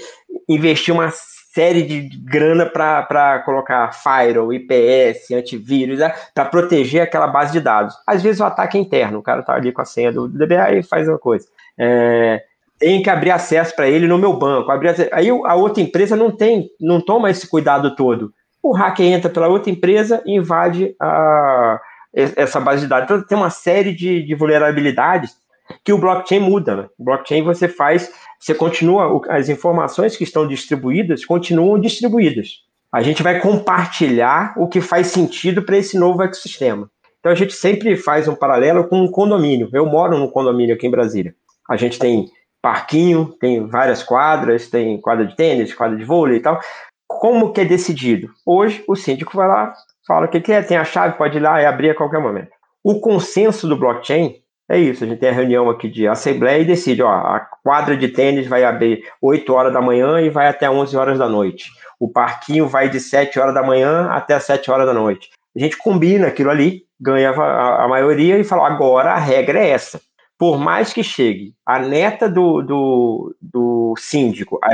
investir 0.48 0.94
uma 0.94 1.10
série 1.56 1.84
de 1.84 2.10
grana 2.18 2.66
para 2.66 3.40
colocar 3.46 3.94
firewall, 3.94 4.54
IPS, 4.54 5.32
antivírus, 5.32 6.00
né, 6.00 6.14
para 6.34 6.44
proteger 6.44 7.02
aquela 7.02 7.28
base 7.28 7.54
de 7.54 7.62
dados. 7.62 7.96
Às 8.06 8.22
vezes 8.22 8.42
o 8.42 8.44
ataque 8.44 8.78
é 8.78 8.82
interno, 8.82 9.20
o 9.20 9.24
cara 9.24 9.40
está 9.40 9.54
ali 9.56 9.72
com 9.72 9.82
a 9.82 9.86
senha 9.86 10.12
do 10.12 10.28
DBA 10.28 10.74
e 10.74 10.84
faz 10.84 11.08
uma 11.08 11.18
coisa. 11.18 11.48
É, 11.78 12.44
tem 12.78 13.02
que 13.02 13.10
abrir 13.10 13.32
acesso 13.32 13.74
para 13.74 13.88
ele 13.88 14.06
no 14.06 14.18
meu 14.18 14.34
banco. 14.38 14.70
Abrir, 14.70 15.10
aí 15.14 15.30
a 15.30 15.56
outra 15.56 15.82
empresa 15.82 16.14
não 16.14 16.30
tem, 16.30 16.70
não 16.80 17.00
toma 17.00 17.32
esse 17.32 17.48
cuidado 17.50 17.96
todo. 17.96 18.34
O 18.62 18.74
hacker 18.74 19.06
entra 19.06 19.30
pela 19.30 19.48
outra 19.48 19.72
empresa 19.72 20.22
e 20.26 20.36
invade 20.36 20.94
a, 21.02 21.80
essa 22.14 22.60
base 22.60 22.82
de 22.82 22.88
dados. 22.88 23.06
Então 23.06 23.26
tem 23.26 23.38
uma 23.38 23.50
série 23.50 23.94
de, 23.94 24.24
de 24.24 24.36
vulnerabilidades 24.36 25.38
que 25.86 25.94
o 25.94 25.98
blockchain 25.98 26.40
muda. 26.40 26.76
Né? 26.76 26.88
O 27.00 27.06
blockchain 27.06 27.44
você 27.44 27.70
faz, 27.70 28.12
você 28.46 28.54
continua, 28.54 29.22
as 29.30 29.50
informações 29.50 30.16
que 30.16 30.24
estão 30.24 30.48
distribuídas 30.48 31.26
continuam 31.26 31.80
distribuídas. 31.80 32.60
A 32.92 33.02
gente 33.02 33.24
vai 33.24 33.40
compartilhar 33.40 34.54
o 34.56 34.68
que 34.68 34.82
faz 34.82 35.08
sentido 35.08 35.64
para 35.64 35.78
esse 35.78 35.98
novo 35.98 36.22
ecossistema. 36.22 36.88
Então 37.20 37.32
a 37.32 37.36
gente 37.36 37.54
sempre 37.54 37.98
faz 37.98 38.28
um 38.28 38.36
paralelo 38.36 38.88
com 38.88 39.02
um 39.02 39.10
condomínio. 39.10 39.68
Eu 39.74 39.88
moro 39.88 40.20
num 40.20 40.28
condomínio 40.28 40.76
aqui 40.76 40.86
em 40.86 40.92
Brasília. 40.92 41.34
A 41.68 41.76
gente 41.76 41.98
tem 41.98 42.28
parquinho, 42.62 43.36
tem 43.40 43.66
várias 43.66 44.04
quadras, 44.04 44.70
tem 44.70 45.02
quadra 45.02 45.26
de 45.26 45.36
tênis, 45.36 45.74
quadra 45.74 45.98
de 45.98 46.04
vôlei 46.04 46.38
e 46.38 46.42
tal. 46.42 46.60
Como 47.08 47.52
que 47.52 47.62
é 47.62 47.66
decidido? 47.66 48.30
Hoje 48.46 48.84
o 48.88 48.96
síndico 48.96 49.36
vai 49.36 49.48
lá, 49.48 49.74
fala 50.06 50.28
o 50.28 50.30
que, 50.30 50.40
que 50.40 50.52
é, 50.52 50.62
tem 50.62 50.78
a 50.78 50.86
chave, 50.86 51.18
pode 51.18 51.36
ir 51.36 51.42
lá 51.42 51.60
e 51.64 51.66
abrir 51.66 51.90
a 51.90 51.96
qualquer 51.96 52.22
momento. 52.22 52.52
O 52.84 53.00
consenso 53.00 53.68
do 53.68 53.76
blockchain 53.76 54.36
é 54.70 54.80
isso, 54.80 55.04
a 55.04 55.08
gente 55.08 55.20
tem 55.20 55.30
a 55.30 55.34
reunião 55.34 55.70
aqui 55.70 55.88
de 55.88 56.08
assembleia 56.08 56.60
e 56.60 56.66
decide, 56.66 57.04
ó, 57.04 57.10
a 57.10 57.40
quadra 57.64 57.96
de 57.96 58.08
tênis 58.08 58.48
vai 58.48 58.64
abrir 58.64 59.04
8 59.22 59.54
horas 59.54 59.72
da 59.72 59.80
manhã 59.80 60.20
e 60.20 60.30
vai 60.30 60.48
até 60.48 60.70
11 60.70 60.98
horas 60.98 61.20
da 61.20 61.30
noite. 61.30 61.70
O 62.00 62.10
parquinho 62.10 62.68
vai 62.68 62.90
de 62.90 63.00
7 63.00 63.40
horas 63.40 63.54
da 63.54 63.62
manhã 63.62 64.10
até 64.10 64.40
7 64.40 64.72
horas 64.72 64.88
da 64.88 64.94
noite. 64.94 65.30
A 65.56 65.60
gente 65.60 65.78
combina 65.78 66.28
aquilo 66.28 66.50
ali, 66.50 66.84
ganha 67.00 67.30
a, 67.30 67.86
a 67.86 67.88
maioria 67.88 68.40
e 68.40 68.44
fala, 68.44 68.68
agora 68.68 69.12
a 69.12 69.20
regra 69.20 69.60
é 69.60 69.70
essa. 69.70 70.02
Por 70.38 70.58
mais 70.58 70.92
que 70.92 71.04
chegue 71.04 71.54
a 71.66 71.80
neta 71.80 72.28
do, 72.28 72.62
do, 72.64 73.36
do 73.40 73.94
síndico, 73.98 74.60
a, 74.64 74.70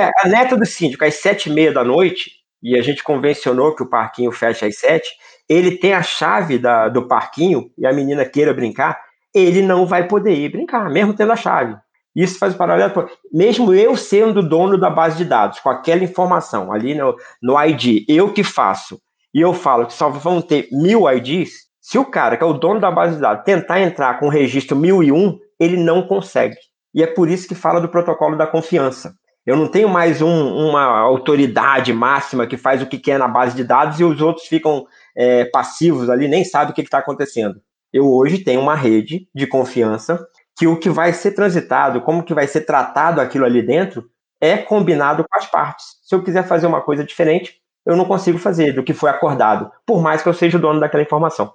a, 0.00 0.10
a 0.24 0.28
neta 0.28 0.56
do 0.56 0.66
síndico 0.66 1.04
às 1.04 1.14
7 1.14 1.48
e 1.48 1.52
meia 1.52 1.72
da 1.72 1.84
noite, 1.84 2.43
e 2.64 2.78
a 2.78 2.82
gente 2.82 3.04
convencionou 3.04 3.74
que 3.74 3.82
o 3.82 3.88
parquinho 3.88 4.32
fecha 4.32 4.66
às 4.66 4.78
7, 4.78 5.06
ele 5.46 5.76
tem 5.76 5.92
a 5.92 6.02
chave 6.02 6.58
da, 6.58 6.88
do 6.88 7.06
parquinho 7.06 7.70
e 7.76 7.86
a 7.86 7.92
menina 7.92 8.24
queira 8.24 8.54
brincar, 8.54 8.98
ele 9.34 9.60
não 9.60 9.84
vai 9.84 10.08
poder 10.08 10.34
ir 10.34 10.50
brincar, 10.50 10.88
mesmo 10.88 11.12
tendo 11.12 11.32
a 11.32 11.36
chave. 11.36 11.76
Isso 12.16 12.38
faz 12.38 12.54
paralelo, 12.54 13.08
mesmo 13.30 13.74
eu 13.74 13.96
sendo 13.96 14.40
dono 14.40 14.78
da 14.78 14.88
base 14.88 15.18
de 15.18 15.24
dados, 15.26 15.60
com 15.60 15.68
aquela 15.68 16.02
informação 16.02 16.72
ali 16.72 16.94
no, 16.94 17.14
no 17.42 17.62
ID, 17.62 18.04
eu 18.08 18.32
que 18.32 18.42
faço, 18.42 18.98
e 19.34 19.40
eu 19.40 19.52
falo 19.52 19.86
que 19.86 19.92
só 19.92 20.08
vão 20.08 20.40
ter 20.40 20.68
mil 20.72 21.10
IDs, 21.10 21.64
se 21.82 21.98
o 21.98 22.04
cara, 22.04 22.36
que 22.36 22.42
é 22.42 22.46
o 22.46 22.54
dono 22.54 22.80
da 22.80 22.90
base 22.90 23.16
de 23.16 23.20
dados, 23.20 23.44
tentar 23.44 23.80
entrar 23.80 24.18
com 24.18 24.26
o 24.26 24.30
registro 24.30 24.74
1001, 24.74 25.38
ele 25.60 25.76
não 25.76 26.06
consegue. 26.06 26.56
E 26.94 27.02
é 27.02 27.06
por 27.06 27.28
isso 27.28 27.46
que 27.46 27.54
fala 27.54 27.80
do 27.80 27.90
protocolo 27.90 28.38
da 28.38 28.46
confiança. 28.46 29.12
Eu 29.46 29.56
não 29.56 29.68
tenho 29.68 29.88
mais 29.88 30.22
um, 30.22 30.68
uma 30.68 30.84
autoridade 31.00 31.92
máxima 31.92 32.46
que 32.46 32.56
faz 32.56 32.80
o 32.80 32.86
que 32.86 32.98
quer 32.98 33.18
na 33.18 33.28
base 33.28 33.54
de 33.54 33.62
dados 33.62 34.00
e 34.00 34.04
os 34.04 34.20
outros 34.22 34.46
ficam 34.46 34.86
é, 35.14 35.44
passivos 35.46 36.08
ali, 36.08 36.28
nem 36.28 36.44
sabem 36.44 36.72
o 36.72 36.74
que 36.74 36.80
está 36.80 36.98
acontecendo. 36.98 37.60
Eu 37.92 38.10
hoje 38.10 38.38
tenho 38.38 38.60
uma 38.60 38.74
rede 38.74 39.28
de 39.34 39.46
confiança 39.46 40.26
que 40.56 40.66
o 40.66 40.78
que 40.78 40.88
vai 40.88 41.12
ser 41.12 41.32
transitado, 41.32 42.00
como 42.00 42.22
que 42.22 42.32
vai 42.32 42.46
ser 42.46 42.62
tratado 42.62 43.20
aquilo 43.20 43.44
ali 43.44 43.60
dentro, 43.60 44.08
é 44.40 44.56
combinado 44.56 45.24
com 45.28 45.38
as 45.38 45.46
partes. 45.46 45.86
Se 46.02 46.14
eu 46.14 46.22
quiser 46.22 46.46
fazer 46.46 46.66
uma 46.66 46.80
coisa 46.80 47.04
diferente, 47.04 47.60
eu 47.84 47.96
não 47.96 48.04
consigo 48.04 48.38
fazer 48.38 48.72
do 48.72 48.82
que 48.82 48.94
foi 48.94 49.10
acordado, 49.10 49.70
por 49.84 50.02
mais 50.02 50.22
que 50.22 50.28
eu 50.28 50.34
seja 50.34 50.58
o 50.58 50.60
dono 50.60 50.80
daquela 50.80 51.02
informação. 51.02 51.52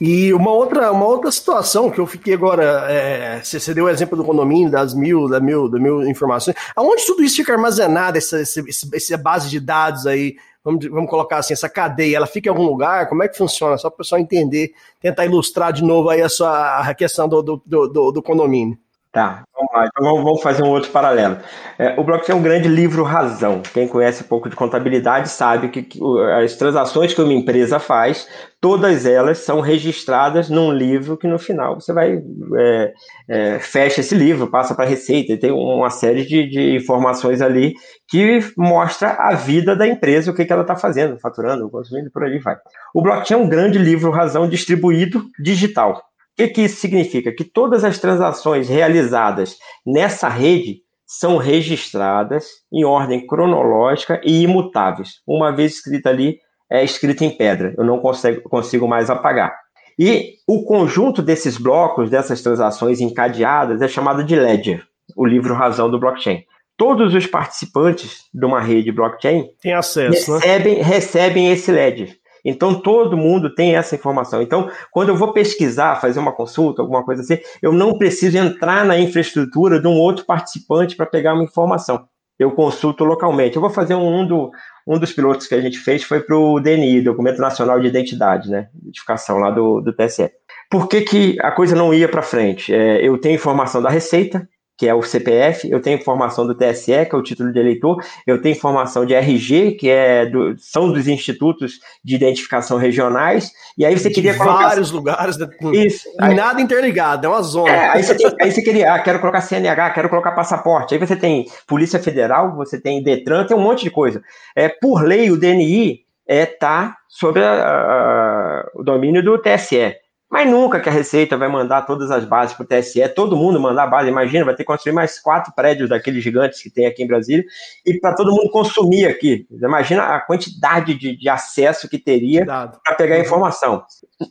E 0.00 0.32
uma 0.32 0.50
outra, 0.50 0.90
uma 0.90 1.04
outra 1.04 1.30
situação 1.30 1.90
que 1.90 1.98
eu 1.98 2.06
fiquei 2.06 2.32
agora, 2.32 2.86
é, 2.88 3.40
você, 3.42 3.74
deu 3.74 3.84
o 3.84 3.88
exemplo 3.88 4.16
do 4.16 4.24
condomínio, 4.24 4.70
das 4.70 4.94
mil, 4.94 5.28
da 5.28 5.38
mil, 5.38 5.68
da 5.68 5.78
mil 5.78 6.08
informações. 6.08 6.56
Aonde 6.74 7.04
tudo 7.04 7.22
isso 7.22 7.36
fica 7.36 7.52
armazenado, 7.52 8.16
essa, 8.16 8.40
essa, 8.40 8.62
essa 8.94 9.18
base 9.18 9.50
de 9.50 9.60
dados 9.60 10.06
aí, 10.06 10.36
vamos, 10.64 10.86
vamos 10.86 11.10
colocar 11.10 11.38
assim, 11.38 11.52
essa 11.52 11.68
cadeia, 11.68 12.16
ela 12.16 12.26
fica 12.26 12.48
em 12.48 12.52
algum 12.52 12.64
lugar? 12.64 13.08
Como 13.08 13.22
é 13.22 13.28
que 13.28 13.36
funciona? 13.36 13.76
Só 13.76 13.90
para 13.90 13.96
o 13.96 13.98
pessoal 13.98 14.20
entender, 14.20 14.72
tentar 15.00 15.26
ilustrar 15.26 15.72
de 15.72 15.82
novo 15.82 16.08
aí 16.08 16.22
a 16.22 16.28
sua 16.28 16.78
a 16.78 16.94
questão 16.94 17.28
do, 17.28 17.42
do, 17.42 17.62
do, 17.66 18.12
do 18.12 18.22
condomínio. 18.22 18.78
Tá, 19.12 19.42
vamos 19.52 19.72
lá. 19.74 19.86
Então 19.86 20.22
vamos 20.22 20.40
fazer 20.40 20.62
um 20.62 20.68
outro 20.68 20.92
paralelo. 20.92 21.38
É, 21.76 21.98
o 21.98 22.04
blockchain 22.04 22.36
é 22.36 22.38
um 22.38 22.42
grande 22.42 22.68
livro 22.68 23.02
razão. 23.02 23.60
Quem 23.74 23.88
conhece 23.88 24.22
um 24.22 24.26
pouco 24.28 24.48
de 24.48 24.54
contabilidade 24.54 25.28
sabe 25.30 25.68
que, 25.68 25.82
que 25.82 25.98
as 26.40 26.54
transações 26.54 27.12
que 27.12 27.20
uma 27.20 27.32
empresa 27.32 27.80
faz, 27.80 28.28
todas 28.60 29.04
elas 29.06 29.38
são 29.38 29.60
registradas 29.60 30.48
num 30.48 30.70
livro 30.70 31.16
que 31.16 31.26
no 31.26 31.40
final 31.40 31.74
você 31.74 31.92
vai 31.92 32.22
é, 32.56 32.92
é, 33.28 33.58
fecha 33.58 34.00
esse 34.00 34.14
livro, 34.14 34.48
passa 34.48 34.76
para 34.76 34.84
a 34.84 34.88
receita, 34.88 35.32
e 35.32 35.36
tem 35.36 35.50
uma 35.50 35.90
série 35.90 36.24
de, 36.24 36.48
de, 36.48 36.76
informações 36.76 37.42
ali 37.42 37.74
que 38.08 38.38
mostra 38.56 39.16
a 39.18 39.34
vida 39.34 39.74
da 39.74 39.88
empresa, 39.88 40.30
o 40.30 40.34
que, 40.34 40.44
que 40.44 40.52
ela 40.52 40.62
está 40.62 40.76
fazendo, 40.76 41.18
faturando, 41.18 41.68
consumindo, 41.68 42.12
por 42.12 42.22
aí 42.22 42.38
vai. 42.38 42.56
O 42.94 43.02
blockchain 43.02 43.40
é 43.40 43.42
um 43.42 43.48
grande 43.48 43.76
livro 43.76 44.12
razão 44.12 44.48
distribuído 44.48 45.24
digital 45.42 46.00
que, 46.40 46.48
que 46.48 46.62
isso 46.62 46.80
significa? 46.80 47.32
Que 47.32 47.44
todas 47.44 47.84
as 47.84 47.98
transações 47.98 48.68
realizadas 48.68 49.56
nessa 49.86 50.28
rede 50.28 50.78
são 51.06 51.36
registradas 51.36 52.46
em 52.72 52.84
ordem 52.84 53.26
cronológica 53.26 54.20
e 54.24 54.42
imutáveis. 54.42 55.20
Uma 55.26 55.54
vez 55.54 55.74
escrita 55.74 56.08
ali, 56.08 56.38
é 56.70 56.84
escrita 56.84 57.24
em 57.24 57.30
pedra. 57.30 57.74
Eu 57.76 57.84
não 57.84 57.98
consigo, 57.98 58.42
consigo 58.48 58.88
mais 58.88 59.10
apagar. 59.10 59.54
E 59.98 60.36
o 60.46 60.64
conjunto 60.64 61.20
desses 61.20 61.58
blocos, 61.58 62.08
dessas 62.08 62.40
transações 62.40 63.00
encadeadas, 63.00 63.82
é 63.82 63.88
chamado 63.88 64.24
de 64.24 64.36
ledger, 64.36 64.82
o 65.16 65.26
livro 65.26 65.52
razão 65.52 65.90
do 65.90 65.98
blockchain. 65.98 66.44
Todos 66.76 67.12
os 67.12 67.26
participantes 67.26 68.24
de 68.32 68.46
uma 68.46 68.60
rede 68.60 68.90
blockchain 68.90 69.50
Tem 69.60 69.74
acesso, 69.74 70.32
né? 70.32 70.38
recebem, 70.38 70.76
né? 70.76 70.82
recebem 70.82 71.52
esse 71.52 71.70
ledger. 71.70 72.19
Então 72.44 72.80
todo 72.80 73.16
mundo 73.16 73.54
tem 73.54 73.76
essa 73.76 73.94
informação. 73.94 74.42
Então, 74.42 74.70
quando 74.90 75.10
eu 75.10 75.16
vou 75.16 75.32
pesquisar, 75.32 76.00
fazer 76.00 76.20
uma 76.20 76.32
consulta, 76.32 76.82
alguma 76.82 77.04
coisa 77.04 77.22
assim, 77.22 77.38
eu 77.62 77.72
não 77.72 77.98
preciso 77.98 78.38
entrar 78.38 78.84
na 78.84 78.98
infraestrutura 78.98 79.80
de 79.80 79.86
um 79.86 79.94
outro 79.94 80.24
participante 80.24 80.96
para 80.96 81.06
pegar 81.06 81.34
uma 81.34 81.44
informação. 81.44 82.06
Eu 82.38 82.52
consulto 82.52 83.04
localmente. 83.04 83.56
Eu 83.56 83.60
vou 83.60 83.70
fazer 83.70 83.94
um, 83.94 84.26
do, 84.26 84.50
um 84.86 84.98
dos 84.98 85.12
pilotos 85.12 85.46
que 85.46 85.54
a 85.54 85.60
gente 85.60 85.78
fez 85.78 86.02
foi 86.02 86.20
para 86.20 86.36
o 86.36 86.58
DNI, 86.58 87.02
Documento 87.02 87.38
Nacional 87.38 87.78
de 87.78 87.86
Identidade, 87.86 88.50
né? 88.50 88.68
Identificação 88.82 89.36
lá 89.36 89.50
do, 89.50 89.82
do 89.82 89.92
TSE. 89.92 90.30
Por 90.70 90.88
que, 90.88 91.02
que 91.02 91.36
a 91.40 91.50
coisa 91.50 91.76
não 91.76 91.92
ia 91.92 92.08
para 92.08 92.22
frente? 92.22 92.72
É, 92.72 93.06
eu 93.06 93.18
tenho 93.18 93.34
informação 93.34 93.82
da 93.82 93.90
Receita, 93.90 94.48
que 94.80 94.88
é 94.88 94.94
o 94.94 95.02
CPF, 95.02 95.70
eu 95.70 95.78
tenho 95.78 95.98
informação 95.98 96.46
do 96.46 96.54
TSE, 96.54 97.04
que 97.04 97.14
é 97.14 97.18
o 97.18 97.22
título 97.22 97.52
de 97.52 97.58
eleitor, 97.58 98.02
eu 98.26 98.40
tenho 98.40 98.56
informação 98.56 99.04
de 99.04 99.12
RG, 99.12 99.72
que 99.72 99.90
é 99.90 100.24
do, 100.24 100.56
são 100.56 100.90
dos 100.90 101.06
institutos 101.06 101.80
de 102.02 102.14
identificação 102.14 102.78
regionais, 102.78 103.52
e 103.76 103.84
aí 103.84 103.94
você 103.94 104.08
de 104.08 104.14
queria 104.14 104.34
colocar... 104.34 104.68
vários 104.68 104.90
lugares, 104.90 105.36
né? 105.36 105.50
Isso. 105.74 106.08
Aí, 106.18 106.34
nada 106.34 106.62
interligado, 106.62 107.26
é 107.26 107.28
uma 107.28 107.42
zona. 107.42 107.70
É, 107.70 107.88
aí, 107.90 108.02
você 108.02 108.14
tem, 108.14 108.30
aí 108.40 108.50
você 108.50 108.62
queria, 108.62 108.94
ah, 108.94 108.98
quero 109.00 109.20
colocar 109.20 109.42
CNH, 109.42 109.90
quero 109.90 110.08
colocar 110.08 110.32
passaporte, 110.32 110.94
aí 110.94 110.98
você 110.98 111.14
tem 111.14 111.44
Polícia 111.66 111.98
Federal, 111.98 112.56
você 112.56 112.80
tem 112.80 113.02
Detran, 113.02 113.44
tem 113.44 113.54
um 113.54 113.60
monte 113.60 113.82
de 113.82 113.90
coisa. 113.90 114.22
É, 114.56 114.70
por 114.70 115.04
lei, 115.04 115.30
o 115.30 115.38
DNI 115.38 116.06
é 116.26 116.46
tá 116.46 116.96
sobre 117.06 117.44
a, 117.44 117.52
a, 117.52 118.70
o 118.76 118.82
domínio 118.82 119.22
do 119.22 119.36
TSE. 119.36 119.94
Mas 120.30 120.48
nunca 120.48 120.78
que 120.78 120.88
a 120.88 120.92
Receita 120.92 121.36
vai 121.36 121.48
mandar 121.48 121.82
todas 121.82 122.08
as 122.10 122.24
bases 122.24 122.54
para 122.54 122.62
o 122.62 122.66
TSE, 122.66 123.08
todo 123.08 123.36
mundo 123.36 123.58
mandar 123.58 123.88
base. 123.88 124.08
Imagina, 124.08 124.44
vai 124.44 124.54
ter 124.54 124.62
que 124.62 124.68
construir 124.68 124.92
mais 124.92 125.18
quatro 125.18 125.52
prédios 125.52 125.88
daqueles 125.88 126.22
gigantes 126.22 126.62
que 126.62 126.70
tem 126.70 126.86
aqui 126.86 127.02
em 127.02 127.06
Brasília 127.06 127.44
e 127.84 127.98
para 127.98 128.14
todo 128.14 128.30
mundo 128.30 128.48
consumir 128.50 129.06
aqui. 129.06 129.44
Imagina 129.50 130.04
a 130.04 130.20
quantidade 130.20 130.94
de, 130.94 131.16
de 131.16 131.28
acesso 131.28 131.88
que 131.88 131.98
teria 131.98 132.46
para 132.46 132.94
pegar 132.96 133.16
a 133.16 133.20
informação. 133.20 133.82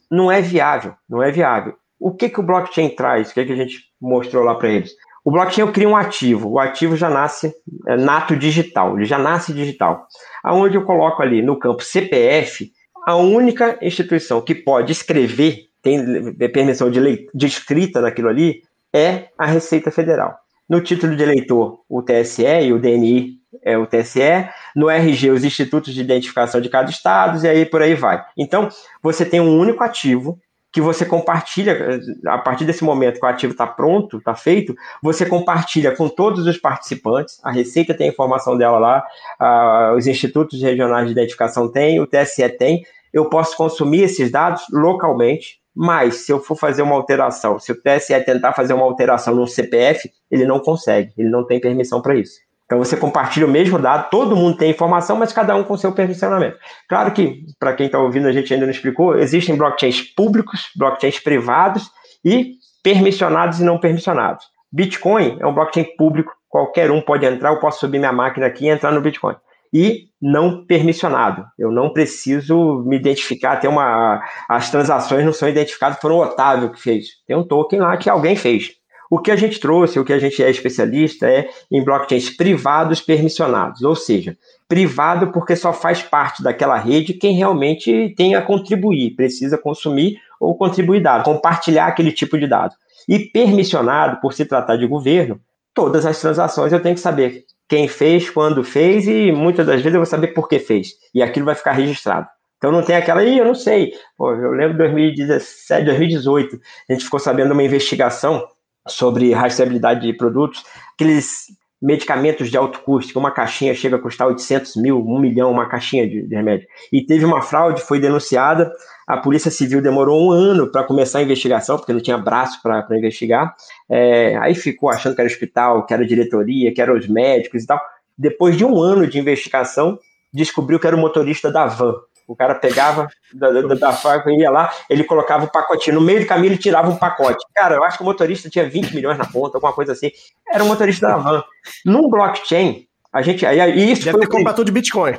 Não 0.10 0.32
é 0.32 0.40
viável, 0.40 0.94
não 1.08 1.22
é 1.22 1.32
viável. 1.32 1.74
O 2.00 2.14
que, 2.14 2.30
que 2.30 2.40
o 2.40 2.44
blockchain 2.44 2.96
traz? 2.96 3.32
O 3.32 3.34
que, 3.34 3.44
que 3.44 3.52
a 3.52 3.58
gente 3.58 3.80
mostrou 4.00 4.46
lá 4.46 4.56
para 4.56 4.70
eles? 4.70 4.92
O 5.26 5.32
blockchain 5.32 5.70
cria 5.74 5.90
um 5.90 5.98
ativo. 5.98 6.50
O 6.50 6.60
ativo 6.60 6.96
já 6.96 7.10
nasce 7.10 7.54
é, 7.88 7.98
nato 7.98 8.38
digital, 8.38 8.96
ele 8.96 9.06
já 9.06 9.18
nasce 9.18 9.52
digital. 9.52 10.08
Aonde 10.46 10.78
eu 10.78 10.86
coloco 10.86 11.22
ali 11.22 11.42
no 11.42 11.60
campo 11.60 11.84
CPF, 11.84 12.72
a 13.06 13.16
única 13.18 13.78
instituição 13.82 14.40
que 14.40 14.56
pode 14.56 14.94
escrever 14.94 15.69
tem 15.82 16.34
permissão 16.50 16.90
de, 16.90 17.30
de 17.34 17.46
escrita 17.46 18.02
naquilo 18.02 18.30
ali, 18.30 18.64
é 18.94 19.28
a 19.38 19.46
Receita 19.46 19.92
Federal. 19.92 20.38
No 20.68 20.82
título 20.82 21.16
de 21.16 21.24
eleitor, 21.24 21.82
o 21.90 22.02
TSE 22.02 22.44
e 22.44 22.74
o 22.74 22.80
DNI 22.80 23.40
é 23.64 23.78
o 23.78 23.88
TSE, 23.88 24.48
no 24.76 24.90
RG, 24.90 25.32
os 25.32 25.44
institutos 25.44 25.94
de 25.94 26.02
identificação 26.02 26.62
de 26.62 26.70
cada 26.70 26.90
estado, 26.90 27.44
e 27.44 27.48
aí 27.48 27.66
por 27.66 27.82
aí 27.82 27.96
vai. 27.96 28.24
Então, 28.38 28.70
você 29.02 29.26
tem 29.26 29.40
um 29.40 29.58
único 29.58 29.84
ativo 29.84 30.40
que 30.72 30.80
você 30.80 31.04
compartilha, 31.04 32.00
a 32.28 32.38
partir 32.38 32.64
desse 32.64 32.84
momento 32.84 33.20
que 33.20 33.26
o 33.26 33.30
ativo 33.30 33.54
está 33.54 33.66
pronto, 33.66 34.18
está 34.18 34.36
feito, 34.36 34.76
você 35.02 35.26
compartilha 35.26 35.96
com 35.96 36.08
todos 36.08 36.46
os 36.46 36.58
participantes, 36.58 37.40
a 37.44 37.52
Receita 37.52 37.94
tem 37.96 38.08
a 38.08 38.12
informação 38.12 38.56
dela 38.56 38.78
lá, 38.78 39.96
os 39.96 40.06
institutos 40.06 40.62
regionais 40.62 41.08
de 41.08 41.12
identificação 41.12 41.68
têm, 41.72 42.00
o 42.00 42.06
TSE 42.06 42.48
tem, 42.50 42.84
eu 43.12 43.26
posso 43.26 43.58
consumir 43.58 44.04
esses 44.04 44.32
dados 44.32 44.62
localmente, 44.72 45.60
mas, 45.82 46.26
se 46.26 46.32
eu 46.34 46.42
for 46.42 46.58
fazer 46.58 46.82
uma 46.82 46.94
alteração, 46.94 47.58
se 47.58 47.72
o 47.72 47.82
TSE 47.82 48.14
tentar 48.26 48.52
fazer 48.52 48.74
uma 48.74 48.84
alteração 48.84 49.34
no 49.34 49.48
CPF, 49.48 50.12
ele 50.30 50.46
não 50.46 50.60
consegue, 50.60 51.14
ele 51.18 51.30
não 51.30 51.48
tem 51.48 51.58
permissão 51.58 52.02
para 52.02 52.16
isso. 52.16 52.34
Então 52.66 52.80
você 52.80 52.98
compartilha 52.98 53.46
o 53.46 53.50
mesmo 53.50 53.80
dado, 53.80 54.10
todo 54.10 54.36
mundo 54.36 54.58
tem 54.58 54.72
informação, 54.72 55.16
mas 55.16 55.32
cada 55.32 55.56
um 55.56 55.64
com 55.64 55.78
seu 55.78 55.94
permissionamento. 55.94 56.58
Claro 56.90 57.14
que, 57.14 57.46
para 57.58 57.72
quem 57.72 57.86
está 57.86 57.98
ouvindo, 57.98 58.28
a 58.28 58.34
gente 58.34 58.54
ainda 58.54 58.66
não 58.66 58.74
explicou, 58.74 59.18
existem 59.18 59.56
blockchains 59.56 60.02
públicos, 60.02 60.70
blockchains 60.76 61.18
privados 61.18 61.90
e 62.26 62.56
permissionados 62.84 63.62
e 63.62 63.64
não 63.64 63.80
permissionados. 63.80 64.46
Bitcoin 64.70 65.38
é 65.40 65.48
um 65.48 65.54
blockchain 65.54 65.96
público, 65.96 66.34
qualquer 66.50 66.92
um 66.92 67.00
pode 67.00 67.26
entrar, 67.26 67.54
eu 67.54 67.60
posso 67.62 67.80
subir 67.80 68.00
minha 68.00 68.12
máquina 68.12 68.48
aqui 68.48 68.66
e 68.66 68.70
entrar 68.70 68.92
no 68.92 69.00
Bitcoin 69.00 69.36
e 69.74 70.08
não 70.22 70.66
permissionado. 70.66 71.46
Eu 71.58 71.72
não 71.72 71.92
preciso 71.92 72.84
me 72.86 72.96
identificar, 72.96 73.58
tem 73.58 73.70
uma 73.70 74.22
as 74.48 74.70
transações 74.70 75.26
não 75.26 75.34
são 75.34 75.48
identificadas, 75.48 76.00
foram 76.00 76.18
o 76.18 76.24
Otávio 76.24 76.72
que 76.72 76.82
fez. 76.82 77.08
Tem 77.28 77.36
um 77.36 77.44
token 77.44 77.80
lá 77.80 77.98
que 77.98 78.10
alguém 78.10 78.36
fez. 78.36 78.80
O 79.12 79.20
que 79.20 79.32
a 79.32 79.36
gente 79.36 79.60
trouxe, 79.60 80.00
o 80.00 80.06
que 80.06 80.14
a 80.14 80.20
gente 80.20 80.44
é 80.44 80.52
especialista 80.52 81.28
é 81.28 81.50
em 81.72 81.84
blockchains 81.84 82.30
privados 82.30 83.02
permissionados, 83.02 83.82
ou 83.82 83.96
seja, 83.96 84.38
privado 84.68 85.32
porque 85.32 85.56
só 85.56 85.74
faz 85.74 86.04
parte 86.04 86.44
daquela 86.44 86.78
rede 86.78 87.16
quem 87.16 87.34
realmente 87.34 88.14
tem 88.16 88.36
a 88.36 88.42
contribuir, 88.42 89.16
precisa 89.16 89.58
consumir 89.58 90.20
ou 90.40 90.56
contribuir 90.56 91.02
dados, 91.02 91.26
compartilhar 91.26 91.88
aquele 91.88 92.12
tipo 92.12 92.38
de 92.38 92.46
dado. 92.46 92.76
E 93.08 93.18
permissionado, 93.18 94.22
por 94.22 94.32
se 94.32 94.46
tratar 94.46 94.76
de 94.76 94.86
governo, 94.86 95.42
todas 95.74 96.06
as 96.06 96.22
transações 96.22 96.72
eu 96.72 96.80
tenho 96.80 96.94
que 96.94 97.02
saber 97.02 97.46
quem 97.70 97.88
fez, 97.88 98.30
quando 98.30 98.64
fez 98.64 99.08
e 99.08 99.32
muitas 99.32 99.66
das 99.66 99.76
vezes 99.76 99.94
eu 99.94 100.00
vou 100.00 100.06
saber 100.06 100.30
por 100.30 100.50
que 100.50 100.58
fez. 100.58 100.94
E 101.14 101.22
aquilo 101.22 101.46
vai 101.46 101.56
ficar 101.56 101.74
registrado. 101.74 102.28
Então 102.58 102.72
não 102.72 102.82
tem 102.84 102.96
aquela, 102.96 103.24
ih, 103.24 103.38
eu 103.38 103.46
não 103.46 103.56
sei. 103.56 103.94
Pô, 104.18 104.34
eu 104.34 104.52
lembro 104.52 104.74
de 104.74 104.80
2017, 104.80 105.86
2018, 105.86 106.60
a 106.90 106.94
gente 106.94 107.06
ficou 107.06 107.20
sabendo 107.20 107.54
uma 107.54 107.64
investigação 107.64 108.46
sobre 108.88 109.32
rastreabilidade 109.32 110.02
de 110.02 110.14
produtos, 110.14 110.64
aqueles 110.96 111.46
medicamentos 111.82 112.50
de 112.50 112.58
alto 112.58 112.80
custo, 112.82 113.14
que 113.14 113.18
uma 113.18 113.32
caixinha 113.32 113.74
chega 113.74 113.96
a 113.96 114.00
custar 114.00 114.28
800 114.28 114.76
mil, 114.76 115.00
1 115.00 115.20
milhão, 115.20 115.52
uma 115.52 115.70
caixinha 115.70 116.08
de, 116.08 116.28
de 116.28 116.36
remédio. 116.36 116.68
E 116.92 117.06
teve 117.06 117.24
uma 117.24 117.42
fraude, 117.42 117.82
foi 117.82 118.00
denunciada, 118.00 118.70
a 119.10 119.18
Polícia 119.18 119.50
Civil 119.50 119.82
demorou 119.82 120.28
um 120.28 120.32
ano 120.32 120.72
para 120.72 120.84
começar 120.84 121.18
a 121.18 121.24
investigação, 121.24 121.78
porque 121.78 121.92
não 121.92 122.00
tinha 122.00 122.16
braço 122.16 122.62
para 122.62 122.86
investigar. 122.96 123.56
É, 123.90 124.38
aí 124.38 124.54
ficou 124.54 124.88
achando 124.88 125.16
que 125.16 125.22
era 125.22 125.28
hospital, 125.28 125.84
que 125.84 125.96
era 125.96 126.06
diretoria, 126.06 126.72
que 126.72 126.80
eram 126.80 126.96
os 126.96 127.08
médicos 127.08 127.64
e 127.64 127.66
tal. 127.66 127.82
Depois 128.16 128.56
de 128.56 128.64
um 128.64 128.80
ano 128.80 129.08
de 129.08 129.18
investigação, 129.18 129.98
descobriu 130.32 130.80
que 130.80 130.86
era 130.86 130.96
o 130.96 131.00
motorista 131.00 131.52
da 131.52 131.66
van. 131.66 131.96
O 132.28 132.36
cara 132.36 132.54
pegava 132.54 133.08
da, 133.34 133.50
da, 133.50 133.74
da 133.74 134.24
ia 134.28 134.52
lá, 134.52 134.72
ele 134.88 135.04
colocava 135.04 135.46
o 135.46 135.52
pacotinho. 135.52 135.96
No 135.96 136.06
meio 136.06 136.20
do 136.20 136.28
caminho, 136.28 136.50
ele 136.50 136.60
tirava 136.60 136.88
um 136.88 136.96
pacote. 136.96 137.44
Cara, 137.56 137.78
eu 137.78 137.84
acho 137.84 137.98
que 137.98 138.04
o 138.04 138.06
motorista 138.06 138.48
tinha 138.48 138.70
20 138.70 138.94
milhões 138.94 139.18
na 139.18 139.26
conta, 139.26 139.58
alguma 139.58 139.74
coisa 139.74 139.94
assim. 139.94 140.12
Era 140.48 140.64
o 140.64 140.68
motorista 140.68 141.08
da 141.08 141.18
van. 141.18 141.44
Num 141.84 142.08
blockchain, 142.08 142.86
a 143.12 143.22
gente. 143.22 143.46
Aí, 143.46 143.92
isso 143.92 144.06
Deve 144.06 144.20
ter 144.20 144.28
comprado 144.28 144.58
tudo 144.58 144.68
de 144.68 144.72
Bitcoin. 144.72 145.14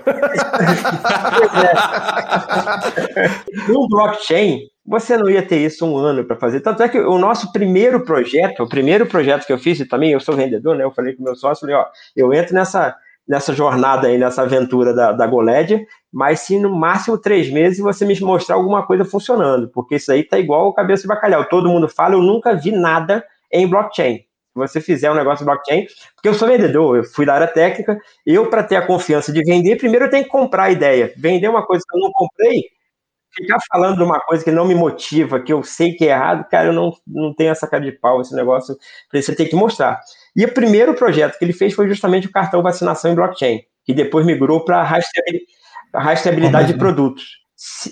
Num 3.69 3.89
blockchain, 3.89 4.61
você 4.87 5.17
não 5.17 5.29
ia 5.29 5.43
ter 5.43 5.59
isso 5.59 5.85
um 5.85 5.97
ano 5.97 6.25
para 6.25 6.37
fazer. 6.37 6.61
Tanto 6.61 6.83
é 6.83 6.89
que 6.89 6.99
o 6.99 7.19
nosso 7.19 7.53
primeiro 7.53 8.05
projeto, 8.05 8.63
o 8.63 8.69
primeiro 8.69 9.07
projeto 9.07 9.47
que 9.47 9.53
eu 9.53 9.59
fiz, 9.59 9.81
e 9.81 9.87
também 9.87 10.13
eu 10.13 10.21
sou 10.21 10.37
vendedor, 10.37 10.77
né? 10.77 10.85
Eu 10.85 10.93
falei 10.93 11.15
com 11.15 11.23
o 11.23 11.25
meu 11.25 11.35
sócio, 11.35 11.63
falei, 11.63 11.77
ó, 11.77 11.85
eu 12.17 12.33
entro 12.33 12.55
nessa 12.55 12.97
nessa 13.29 13.55
jornada 13.55 14.09
aí, 14.09 14.19
nessa 14.19 14.43
aventura 14.43 14.93
da, 14.93 15.13
da 15.13 15.25
Goled, 15.25 15.87
mas 16.13 16.41
se 16.41 16.59
no 16.59 16.75
máximo 16.75 17.17
três 17.17 17.49
meses 17.49 17.79
você 17.79 18.05
me 18.05 18.19
mostrar 18.21 18.57
alguma 18.57 18.85
coisa 18.85 19.05
funcionando, 19.05 19.69
porque 19.69 19.95
isso 19.95 20.11
aí 20.11 20.25
tá 20.25 20.37
igual 20.37 20.67
o 20.67 20.75
cabeça 20.75 21.03
de 21.03 21.09
bacalhau. 21.09 21.45
Todo 21.45 21.69
mundo 21.69 21.89
fala, 21.89 22.17
eu 22.17 22.23
nunca 22.23 22.57
vi 22.57 22.73
nada 22.73 23.25
em 23.53 23.69
blockchain. 23.69 24.25
Se 24.53 24.59
você 24.59 24.81
fizer 24.81 25.11
um 25.11 25.15
negócio 25.15 25.39
de 25.39 25.45
blockchain, 25.45 25.87
porque 26.15 26.29
eu 26.29 26.35
sou 26.35 26.49
vendedor, 26.49 26.97
eu 26.97 27.05
fui 27.05 27.25
da 27.25 27.35
área 27.35 27.47
técnica, 27.47 27.99
eu, 28.27 28.51
para 28.51 28.65
ter 28.65 28.77
a 28.77 28.87
confiança 28.87 29.33
de 29.33 29.43
vender, 29.45 29.77
primeiro 29.77 30.07
eu 30.07 30.11
tenho 30.11 30.25
que 30.25 30.31
comprar 30.31 30.65
a 30.65 30.71
ideia. 30.71 31.13
Vender 31.17 31.49
uma 31.49 31.65
coisa 31.65 31.85
que 31.89 31.97
eu 31.97 32.01
não 32.01 32.11
comprei, 32.13 32.65
ficar 33.33 33.59
falando 33.73 33.97
de 33.97 34.03
uma 34.03 34.21
coisa 34.21 34.43
que 34.45 34.51
não 34.51 34.67
me 34.67 34.75
motiva, 34.75 35.41
que 35.41 35.53
eu 35.53 35.63
sei 35.63 35.93
que 35.95 36.05
é 36.05 36.11
errado, 36.11 36.49
cara, 36.49 36.69
eu 36.69 36.73
não, 36.73 36.93
não 37.07 37.35
tenho 37.35 37.51
essa 37.51 37.67
cara 37.67 37.85
de 37.85 37.93
pau, 37.93 38.21
esse 38.21 38.35
negócio, 38.35 38.77
você 39.13 39.35
tem 39.35 39.49
que 39.49 39.55
mostrar. 39.57 40.01
E 40.35 40.45
o 40.45 40.53
primeiro 40.53 40.95
projeto 40.95 41.39
que 41.39 41.45
ele 41.45 41.53
fez 41.53 41.73
foi 41.75 41.89
justamente 41.89 42.27
o 42.27 42.33
cartão 42.33 42.63
vacinação 42.63 43.11
em 43.13 43.15
blockchain, 43.15 43.63
que 43.85 43.95
depois 43.95 44.27
migrou 44.27 44.65
para 44.65 44.83
rastreabilidade 45.95 46.73
de 46.73 46.79
produtos. 46.79 47.40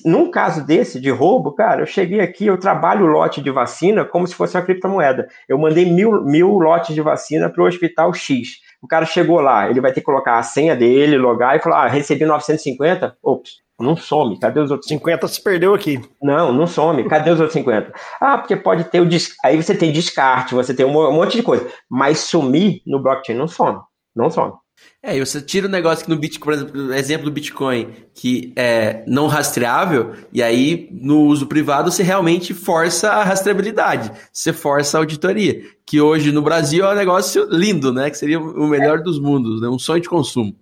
Num 0.02 0.30
caso 0.30 0.64
desse, 0.64 0.98
de 0.98 1.10
roubo, 1.10 1.52
cara, 1.52 1.82
eu 1.82 1.86
cheguei 1.86 2.20
aqui, 2.20 2.46
eu 2.46 2.58
trabalho 2.58 3.04
o 3.04 3.08
lote 3.08 3.42
de 3.42 3.50
vacina 3.50 4.02
como 4.02 4.26
se 4.26 4.34
fosse 4.34 4.56
uma 4.56 4.62
criptomoeda. 4.62 5.28
Eu 5.46 5.58
mandei 5.58 5.84
mil, 5.84 6.24
mil 6.24 6.58
lotes 6.58 6.94
de 6.94 7.02
vacina 7.02 7.50
para 7.50 7.62
o 7.62 7.66
hospital 7.66 8.14
X. 8.14 8.60
O 8.82 8.86
cara 8.86 9.04
chegou 9.04 9.40
lá, 9.40 9.68
ele 9.68 9.80
vai 9.80 9.92
ter 9.92 10.00
que 10.00 10.06
colocar 10.06 10.38
a 10.38 10.42
senha 10.42 10.74
dele, 10.74 11.18
logar 11.18 11.56
e 11.56 11.60
falar: 11.60 11.84
ah, 11.84 11.88
recebi 11.88 12.24
950. 12.24 13.18
Ops, 13.22 13.50
não 13.78 13.94
some. 13.94 14.38
Cadê 14.40 14.60
os 14.60 14.70
outros 14.70 14.88
50 14.88 15.28
se 15.28 15.42
perdeu 15.42 15.74
aqui. 15.74 16.00
Não, 16.22 16.50
não 16.50 16.66
some. 16.66 17.06
Cadê 17.06 17.30
os 17.30 17.38
outros 17.38 17.54
50? 17.54 17.92
Ah, 18.20 18.38
porque 18.38 18.56
pode 18.56 18.84
ter 18.84 19.00
o 19.00 19.06
des... 19.06 19.34
aí 19.44 19.60
você 19.60 19.74
tem 19.74 19.92
descarte, 19.92 20.54
você 20.54 20.72
tem 20.72 20.86
um 20.86 20.92
monte 21.12 21.36
de 21.36 21.42
coisa, 21.42 21.68
mas 21.90 22.20
sumir 22.20 22.80
no 22.86 23.02
blockchain 23.02 23.36
não 23.36 23.46
some. 23.46 23.78
Não 24.16 24.30
some. 24.30 24.54
É, 25.00 25.16
e 25.16 25.24
você 25.24 25.40
tira 25.40 25.66
o 25.66 25.68
um 25.68 25.72
negócio 25.72 26.04
que 26.04 26.10
no 26.10 26.16
Bitcoin, 26.16 26.44
por 26.44 26.52
exemplo, 26.52 26.94
exemplo 26.94 27.24
do 27.26 27.30
Bitcoin, 27.30 27.94
que 28.12 28.52
é 28.56 29.04
não 29.06 29.28
rastreável, 29.28 30.12
e 30.32 30.42
aí 30.42 30.88
no 30.90 31.20
uso 31.20 31.46
privado 31.46 31.92
você 31.92 32.02
realmente 32.02 32.52
força 32.52 33.10
a 33.10 33.22
rastreabilidade, 33.22 34.10
você 34.32 34.52
força 34.52 34.98
a 34.98 35.00
auditoria, 35.00 35.62
que 35.86 36.00
hoje 36.00 36.32
no 36.32 36.42
Brasil 36.42 36.84
é 36.84 36.92
um 36.92 36.96
negócio 36.96 37.46
lindo, 37.48 37.92
né? 37.92 38.10
Que 38.10 38.18
seria 38.18 38.40
o 38.40 38.66
melhor 38.66 39.00
dos 39.00 39.20
mundos, 39.20 39.60
né? 39.60 39.68
Um 39.68 39.78
sonho 39.78 40.02
de 40.02 40.08
consumo. 40.08 40.52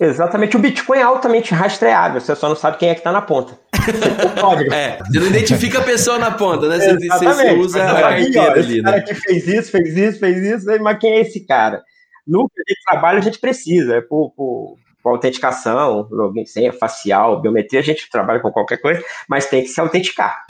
Exatamente. 0.00 0.56
O 0.56 0.60
Bitcoin 0.60 0.98
é 0.98 1.02
altamente 1.02 1.52
rastreável, 1.52 2.22
você 2.22 2.34
só 2.34 2.48
não 2.48 2.56
sabe 2.56 2.78
quem 2.78 2.88
é 2.88 2.94
que 2.94 3.00
está 3.00 3.12
na 3.12 3.20
ponta. 3.20 3.58
é, 4.72 4.98
você 4.98 5.20
não 5.20 5.26
identifica 5.26 5.80
a 5.80 5.82
pessoa 5.82 6.18
na 6.18 6.30
ponta, 6.30 6.68
né? 6.68 6.78
Você, 6.78 7.06
você 7.06 7.52
usa 7.52 7.84
a 7.84 8.00
carteira 8.00 8.52
ali. 8.52 8.60
Esse 8.60 8.82
né? 8.82 8.90
cara 8.90 9.02
que 9.02 9.14
fez 9.14 9.46
isso, 9.46 9.70
fez 9.70 9.94
isso, 9.94 10.18
fez 10.18 10.38
isso, 10.38 10.82
mas 10.82 10.98
quem 10.98 11.12
é 11.12 11.20
esse 11.20 11.40
cara? 11.40 11.82
No 12.26 12.50
trabalho 12.88 13.18
a 13.18 13.20
gente 13.20 13.38
precisa, 13.38 13.96
é 13.96 14.00
por, 14.00 14.30
por, 14.30 14.78
por 15.02 15.10
autenticação, 15.10 16.08
login, 16.10 16.46
senha 16.46 16.72
facial, 16.72 17.38
biometria, 17.38 17.80
a 17.80 17.82
gente 17.82 18.08
trabalha 18.10 18.40
com 18.40 18.50
qualquer 18.50 18.78
coisa, 18.78 19.04
mas 19.28 19.44
tem 19.44 19.60
que 19.60 19.68
se 19.68 19.78
autenticar. 19.78 20.46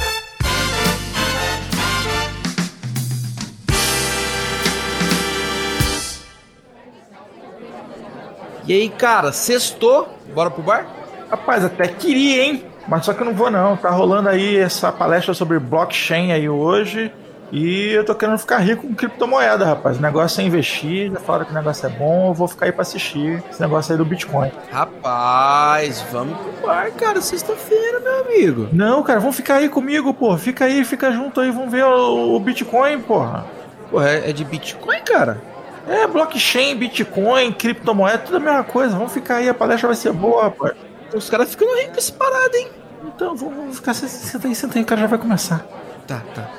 E 8.67 8.73
aí, 8.73 8.89
cara, 8.89 9.33
sextou? 9.33 10.09
Bora 10.33 10.53
pro 10.53 10.63
bar? 10.63 10.87
Rapaz, 11.29 11.65
até 11.65 11.89
queria, 11.89 12.45
hein? 12.45 12.65
Mas 12.87 13.05
só 13.05 13.13
que 13.13 13.21
eu 13.21 13.27
não 13.27 13.35
vou 13.35 13.51
não. 13.51 13.77
Tá 13.77 13.91
rolando 13.91 14.29
aí 14.29 14.57
essa 14.57 14.93
palestra 14.93 15.35
sobre 15.35 15.59
blockchain 15.59 16.31
aí 16.31 16.49
hoje. 16.49 17.13
E 17.55 17.93
eu 17.93 18.05
tô 18.05 18.17
querendo 18.17 18.37
ficar 18.37 18.59
rico 18.59 18.85
com 18.85 18.97
criptomoeda, 18.97 19.65
rapaz. 19.65 19.97
O 19.97 20.03
negócio 20.03 20.41
é 20.41 20.45
investir, 20.45 21.13
já 21.13 21.21
falaram 21.21 21.45
que 21.45 21.53
o 21.53 21.55
negócio 21.55 21.87
é 21.87 21.89
bom, 21.89 22.31
eu 22.31 22.35
vou 22.35 22.49
ficar 22.49 22.67
aí 22.67 22.73
pra 22.73 22.83
assistir 22.83 23.41
esse 23.49 23.61
negócio 23.61 23.93
aí 23.93 23.97
do 23.97 24.05
Bitcoin. 24.05 24.51
Rapaz, 24.73 26.05
vamos 26.11 26.37
pro 26.37 26.67
bar, 26.67 26.91
cara, 26.91 27.21
sexta-feira, 27.21 28.01
meu 28.01 28.23
amigo. 28.23 28.69
Não, 28.73 29.05
cara, 29.05 29.21
vamos 29.21 29.37
ficar 29.37 29.59
aí 29.59 29.69
comigo, 29.69 30.13
pô. 30.13 30.37
Fica 30.37 30.65
aí, 30.65 30.85
fica 30.85 31.13
junto 31.13 31.41
aí, 31.41 31.53
vamos 31.53 31.71
ver 31.71 31.85
o, 31.85 32.35
o 32.35 32.41
Bitcoin, 32.41 33.01
porra. 33.03 33.47
Pô, 33.89 34.03
é, 34.03 34.31
é 34.31 34.33
de 34.33 34.45
Bitcoin, 34.45 35.03
cara? 35.03 35.41
É, 35.87 36.09
blockchain, 36.09 36.75
Bitcoin, 36.75 37.53
criptomoeda, 37.53 38.19
tudo 38.19 38.39
a 38.39 38.41
mesma 38.41 38.65
coisa. 38.65 38.97
Vamos 38.97 39.13
ficar 39.13 39.37
aí, 39.37 39.49
a 39.49 39.55
palestra 39.55 39.87
vai 39.87 39.97
ser 39.97 40.13
boa, 40.13 40.43
rapaz. 40.43 40.75
Os 41.15 41.31
caras 41.31 41.51
ficam 41.51 41.73
ricos 41.79 42.11
parado, 42.11 42.57
hein? 42.57 42.67
Então, 43.05 43.37
vamos 43.37 43.77
ficar. 43.77 43.95
Senta 43.95 44.49
aí, 44.49 44.57
senta 44.57 44.77
aí, 44.77 44.83
o 44.83 44.87
cara 44.87 45.03
já 45.03 45.07
vai 45.07 45.21
começar. 45.21 45.65
Tá, 46.07 46.21
tá. 46.35 46.51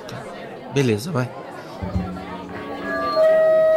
Beleza, 0.76 1.10
vai. 1.10 1.30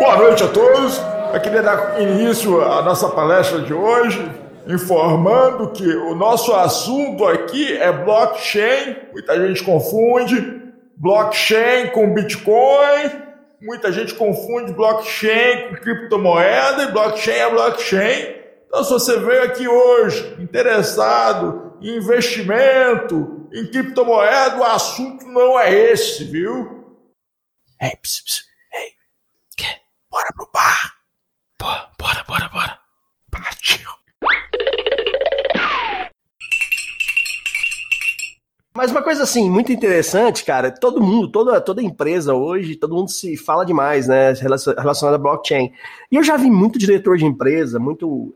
Boa 0.01 0.17
noite 0.17 0.43
a 0.43 0.49
todos. 0.49 1.01
Eu 1.33 1.41
queria 1.41 1.63
dar 1.63 2.01
início 2.03 2.61
à 2.61 2.83
nossa 2.83 3.09
palestra 3.09 3.61
de 3.61 3.73
hoje, 3.73 4.29
informando 4.67 5.71
que 5.71 5.87
o 5.87 6.17
nosso 6.17 6.53
assunto 6.53 7.25
aqui 7.25 7.73
é 7.77 7.93
blockchain. 7.93 8.97
Muita 9.13 9.41
gente 9.47 9.63
confunde 9.63 10.61
blockchain 10.97 11.91
com 11.93 12.13
Bitcoin 12.13 13.29
muita 13.61 13.91
gente 13.91 14.15
confunde 14.15 14.73
blockchain 14.73 15.69
com 15.69 15.77
criptomoeda 15.77 16.85
e 16.85 16.93
blockchain 16.93 17.39
é 17.39 17.51
blockchain. 17.51 18.35
Então, 18.67 18.85
se 18.85 18.91
você 18.91 19.19
veio 19.19 19.45
aqui 19.45 19.67
hoje 19.67 20.37
interessado 20.39 21.73
em 21.81 21.97
investimento, 21.97 23.47
em 23.53 23.67
criptomoeda, 23.67 24.59
o 24.59 24.65
assunto 24.65 25.27
não 25.27 25.59
é 25.59 25.73
esse, 25.91 26.25
viu? 26.25 26.78
Ei, 27.81 27.95
ps, 28.03 28.23
ps, 28.23 28.45
ei, 28.75 28.93
que? 29.57 29.64
Bora 30.11 30.33
pro 30.35 30.51
bar. 30.53 30.95
Bora, 31.61 31.91
bora, 31.97 32.25
bora, 32.25 32.49
bora. 32.49 32.79
Partiu. 33.31 33.88
Mas 38.75 38.91
uma 38.91 39.03
coisa 39.03 39.23
assim, 39.23 39.49
muito 39.49 39.73
interessante, 39.73 40.45
cara, 40.45 40.73
todo 40.73 41.01
mundo, 41.01 41.31
toda, 41.31 41.61
toda 41.61 41.83
empresa 41.83 42.35
hoje, 42.35 42.77
todo 42.77 42.95
mundo 42.95 43.11
se 43.11 43.37
fala 43.37 43.64
demais, 43.64 44.07
né, 44.07 44.33
relacionado 44.33 45.14
a 45.14 45.19
blockchain. 45.19 45.73
E 46.11 46.17
eu 46.17 46.23
já 46.23 46.37
vi 46.37 46.51
muito 46.51 46.79
diretor 46.79 47.17
de 47.17 47.27
empresa, 47.27 47.79
muito 47.79 48.35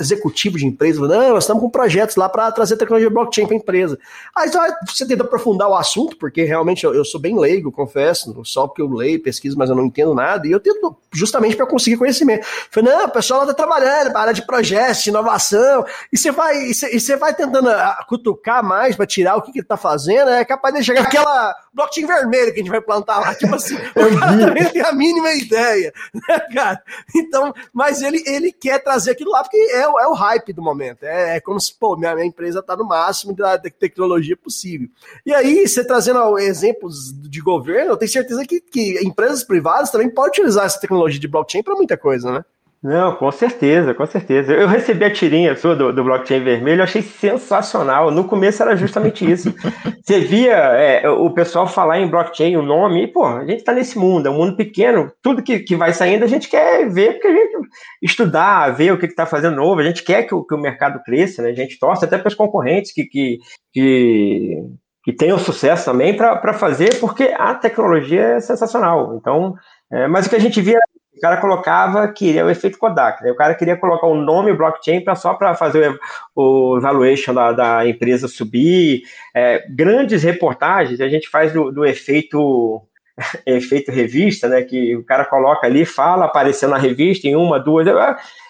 executivo 0.00 0.58
de 0.58 0.66
empresa, 0.66 0.98
falando, 0.98 1.20
não, 1.20 1.34
nós 1.34 1.44
estamos 1.44 1.62
com 1.62 1.70
projetos 1.70 2.16
lá 2.16 2.28
para 2.28 2.50
trazer 2.52 2.76
tecnologia 2.76 3.10
blockchain 3.10 3.46
para 3.46 3.54
a 3.54 3.58
empresa. 3.58 3.98
Aí 4.34 4.50
você 4.86 5.06
tenta 5.06 5.24
aprofundar 5.24 5.68
o 5.68 5.74
assunto, 5.74 6.16
porque 6.16 6.44
realmente 6.44 6.84
eu, 6.84 6.94
eu, 6.94 7.04
sou 7.04 7.20
bem 7.20 7.38
leigo, 7.38 7.72
confesso, 7.72 8.34
só 8.44 8.66
porque 8.66 8.82
eu 8.82 8.88
leio, 8.88 9.22
pesquiso, 9.22 9.56
mas 9.56 9.70
eu 9.70 9.76
não 9.76 9.86
entendo 9.86 10.14
nada, 10.14 10.46
e 10.46 10.50
eu 10.50 10.60
tento 10.60 10.96
justamente 11.12 11.56
para 11.56 11.66
conseguir 11.66 11.96
conhecimento. 11.96 12.46
Falei, 12.70 12.92
não, 12.92 13.06
o 13.06 13.10
pessoal 13.10 13.40
lá 13.40 13.50
está 13.50 13.54
trabalhando 13.54 14.10
para 14.10 14.20
área 14.20 14.34
de 14.34 14.46
projetos, 14.46 15.02
de 15.02 15.10
inovação, 15.10 15.84
e 16.12 16.18
você 16.18 16.30
vai, 16.30 16.70
e 16.70 16.74
você, 16.74 16.94
e 16.94 17.00
você 17.00 17.16
vai 17.16 17.34
tentando 17.34 17.68
ah, 17.68 18.04
cutucar 18.08 18.62
mais 18.62 18.96
para 18.96 19.06
tirar 19.06 19.36
o 19.36 19.42
que, 19.42 19.52
que 19.52 19.58
ele 19.58 19.64
está 19.64 19.76
fazendo, 19.76 20.30
é 20.30 20.44
capaz 20.44 20.74
de 20.74 20.84
chegar 20.84 21.02
aquela 21.02 21.54
blockchain 21.72 22.06
vermelha 22.06 22.52
que 22.52 22.60
a 22.60 22.62
gente 22.62 22.70
vai 22.70 22.80
plantar 22.80 23.18
lá, 23.18 23.34
tipo 23.34 23.54
assim, 23.54 23.76
o 23.96 24.18
cara 24.18 24.38
também 24.38 24.64
tem 24.70 24.82
a 24.82 24.92
mínima 24.92 25.32
ideia, 25.32 25.92
né, 26.14 26.40
cara? 26.52 26.82
Então, 27.14 27.52
mas 27.72 28.02
ele, 28.02 28.22
ele 28.26 28.52
quer 28.52 28.78
trazer 28.82 29.12
aquilo 29.12 29.30
lá 29.30 29.42
porque 29.42 29.56
é, 29.74 29.82
é 29.82 30.06
o 30.06 30.12
hype 30.12 30.52
do 30.52 30.62
momento. 30.62 31.04
É, 31.04 31.36
é 31.36 31.40
como 31.40 31.60
se, 31.60 31.74
pô, 31.74 31.96
minha, 31.96 32.14
minha 32.14 32.26
empresa 32.26 32.60
está 32.60 32.76
no 32.76 32.84
máximo 32.84 33.34
da, 33.34 33.56
da, 33.56 33.70
tecnologia 33.70 34.36
possível. 34.36 34.88
E 35.24 35.34
aí, 35.34 35.66
você 35.66 35.84
trazendo 35.84 36.38
exemplos 36.38 37.12
de 37.12 37.40
governo, 37.40 37.92
eu 37.92 37.96
tenho 37.96 38.10
certeza 38.10 38.44
que, 38.44 38.60
que 38.60 39.04
empresas 39.04 39.44
privadas 39.44 39.90
também 39.90 40.08
podem 40.08 40.30
utilizar 40.30 40.64
essa 40.64 40.80
tecnologia 40.80 41.20
de 41.20 41.28
blockchain 41.28 41.62
para 41.62 41.74
muita 41.74 41.96
coisa, 41.96 42.32
né? 42.32 42.44
Não, 42.84 43.16
com 43.16 43.32
certeza, 43.32 43.94
com 43.94 44.04
certeza. 44.04 44.52
Eu 44.52 44.68
recebi 44.68 45.06
a 45.06 45.10
tirinha 45.10 45.56
sua 45.56 45.74
do, 45.74 45.90
do 45.90 46.04
blockchain 46.04 46.44
vermelho, 46.44 46.80
eu 46.80 46.84
achei 46.84 47.00
sensacional. 47.00 48.10
No 48.10 48.24
começo 48.24 48.62
era 48.62 48.76
justamente 48.76 49.24
isso. 49.24 49.54
Você 50.04 50.20
via 50.20 50.52
é, 50.52 51.08
o 51.08 51.30
pessoal 51.30 51.66
falar 51.66 51.98
em 52.00 52.10
blockchain, 52.10 52.56
o 52.56 52.62
nome, 52.62 53.04
e, 53.04 53.06
pô, 53.06 53.24
a 53.24 53.46
gente 53.46 53.60
está 53.60 53.72
nesse 53.72 53.98
mundo, 53.98 54.28
é 54.28 54.30
um 54.30 54.36
mundo 54.36 54.54
pequeno, 54.54 55.10
tudo 55.22 55.42
que, 55.42 55.60
que 55.60 55.74
vai 55.74 55.94
saindo 55.94 56.24
a 56.24 56.28
gente 56.28 56.46
quer 56.46 56.86
ver, 56.90 57.12
porque 57.12 57.28
a 57.28 57.32
gente 57.32 57.68
estudar, 58.02 58.68
ver 58.72 58.92
o 58.92 58.98
que 58.98 59.06
está 59.06 59.24
fazendo 59.24 59.56
novo, 59.56 59.80
a 59.80 59.84
gente 59.84 60.04
quer 60.04 60.24
que 60.24 60.34
o, 60.34 60.44
que 60.44 60.54
o 60.54 60.60
mercado 60.60 61.02
cresça, 61.02 61.40
né? 61.40 61.48
A 61.48 61.54
gente 61.54 61.78
torce 61.78 62.04
até 62.04 62.18
para 62.18 62.28
os 62.28 62.34
concorrentes 62.34 62.92
que, 62.92 63.04
que, 63.04 63.38
que, 63.72 64.62
que 65.02 65.12
tenham 65.14 65.38
sucesso 65.38 65.86
também 65.86 66.14
para 66.14 66.52
fazer, 66.52 67.00
porque 67.00 67.34
a 67.34 67.54
tecnologia 67.54 68.20
é 68.20 68.40
sensacional. 68.40 69.16
Então, 69.16 69.54
é, 69.90 70.06
mas 70.06 70.26
o 70.26 70.28
que 70.28 70.36
a 70.36 70.40
gente 70.40 70.60
via 70.60 70.78
cara 71.24 71.40
colocava 71.40 72.06
que 72.08 72.36
é 72.38 72.44
o 72.44 72.50
efeito 72.50 72.78
Kodak. 72.78 73.24
Né? 73.24 73.30
O 73.30 73.36
cara 73.36 73.54
queria 73.54 73.76
colocar 73.76 74.06
o 74.06 74.14
nome 74.14 74.52
blockchain 74.52 75.02
pra, 75.02 75.14
só 75.14 75.32
para 75.32 75.54
fazer 75.54 75.98
o, 76.36 76.76
o 76.76 76.80
valuation 76.80 77.32
da, 77.32 77.52
da 77.52 77.88
empresa 77.88 78.28
subir. 78.28 79.02
É, 79.34 79.64
grandes 79.70 80.22
reportagens 80.22 81.00
a 81.00 81.08
gente 81.08 81.28
faz 81.30 81.50
do, 81.50 81.72
do 81.72 81.84
efeito 81.84 82.82
efeito 83.46 83.90
revista, 83.90 84.48
né? 84.48 84.62
Que 84.62 84.94
o 84.96 85.04
cara 85.04 85.24
coloca 85.24 85.66
ali, 85.66 85.86
fala, 85.86 86.26
apareceu 86.26 86.68
na 86.68 86.76
revista 86.76 87.26
em 87.26 87.34
uma, 87.34 87.58
duas, 87.58 87.86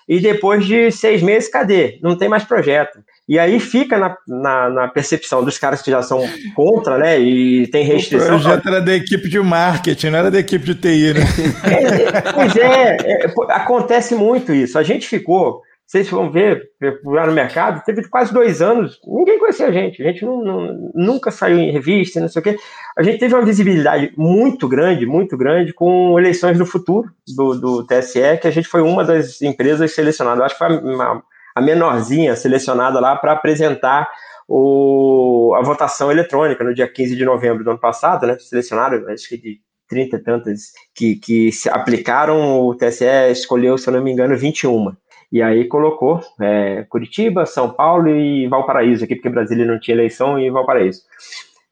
e 0.09 0.19
depois 0.19 0.67
de 0.67 0.91
seis 0.91 1.23
meses, 1.23 1.49
cadê? 1.49 1.99
Não 2.03 2.17
tem 2.17 2.29
mais 2.29 2.45
projeto. 2.45 2.99
E 3.27 3.39
aí 3.39 3.59
fica 3.59 3.99
na, 3.99 4.17
na, 4.29 4.71
na, 4.71 4.89
percepção 4.89 5.43
dos 5.43 5.57
caras 5.57 5.81
que 5.81 5.91
já 5.91 6.03
são 6.03 6.29
contra, 6.55 6.99
né? 6.99 7.19
E 7.19 7.67
tem 7.69 7.83
restrição. 7.83 8.37
O 8.37 8.41
projeto 8.41 8.69
era 8.69 8.83
da 8.83 8.95
equipe 8.95 9.31
de 9.31 9.41
marketing, 9.41 10.11
não 10.11 10.19
era 10.19 10.31
da 10.31 10.39
equipe 10.39 10.65
de 10.67 10.75
TI, 10.75 11.15
né? 11.15 11.21
É, 11.65 12.33
pois 12.33 12.55
é, 12.55 12.97
é, 13.03 13.35
acontece 13.49 14.15
muito 14.15 14.53
isso. 14.53 14.79
A 14.79 14.83
gente 14.83 15.09
ficou, 15.09 15.63
vocês 15.87 16.07
vão 16.11 16.31
ver, 16.31 16.69
lá 17.03 17.27
no 17.27 17.33
mercado, 17.33 17.83
teve 17.83 18.07
quase 18.09 18.31
dois 18.31 18.61
anos, 18.61 19.01
ninguém 19.07 19.39
conhecia 19.39 19.69
a 19.69 19.73
gente, 19.73 20.03
a 20.03 20.07
gente 20.07 20.23
não, 20.23 20.45
não, 20.45 20.91
nunca 20.95 21.31
saiu 21.31 21.57
em 21.57 21.73
revista, 21.73 22.21
não 22.21 22.29
sei 22.29 22.41
o 22.41 22.43
quê. 22.43 22.57
A 22.99 23.03
gente 23.03 23.19
teve 23.19 23.35
uma 23.35 23.45
visibilidade 23.45 24.13
muito 24.19 24.69
grande, 24.69 25.07
muito 25.07 25.35
grande, 25.35 25.73
com 25.73 26.19
eleições 26.19 26.59
do 26.59 26.67
futuro 26.67 27.09
do, 27.35 27.55
do 27.55 27.87
TSE, 27.87 28.37
que 28.39 28.49
a 28.49 28.53
gente 28.53 28.69
foi 28.69 28.83
uma 28.83 29.03
das 29.03 29.41
empresas 29.41 29.95
selecionadas. 29.95 30.45
Acho 30.45 30.59
que 30.59 30.67
foi 30.67 30.77
uma 30.77 31.23
a 31.55 31.61
menorzinha 31.61 32.35
selecionada 32.35 32.99
lá 33.01 33.17
para 33.17 33.33
apresentar 33.33 34.11
o, 34.49 35.55
a 35.57 35.63
votação 35.63 36.11
eletrônica 36.11 36.63
no 36.65 36.75
dia 36.75 36.89
15 36.89 37.17
de 37.17 37.25
novembro 37.25 37.65
do 37.65 37.71
ano 37.71 37.79
passado, 37.79 38.27
né? 38.27 38.37
Selecionaram, 38.39 39.09
acho 39.09 39.29
que 39.29 39.37
de 39.37 39.61
30 39.89 40.17
e 40.17 40.19
tantas 40.19 40.61
que, 40.95 41.17
que 41.17 41.53
se 41.53 41.69
aplicaram, 41.69 42.61
o 42.61 42.75
TSE 42.75 43.05
escolheu, 43.31 43.79
se 43.79 43.89
eu 43.89 43.95
não 43.95 44.03
me 44.03 44.13
engano, 44.13 44.37
21. 44.37 44.95
E 45.31 45.43
aí 45.43 45.67
colocou 45.67 46.21
é, 46.41 46.85
Curitiba, 46.89 47.47
São 47.47 47.71
Paulo 47.71 48.09
e 48.09 48.47
Valparaíso 48.49 49.05
aqui, 49.05 49.17
porque 49.17 49.29
Brasília 49.29 49.65
não 49.65 49.81
tinha 49.81 49.97
eleição 49.97 50.39
e 50.39 50.51
Valparaíso. 50.51 51.03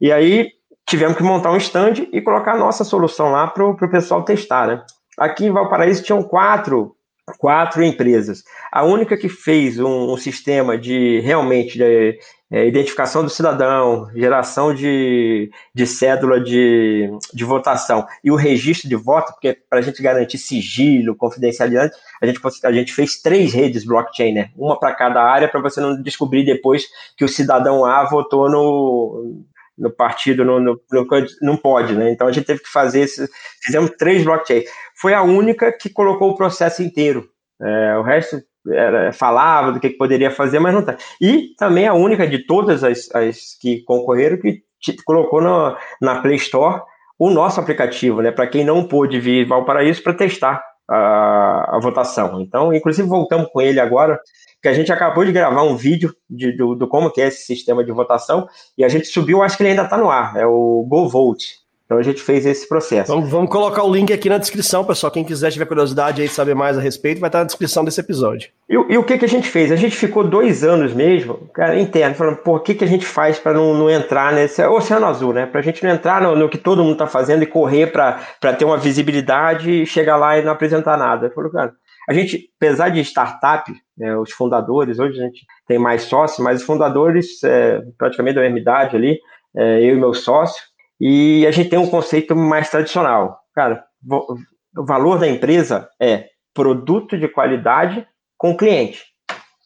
E 0.01 0.11
aí 0.11 0.51
tivemos 0.87 1.17
que 1.17 1.23
montar 1.23 1.53
um 1.53 1.57
stand 1.57 2.09
e 2.13 2.21
colocar 2.21 2.55
a 2.55 2.59
nossa 2.59 2.85
solução 2.85 3.31
lá 3.31 3.47
para 3.47 3.65
o 3.65 3.77
pessoal 3.77 4.25
testar, 4.25 4.67
né? 4.67 4.83
Aqui 5.19 5.47
em 5.47 5.53
Valparaíso 5.53 6.03
tinham 6.03 6.23
quatro 6.23 6.97
quatro 7.39 7.83
empresas. 7.83 8.43
A 8.71 8.85
única 8.85 9.17
que 9.17 9.29
fez 9.29 9.79
um, 9.79 10.13
um 10.13 10.17
sistema 10.17 10.77
de 10.77 11.21
realmente 11.21 11.79
de, 11.79 12.19
é, 12.51 12.67
identificação 12.67 13.23
do 13.23 13.31
cidadão, 13.31 14.11
geração 14.15 14.75
de, 14.75 15.51
de 15.75 15.87
cédula 15.87 16.41
de, 16.41 17.11
de 17.33 17.45
votação 17.45 18.07
e 18.23 18.31
o 18.31 18.37
registro 18.37 18.89
de 18.89 18.97
voto, 18.97 19.33
porque 19.33 19.57
para 19.71 19.79
a 19.79 19.83
gente 19.83 20.03
garantir 20.03 20.39
sigilo, 20.39 21.17
confidencialidade, 21.17 21.93
a 22.21 22.27
gente, 22.27 22.41
a 22.65 22.73
gente 22.73 22.93
fez 22.93 23.21
três 23.23 23.53
redes 23.53 23.85
blockchain, 23.85 24.35
né? 24.35 24.51
Uma 24.57 24.79
para 24.79 24.95
cada 24.95 25.23
área, 25.23 25.49
para 25.49 25.61
você 25.61 25.81
não 25.81 26.01
descobrir 26.03 26.45
depois 26.45 26.85
que 27.17 27.25
o 27.25 27.29
cidadão 27.29 27.85
A 27.85 28.05
votou 28.05 28.51
no, 28.51 29.43
no 29.79 29.91
partido, 29.91 30.45
no, 30.45 30.61
no, 30.61 30.81
no, 30.91 31.07
não 31.41 31.57
pode, 31.57 31.95
né? 31.95 32.11
Então 32.11 32.27
a 32.27 32.33
gente 32.33 32.47
teve 32.47 32.61
que 32.61 32.69
fazer, 32.69 33.01
esse, 33.01 33.29
fizemos 33.63 33.93
três 33.97 34.25
blockchains 34.25 34.65
foi 35.03 35.15
a 35.15 35.23
única 35.23 35.73
que 35.73 35.91
colocou 35.91 36.31
o 36.31 36.37
processo 36.37 36.81
inteiro. 36.81 37.29
É, 37.61 37.99
o 37.99 38.03
resto 38.03 38.41
era, 38.69 39.13
falava 39.13 39.73
do 39.73 39.81
que, 39.81 39.91
poderia 39.91 40.31
fazer, 40.31 40.61
mas 40.61 40.73
não 40.73 40.85
tá. 40.85 40.97
E 41.21 41.57
também 41.59 41.89
a 41.89 41.93
única 41.93 42.25
de 42.25 42.47
todas 42.47 42.85
as, 42.85 43.13
as 43.13 43.59
que 43.61 43.83
concorreram 43.83 44.39
que 44.39 44.63
colocou 45.05 45.43
no, 45.43 45.77
na 46.01 46.23
Play 46.23 46.37
Store 46.37 46.83
o 47.19 47.31
nosso 47.31 47.61
aplicativo, 47.61 48.23
né? 48.23 48.31
Para 48.31 48.47
quem 48.47 48.65
não 48.65 48.87
pôde 48.87 49.19
vir 49.19 49.47
Valparaíso 49.47 50.03
para 50.05 50.15
testar 50.15 50.63
a, 50.89 51.77
a, 51.77 51.81
votação. 51.81 52.41
Então, 52.41 52.73
inclusive, 52.73 53.09
voltamos 53.09 53.49
com 53.53 53.61
ele 53.61 53.81
agora, 53.81 54.21
que 54.63 54.69
a 54.69 54.73
gente 54.73 54.93
acabou 54.93 55.25
de 55.25 55.33
gravar 55.33 55.63
um 55.63 55.77
vídeo 55.77 56.15
de, 56.31 56.57
do, 56.57 56.77
do, 56.77 56.87
como 56.87 57.11
que 57.11 57.21
é 57.21 57.27
esse 57.27 57.45
sistema 57.45 57.85
de 57.85 57.91
votação 57.91 58.47
e 58.79 58.85
a 58.85 58.89
gente 58.89 59.07
subiu, 59.07 59.43
acho 59.43 59.57
que 59.57 59.63
ele 59.65 59.71
ainda 59.71 59.83
está 59.83 59.97
no 59.97 60.11
ar, 60.11 60.37
é 60.37 60.47
o 60.47 60.87
GoVote. 60.89 61.62
Então 61.93 62.01
a 62.01 62.03
gente 62.03 62.23
fez 62.23 62.47
esse 62.47 62.67
processo. 62.67 63.13
Vamos, 63.13 63.29
vamos, 63.29 63.51
colocar 63.51 63.85
o 63.85 63.93
link 63.93 64.11
aqui 64.15 64.27
na 64.27 64.39
descrição, 64.39 64.83
pessoal. 64.83 65.13
Quem 65.13 65.23
quiser 65.23 65.51
tiver 65.51 65.67
curiosidade 65.67 66.23
aí 66.23 66.27
de 66.27 66.33
saber 66.33 66.55
mais 66.55 66.79
a 66.79 66.81
respeito, 66.81 67.21
vai 67.21 67.29
estar 67.29 67.41
na 67.41 67.45
descrição 67.45 67.85
desse 67.85 68.01
episódio. 68.01 68.49
E, 68.67 68.73
e 68.73 68.97
o 68.97 69.05
que, 69.05 69.19
que 69.19 69.27
a 69.27 69.29
gente 69.29 69.47
fez? 69.47 69.71
A 69.71 69.77
gente 69.77 69.95
ficou 69.95 70.25
dois 70.25 70.65
anos 70.65 70.95
mesmo, 70.95 71.51
cara, 71.53 71.79
interno, 71.79 72.15
falando, 72.15 72.39
por 72.39 72.63
que, 72.63 72.75
que 72.75 72.85
a 72.85 72.89
gente 72.89 73.05
faz 73.05 73.39
para 73.39 73.53
não, 73.53 73.75
não, 73.75 73.91
entrar 73.91 74.33
nesse 74.33 74.65
oceano 74.65 75.05
azul, 75.05 75.35
né? 75.35 75.45
Para 75.45 75.61
a 75.61 75.63
gente 75.63 75.85
não 75.85 75.91
entrar 75.91 76.23
no, 76.23 76.35
no 76.35 76.49
que 76.49 76.57
todo 76.57 76.83
mundo 76.83 76.95
está 76.95 77.07
fazendo 77.07 77.43
e 77.43 77.47
correr 77.47 77.89
para 77.89 78.55
ter 78.55 78.65
uma 78.65 78.79
visibilidade 78.79 79.83
e 79.83 79.85
chegar 79.85 80.17
lá 80.17 80.39
e 80.39 80.43
não 80.43 80.53
apresentar 80.53 80.97
nada. 80.97 81.31
Falou, 81.35 81.51
cara, 81.51 81.75
a 82.09 82.15
gente, 82.15 82.49
apesar 82.57 82.89
de 82.89 83.01
startup, 83.01 83.71
né, 83.99 84.17
os 84.17 84.33
fundadores, 84.33 84.99
hoje 84.99 85.21
a 85.21 85.25
gente 85.25 85.45
tem 85.69 85.79
mais 85.79 86.05
sócios, 86.05 86.43
mas 86.43 86.61
os 86.61 86.67
fundadores, 86.67 87.45
é, 87.45 87.83
praticamente 87.99 88.37
da 88.37 88.41
mesma 88.41 88.59
idade 88.59 88.97
ali, 88.97 89.19
é, 89.55 89.83
eu 89.83 89.95
e 89.95 90.01
meu 90.01 90.15
sócio, 90.15 90.72
e 91.05 91.45
a 91.49 91.51
gente 91.51 91.69
tem 91.69 91.79
um 91.81 91.91
conceito 91.91 92.37
mais 92.37 92.71
tradicional. 92.71 93.41
Cara, 93.53 93.85
o 94.09 94.87
valor 94.87 95.19
da 95.19 95.27
empresa 95.27 95.89
é 96.01 96.27
produto 96.55 97.19
de 97.19 97.27
qualidade 97.27 98.07
com 98.39 98.57
cliente. 98.57 99.03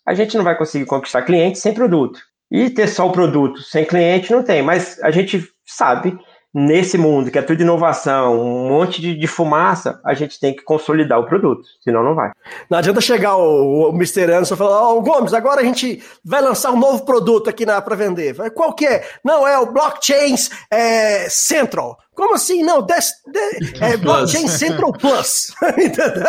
A 0.09 0.15
gente 0.15 0.35
não 0.35 0.43
vai 0.43 0.57
conseguir 0.57 0.87
conquistar 0.87 1.21
cliente 1.21 1.59
sem 1.59 1.75
produto. 1.75 2.19
E 2.51 2.71
ter 2.71 2.87
só 2.87 3.07
o 3.07 3.13
produto 3.13 3.61
sem 3.61 3.85
cliente 3.85 4.33
não 4.33 4.43
tem, 4.43 4.63
mas 4.63 4.99
a 5.03 5.11
gente 5.11 5.47
sabe 5.67 6.19
nesse 6.59 6.97
mundo 6.97 7.31
que 7.31 7.39
é 7.39 7.43
tudo 7.43 7.61
inovação, 7.61 8.41
um 8.41 8.71
monte 8.71 8.99
de, 8.99 9.15
de, 9.15 9.27
fumaça, 9.27 10.01
a 10.03 10.15
gente 10.15 10.41
tem 10.41 10.57
que 10.57 10.63
consolidar 10.63 11.21
o 11.21 11.27
produto, 11.27 11.69
senão 11.85 12.03
não 12.03 12.15
vai. 12.15 12.31
Não 12.71 12.79
adianta 12.79 12.99
chegar 13.03 13.37
o, 13.37 13.91
o 13.91 13.95
Mr. 13.95 14.23
Anderson 14.23 14.55
e 14.55 14.57
falar, 14.57 14.81
ó, 14.81 14.97
oh, 14.97 15.03
Gomes, 15.03 15.35
agora 15.35 15.61
a 15.61 15.65
gente 15.65 16.03
vai 16.25 16.41
lançar 16.41 16.73
um 16.73 16.79
novo 16.79 17.05
produto 17.05 17.51
aqui 17.51 17.67
para 17.67 17.95
vender. 17.95 18.35
Qual 18.53 18.73
que 18.73 18.87
é? 18.87 19.07
Não, 19.23 19.47
é 19.47 19.59
o 19.59 19.71
Blockchains 19.71 20.49
é, 20.71 21.29
Central. 21.29 21.99
Como 22.17 22.35
assim? 22.35 22.63
Não, 22.63 22.81
des, 22.81 23.13
de, 23.27 23.85
é 23.85 23.97
Blockchain 23.99 24.49
Central 24.49 24.91
Plus. 24.93 25.55
Entendeu? 25.77 26.25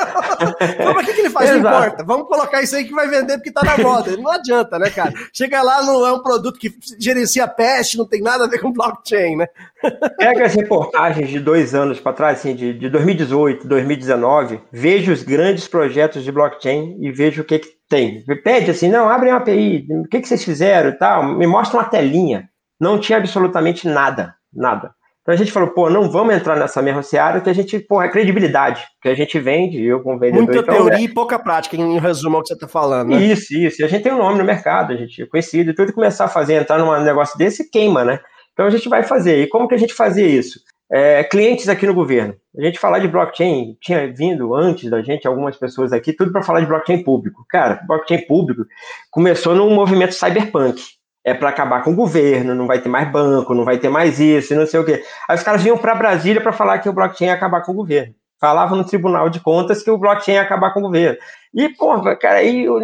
Mas 0.93 1.03
o 1.03 1.05
que, 1.05 1.13
que 1.13 1.21
ele 1.21 1.29
faz? 1.29 1.49
Exato. 1.49 1.63
Não 1.63 1.77
importa. 1.77 2.03
Vamos 2.03 2.27
colocar 2.27 2.61
isso 2.61 2.75
aí 2.75 2.83
que 2.83 2.93
vai 2.93 3.07
vender 3.07 3.37
porque 3.37 3.51
tá 3.51 3.63
na 3.63 3.77
moda. 3.77 4.17
Não 4.17 4.29
adianta, 4.29 4.77
né, 4.77 4.89
cara? 4.89 5.13
Chega 5.31 5.61
lá, 5.61 5.81
não 5.83 6.05
é 6.05 6.11
um 6.11 6.21
produto 6.21 6.59
que 6.59 6.73
gerencia 6.99 7.47
peste, 7.47 7.97
não 7.97 8.05
tem 8.05 8.21
nada 8.21 8.43
a 8.43 8.47
ver 8.49 8.59
com 8.59 8.73
blockchain, 8.73 9.37
né? 9.37 9.47
Pega 10.19 10.45
as 10.45 10.55
reportagens 10.55 11.29
de 11.29 11.39
dois 11.39 11.73
anos 11.73 12.01
para 12.01 12.11
trás, 12.11 12.39
assim, 12.39 12.53
de, 12.53 12.73
de 12.73 12.89
2018, 12.89 13.65
2019, 13.65 14.61
veja 14.69 15.13
os 15.13 15.23
grandes 15.23 15.69
projetos 15.69 16.21
de 16.21 16.31
blockchain 16.33 16.97
e 16.99 17.11
veja 17.13 17.41
o 17.41 17.45
que, 17.45 17.59
que 17.59 17.69
tem. 17.87 18.25
Pede 18.43 18.71
assim, 18.71 18.89
não, 18.89 19.07
abre 19.07 19.29
uma 19.29 19.37
API, 19.37 19.87
o 19.89 20.07
que, 20.09 20.19
que 20.19 20.27
vocês 20.27 20.43
fizeram 20.43 20.89
e 20.89 20.97
tal, 20.97 21.23
me 21.23 21.47
mostra 21.47 21.79
uma 21.79 21.85
telinha. 21.85 22.49
Não 22.77 22.99
tinha 22.99 23.17
absolutamente 23.17 23.87
nada, 23.87 24.35
nada. 24.53 24.91
Então 25.27 25.35
a 25.35 25.37
gente 25.37 25.51
falou, 25.51 25.71
pô, 25.71 25.89
não 25.89 26.09
vamos 26.09 26.33
entrar 26.33 26.55
nessa 26.55 26.81
mesma 26.81 27.03
seara 27.03 27.41
que 27.41 27.49
a 27.49 27.53
gente, 27.53 27.77
pô, 27.79 28.01
é 28.01 28.07
credibilidade, 28.07 28.85
que 29.01 29.09
a 29.09 29.13
gente 29.13 29.37
vende, 29.37 29.83
eu 29.83 30.01
como 30.01 30.17
vendedor. 30.17 30.45
Muita 30.45 30.59
então, 30.61 30.73
teoria 30.73 30.99
é... 30.99 31.01
e 31.01 31.13
pouca 31.13 31.37
prática, 31.37 31.75
em 31.75 31.99
resumo, 31.99 32.37
é 32.37 32.39
o 32.39 32.41
que 32.41 32.47
você 32.47 32.53
está 32.53 32.65
falando, 32.65 33.09
né? 33.09 33.21
Isso, 33.21 33.53
isso. 33.53 33.81
E 33.81 33.83
a 33.83 33.89
gente 33.89 34.03
tem 34.03 34.13
um 34.13 34.19
nome 34.19 34.37
no 34.37 34.45
mercado, 34.45 34.93
a 34.93 34.95
gente 34.95 35.21
é 35.21 35.25
conhecido, 35.25 35.71
e 35.71 35.75
tudo 35.75 35.91
começar 35.91 36.23
a 36.23 36.29
fazer, 36.29 36.53
entrar 36.53 36.77
num 36.77 37.03
negócio 37.03 37.37
desse, 37.37 37.69
queima, 37.69 38.05
né? 38.05 38.21
Então 38.53 38.65
a 38.65 38.69
gente 38.69 38.87
vai 38.87 39.03
fazer. 39.03 39.41
E 39.41 39.47
como 39.47 39.67
que 39.67 39.75
a 39.75 39.77
gente 39.77 39.93
fazia 39.93 40.25
isso? 40.25 40.61
É, 40.89 41.21
clientes 41.25 41.67
aqui 41.67 41.85
no 41.85 41.93
governo. 41.93 42.33
A 42.57 42.63
gente 42.63 42.79
falar 42.79 42.99
de 42.99 43.09
blockchain, 43.09 43.75
tinha 43.81 44.09
vindo 44.13 44.55
antes 44.55 44.89
da 44.89 45.01
gente 45.01 45.27
algumas 45.27 45.57
pessoas 45.57 45.91
aqui, 45.91 46.13
tudo 46.13 46.31
para 46.31 46.41
falar 46.41 46.61
de 46.61 46.67
blockchain 46.67 47.03
público. 47.03 47.43
Cara, 47.49 47.81
blockchain 47.85 48.25
público 48.25 48.63
começou 49.11 49.53
num 49.53 49.75
movimento 49.75 50.13
cyberpunk 50.13 50.81
é 51.27 51.33
para 51.33 51.49
acabar 51.49 51.83
com 51.83 51.91
o 51.91 51.95
governo, 51.95 52.55
não 52.55 52.65
vai 52.65 52.79
ter 52.79 52.87
mais 52.87 53.11
banco, 53.11 53.53
não 53.53 53.65
vai 53.65 53.77
ter 53.77 53.89
mais 53.89 54.17
isso, 54.17 54.55
não 54.55 54.65
sei 54.65 54.79
o 54.79 54.85
quê. 54.85 55.03
Aí 55.27 55.35
os 55.35 55.43
caras 55.43 55.61
vinham 55.61 55.77
para 55.77 55.93
Brasília 55.93 56.39
para 56.39 56.53
falar 56.53 56.79
que 56.79 56.87
o 56.87 56.93
blockchain 56.93 57.27
ia 57.27 57.33
acabar 57.33 57.61
com 57.63 57.73
o 57.73 57.75
governo. 57.75 58.15
Falavam 58.39 58.77
no 58.77 58.85
Tribunal 58.85 59.29
de 59.29 59.41
Contas 59.41 59.83
que 59.83 59.91
o 59.91 59.97
blockchain 59.97 60.35
ia 60.35 60.41
acabar 60.43 60.73
com 60.73 60.79
o 60.79 60.83
governo. 60.83 61.17
E, 61.53 61.67
pô, 61.67 62.01
cara, 62.15 62.35
aí 62.35 62.69
o, 62.69 62.79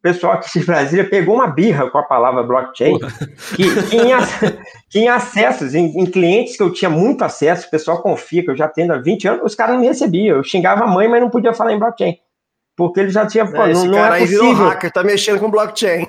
pessoal 0.00 0.32
aqui 0.32 0.58
de 0.58 0.64
Brasília 0.64 1.06
pegou 1.06 1.34
uma 1.34 1.48
birra 1.48 1.90
com 1.90 1.98
a 1.98 2.02
palavra 2.02 2.42
blockchain, 2.42 2.98
que, 3.56 3.82
que, 3.90 3.96
em, 3.96 4.12
que 4.88 4.98
em 5.00 5.08
acessos, 5.08 5.74
em, 5.74 5.84
em, 5.98 6.06
clientes 6.06 6.56
que 6.56 6.62
eu 6.62 6.72
tinha 6.72 6.90
muito 6.90 7.22
acesso, 7.22 7.66
o 7.66 7.70
pessoal 7.70 8.00
confia 8.00 8.42
que 8.42 8.50
eu 8.50 8.56
já 8.56 8.68
tenho 8.68 8.90
há 8.94 8.96
20 8.96 9.28
anos, 9.28 9.42
os 9.44 9.54
caras 9.54 9.74
não 9.74 9.82
me 9.82 9.88
recebiam. 9.88 10.38
Eu 10.38 10.42
xingava 10.42 10.84
a 10.84 10.86
mãe, 10.86 11.08
mas 11.08 11.20
não 11.20 11.28
podia 11.28 11.52
falar 11.52 11.74
em 11.74 11.78
blockchain. 11.78 12.16
Porque 12.76 13.00
ele 13.00 13.10
já 13.10 13.26
tinha. 13.26 13.44
É, 13.44 13.70
esse 13.70 13.84
não, 13.84 13.92
não 13.92 13.98
cara 13.98 14.18
é 14.18 14.20
aí 14.22 14.26
virou 14.26 14.46
possível. 14.46 14.68
hacker, 14.68 14.90
tá 14.90 15.04
mexendo 15.04 15.38
com 15.38 15.50
blockchain. 15.50 16.08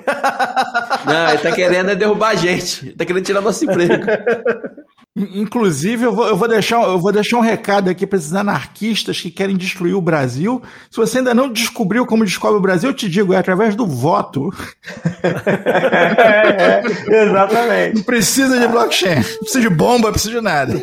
Não, 1.05 1.29
ele 1.29 1.37
tá 1.39 1.51
querendo 1.51 1.91
é 1.91 1.95
derrubar 1.95 2.29
a 2.29 2.35
gente. 2.35 2.85
Ele 2.87 2.95
tá 2.95 3.05
querendo 3.05 3.25
tirar 3.25 3.41
nosso 3.41 3.65
emprego. 3.65 3.93
Inclusive, 5.15 6.05
eu 6.05 6.11
vou, 6.11 6.27
eu 6.27 6.35
vou, 6.35 6.47
deixar, 6.47 6.81
eu 6.81 6.97
vou 6.97 7.11
deixar 7.11 7.37
um 7.37 7.41
recado 7.41 7.87
aqui 7.87 8.07
para 8.07 8.17
esses 8.17 8.33
anarquistas 8.33 9.21
que 9.21 9.29
querem 9.29 9.55
destruir 9.55 9.93
o 9.93 10.01
Brasil. 10.01 10.59
Se 10.89 10.97
você 10.97 11.19
ainda 11.19 11.35
não 11.35 11.51
descobriu 11.51 12.03
como 12.03 12.25
descobre 12.25 12.57
o 12.57 12.61
Brasil, 12.61 12.89
eu 12.89 12.95
te 12.95 13.07
digo, 13.07 13.31
é 13.31 13.37
através 13.37 13.75
do 13.75 13.85
voto. 13.85 14.49
É, 15.21 16.81
é, 17.13 17.23
exatamente. 17.25 17.97
Não 17.97 18.03
precisa 18.03 18.59
de 18.59 18.67
blockchain, 18.67 19.17
não 19.17 19.39
precisa 19.39 19.61
de 19.61 19.69
bomba, 19.69 20.05
não 20.05 20.13
precisa 20.13 20.33
de 20.33 20.41
nada. 20.41 20.73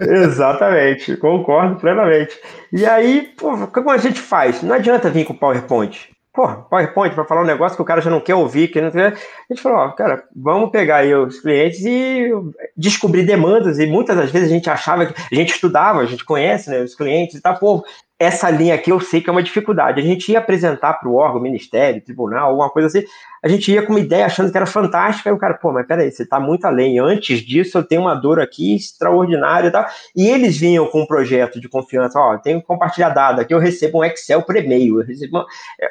Exatamente, 0.00 1.14
concordo 1.18 1.76
plenamente. 1.76 2.34
E 2.72 2.86
aí, 2.86 3.28
pô, 3.36 3.66
como 3.66 3.90
a 3.90 3.98
gente 3.98 4.18
faz? 4.18 4.62
Não 4.62 4.74
adianta 4.74 5.10
vir 5.10 5.26
com 5.26 5.34
PowerPoint. 5.34 6.13
Pô, 6.34 6.48
PowerPoint 6.48 7.14
para 7.14 7.24
falar 7.24 7.42
um 7.42 7.46
negócio 7.46 7.76
que 7.76 7.82
o 7.82 7.84
cara 7.84 8.00
já 8.00 8.10
não 8.10 8.20
quer 8.20 8.34
ouvir, 8.34 8.66
que 8.66 8.80
não 8.80 8.90
quer. 8.90 9.12
A 9.12 9.54
gente 9.54 9.62
falou, 9.62 9.78
ó, 9.78 9.92
cara, 9.92 10.24
vamos 10.34 10.70
pegar 10.70 10.96
aí 10.96 11.14
os 11.14 11.38
clientes 11.38 11.84
e 11.84 12.28
descobrir 12.76 13.22
demandas. 13.22 13.78
E 13.78 13.86
muitas 13.86 14.16
das 14.16 14.32
vezes 14.32 14.50
a 14.50 14.52
gente 14.52 14.68
achava 14.68 15.06
que 15.06 15.14
a 15.14 15.34
gente 15.34 15.54
estudava, 15.54 16.00
a 16.00 16.06
gente 16.06 16.24
conhece 16.24 16.68
né, 16.70 16.80
os 16.80 16.96
clientes 16.96 17.36
e 17.36 17.40
tal, 17.40 17.56
pô, 17.56 17.84
essa 18.18 18.50
linha 18.50 18.74
aqui 18.74 18.90
eu 18.90 18.98
sei 18.98 19.20
que 19.20 19.30
é 19.30 19.32
uma 19.32 19.44
dificuldade. 19.44 20.00
A 20.00 20.04
gente 20.04 20.32
ia 20.32 20.40
apresentar 20.40 20.94
para 20.94 21.08
o 21.08 21.14
órgão, 21.14 21.40
ministério, 21.40 22.02
tribunal, 22.02 22.50
alguma 22.50 22.68
coisa 22.68 22.88
assim. 22.88 23.06
A 23.44 23.48
gente 23.48 23.70
ia 23.70 23.84
com 23.84 23.92
uma 23.92 24.00
ideia 24.00 24.24
achando 24.24 24.50
que 24.50 24.56
era 24.56 24.64
fantástica. 24.64 25.28
Aí 25.28 25.36
o 25.36 25.38
cara, 25.38 25.52
pô, 25.52 25.70
mas 25.70 25.86
peraí, 25.86 26.10
você 26.10 26.22
está 26.22 26.40
muito 26.40 26.64
além. 26.64 26.98
Antes 26.98 27.40
disso, 27.40 27.76
eu 27.76 27.82
tenho 27.82 28.00
uma 28.00 28.14
dor 28.14 28.40
aqui 28.40 28.74
extraordinária 28.74 29.68
e 29.68 29.70
tal. 29.70 29.84
E 30.16 30.28
eles 30.28 30.56
vinham 30.56 30.86
com 30.86 31.02
um 31.02 31.06
projeto 31.06 31.60
de 31.60 31.68
confiança. 31.68 32.18
Ó, 32.18 32.38
tenho 32.38 32.62
que 32.62 32.66
compartilhar 32.66 33.10
dados. 33.10 33.40
Aqui 33.40 33.52
eu 33.52 33.58
recebo 33.58 33.98
um 33.98 34.04
Excel 34.04 34.40
por 34.42 34.56
e-mail. 34.56 35.04
Uma... 35.30 35.44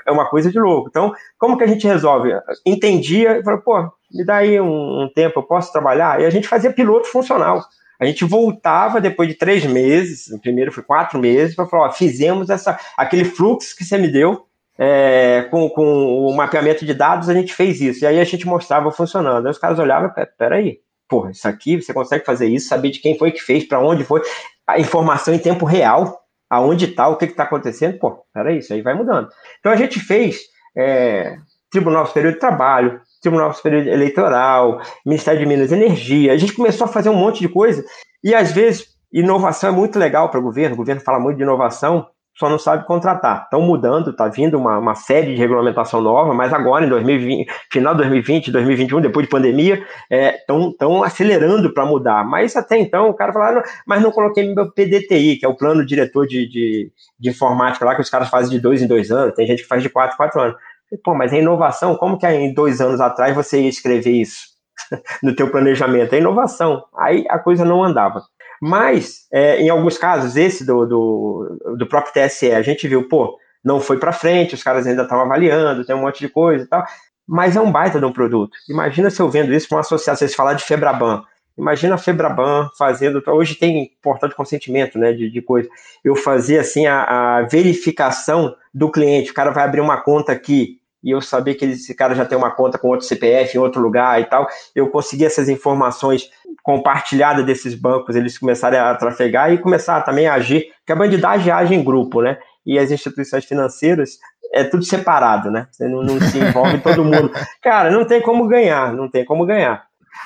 É 0.08 0.12
uma 0.12 0.28
coisa 0.28 0.52
de 0.52 0.60
louco. 0.60 0.90
Então, 0.90 1.14
como 1.38 1.56
que 1.56 1.64
a 1.64 1.68
gente 1.68 1.86
resolve? 1.86 2.32
Entendia 2.66 3.38
e 3.38 3.44
falou, 3.44 3.62
pô, 3.62 3.92
me 4.12 4.26
dá 4.26 4.38
aí 4.38 4.60
um, 4.60 5.04
um 5.04 5.12
tempo, 5.14 5.40
eu 5.40 5.44
posso 5.44 5.72
trabalhar? 5.72 6.20
E 6.22 6.26
a 6.26 6.32
gente 6.32 6.48
fazia 6.48 6.74
piloto 6.74 7.08
funcional. 7.08 7.62
A 8.00 8.06
gente 8.06 8.26
voltava 8.26 9.00
depois 9.00 9.30
de 9.30 9.36
três 9.36 9.64
meses, 9.66 10.28
o 10.32 10.40
primeiro 10.40 10.72
foi 10.72 10.84
quatro 10.84 11.20
meses, 11.20 11.56
para 11.56 11.68
falar: 11.68 11.88
ó, 11.88 11.92
fizemos 11.92 12.50
essa, 12.50 12.78
aquele 12.98 13.24
fluxo 13.24 13.76
que 13.78 13.86
você 13.86 13.98
me 13.98 14.08
deu, 14.08 14.48
é, 14.78 15.48
com, 15.52 15.70
com 15.70 16.28
o 16.28 16.36
mapeamento 16.36 16.86
de 16.86 16.94
dados, 16.94 17.30
a 17.30 17.34
gente 17.34 17.54
fez 17.54 17.80
isso. 17.80 18.04
E 18.04 18.08
aí 18.08 18.20
a 18.20 18.24
gente 18.24 18.48
mostrava 18.48 18.92
funcionando. 18.92 19.46
Aí 19.46 19.52
os 19.52 19.58
caras 19.58 19.80
olhavam: 19.80 20.12
peraí, 20.38 20.80
porra, 21.08 21.32
isso 21.32 21.48
aqui, 21.48 21.82
você 21.82 21.94
consegue 21.94 22.26
fazer 22.26 22.48
isso, 22.48 22.68
saber 22.68 22.90
de 22.92 23.00
quem 23.00 23.18
foi 23.18 23.32
que 23.32 23.42
fez, 23.42 23.66
para 23.66 23.80
onde 23.80 24.04
foi, 24.04 24.22
a 24.68 24.80
informação 24.80 25.34
em 25.34 25.40
tempo 25.40 25.66
real, 25.66 26.22
aonde 26.50 26.86
está, 26.86 27.08
o 27.08 27.18
que 27.18 27.26
está 27.26 27.44
acontecendo, 27.44 28.00
pô, 28.00 28.24
peraí, 28.34 28.60
isso 28.60 28.74
aí 28.74 28.82
vai 28.82 28.94
mudando. 28.94 29.30
Então 29.60 29.72
a 29.72 29.76
gente 29.76 30.00
fez 30.00 30.42
é, 30.76 31.36
Tribunal 31.72 32.06
Superior 32.06 32.34
de 32.34 32.40
Trabalho, 32.40 33.02
Tribunal 33.22 33.54
Superior 33.54 33.88
Eleitoral, 33.88 34.82
Ministério 35.06 35.40
de 35.40 35.46
Minas 35.46 35.72
e 35.72 35.76
Energia. 35.76 36.34
A 36.34 36.38
gente 36.38 36.54
começou 36.54 36.86
a 36.86 36.90
fazer 36.90 37.10
um 37.10 37.16
monte 37.16 37.40
de 37.40 37.50
coisa 37.50 37.84
e 38.24 38.34
às 38.34 38.52
vezes 38.52 38.88
inovação 39.12 39.70
é 39.70 39.74
muito 39.74 39.98
legal 39.98 40.30
para 40.30 40.40
o 40.40 40.44
governo. 40.44 40.74
O 40.76 40.78
governo 40.78 41.02
fala 41.02 41.20
muito 41.20 41.38
de 41.38 41.44
inovação, 41.44 42.08
só 42.36 42.50
não 42.50 42.58
sabe 42.58 42.86
contratar. 42.86 43.44
Estão 43.44 43.62
mudando, 43.62 44.10
está 44.10 44.28
vindo 44.28 44.58
uma, 44.58 44.78
uma, 44.80 44.96
série 44.96 45.36
de 45.36 45.40
regulamentação 45.40 46.02
nova, 46.02 46.34
mas 46.34 46.52
agora 46.52 46.86
em 46.86 46.90
2020, 46.90 47.48
final 47.72 47.94
de 47.94 48.00
2020, 48.00 48.52
2021, 48.52 49.02
depois 49.02 49.26
de 49.26 49.30
pandemia, 49.30 49.86
estão 50.10 51.04
é, 51.04 51.08
acelerando 51.08 51.74
para 51.74 51.86
mudar. 51.86 52.24
Mas 52.24 52.56
até 52.56 52.78
então 52.78 53.10
o 53.10 53.14
cara 53.14 53.32
fala, 53.32 53.60
ah, 53.60 53.64
mas 53.86 54.02
não 54.02 54.12
coloquei 54.12 54.54
meu 54.54 54.72
PDTI, 54.72 55.38
que 55.38 55.46
é 55.46 55.50
o 55.50 55.56
plano 55.56 55.86
diretor 55.86 56.26
de, 56.26 56.48
de, 56.50 56.92
de 57.20 57.30
informática 57.30 57.86
lá 57.86 57.96
que 57.96 58.02
os 58.02 58.10
caras 58.10 58.30
fazem 58.30 58.52
de 58.52 58.60
dois 58.60 58.82
em 58.82 58.88
dois 58.88 59.12
anos. 59.12 59.36
Tem 59.36 59.46
gente 59.46 59.62
que 59.62 59.68
faz 59.68 59.84
de 59.84 59.90
quatro 59.90 60.16
em 60.16 60.18
quatro 60.18 60.42
anos. 60.42 60.56
Pô, 61.04 61.16
mas 61.16 61.34
é 61.34 61.40
inovação, 61.40 61.96
como 61.96 62.20
que 62.20 62.28
em 62.28 62.54
dois 62.54 62.80
anos 62.82 63.02
atrás 63.02 63.36
você 63.36 63.62
ia 63.62 63.70
escrever 63.70 64.12
isso 64.12 64.48
no 65.24 65.36
teu 65.36 65.50
planejamento? 65.50 66.14
É 66.14 66.20
inovação. 66.20 66.84
Aí 66.98 67.26
a 67.30 67.40
coisa 67.40 67.66
não 67.66 67.84
andava. 67.84 68.24
Mas, 68.66 69.28
é, 69.30 69.62
em 69.62 69.68
alguns 69.68 69.98
casos, 69.98 70.38
esse 70.38 70.66
do, 70.66 70.86
do, 70.86 71.76
do, 71.78 71.86
próprio 71.86 72.14
TSE, 72.14 72.50
a 72.54 72.62
gente 72.62 72.88
viu, 72.88 73.10
pô, 73.10 73.38
não 73.62 73.82
foi 73.82 74.00
para 74.00 74.14
frente, 74.14 74.56
os 74.56 74.64
caras 74.64 74.88
ainda 74.88 75.04
estão 75.04 75.20
avaliando, 75.20 75.84
tem 75.84 75.94
um 75.94 76.00
monte 76.00 76.20
de 76.20 76.30
coisa 76.30 76.64
e 76.64 76.68
tal, 76.68 76.82
mas 77.28 77.58
é 77.58 77.60
um 77.60 77.70
baita 77.70 78.00
de 78.00 78.06
um 78.06 78.14
produto. 78.14 78.56
Imagina 78.70 79.10
se 79.10 79.22
eu 79.22 79.30
vendo 79.30 79.54
isso 79.54 79.68
para 79.68 79.76
uma 79.76 79.82
associação, 79.82 80.16
vocês 80.16 80.34
falar 80.34 80.54
de 80.54 80.64
Febraban, 80.64 81.24
Imagina 81.58 81.96
a 81.96 81.98
Febraban 82.00 82.70
fazendo. 82.78 83.22
Hoje 83.28 83.54
tem 83.54 83.92
portal 84.02 84.28
de 84.28 84.34
consentimento, 84.34 84.98
né? 84.98 85.14
De, 85.14 85.30
de 85.30 85.40
coisa. 85.40 85.70
Eu 86.04 86.16
fazer 86.16 86.58
assim 86.58 86.88
a, 86.88 87.04
a, 87.04 87.42
verificação 87.44 88.56
do 88.74 88.90
cliente. 88.90 89.30
O 89.30 89.36
cara 89.36 89.52
vai 89.52 89.64
abrir 89.64 89.80
uma 89.80 90.02
conta 90.02 90.32
aqui 90.32 90.80
e 91.04 91.12
eu 91.12 91.22
saber 91.22 91.56
que 91.56 91.66
esse 91.66 91.94
cara 91.94 92.16
já 92.16 92.26
tem 92.26 92.38
uma 92.38 92.52
conta 92.52 92.78
com 92.78 92.88
outro 92.88 93.06
CPF 93.06 93.58
em 93.58 93.60
outro 93.60 93.82
lugar 93.82 94.22
e 94.22 94.26
tal. 94.26 94.48
Eu 94.74 94.90
conseguir 94.90 95.26
essas 95.26 95.50
informações 95.50 96.30
compartilhadas 96.64 97.46
desses 97.46 97.76
bancos, 97.76 98.16
eles 98.16 98.38
começarem 98.38 98.80
a 98.80 98.96
trafegar 98.96 99.52
e 99.52 99.58
começar 99.58 100.02
também 100.02 100.28
a 100.28 100.36
agir, 100.36 100.68
porque 100.78 100.94
a 100.94 100.96
bandidagem 100.96 101.52
age 101.52 101.76
em 101.76 101.84
grupo, 101.84 102.22
né? 102.22 102.38
E 102.66 102.80
as 102.80 102.90
instituições 102.90 103.44
financeiras 103.44 104.18
é 104.54 104.64
tudo 104.64 104.86
separado, 104.86 105.52
né? 105.52 105.68
Você 105.72 105.88
não, 105.88 106.02
não 106.02 106.20
se 106.22 106.38
envolve 106.38 106.78
todo 106.80 107.04
mundo. 107.04 107.32
Cara, 107.62 107.92
não 107.92 108.06
tem 108.06 108.22
como 108.22 108.48
ganhar, 108.48 108.94
não 108.94 109.10
tem 109.10 109.26
como 109.26 109.46
ganhar. 109.46 109.86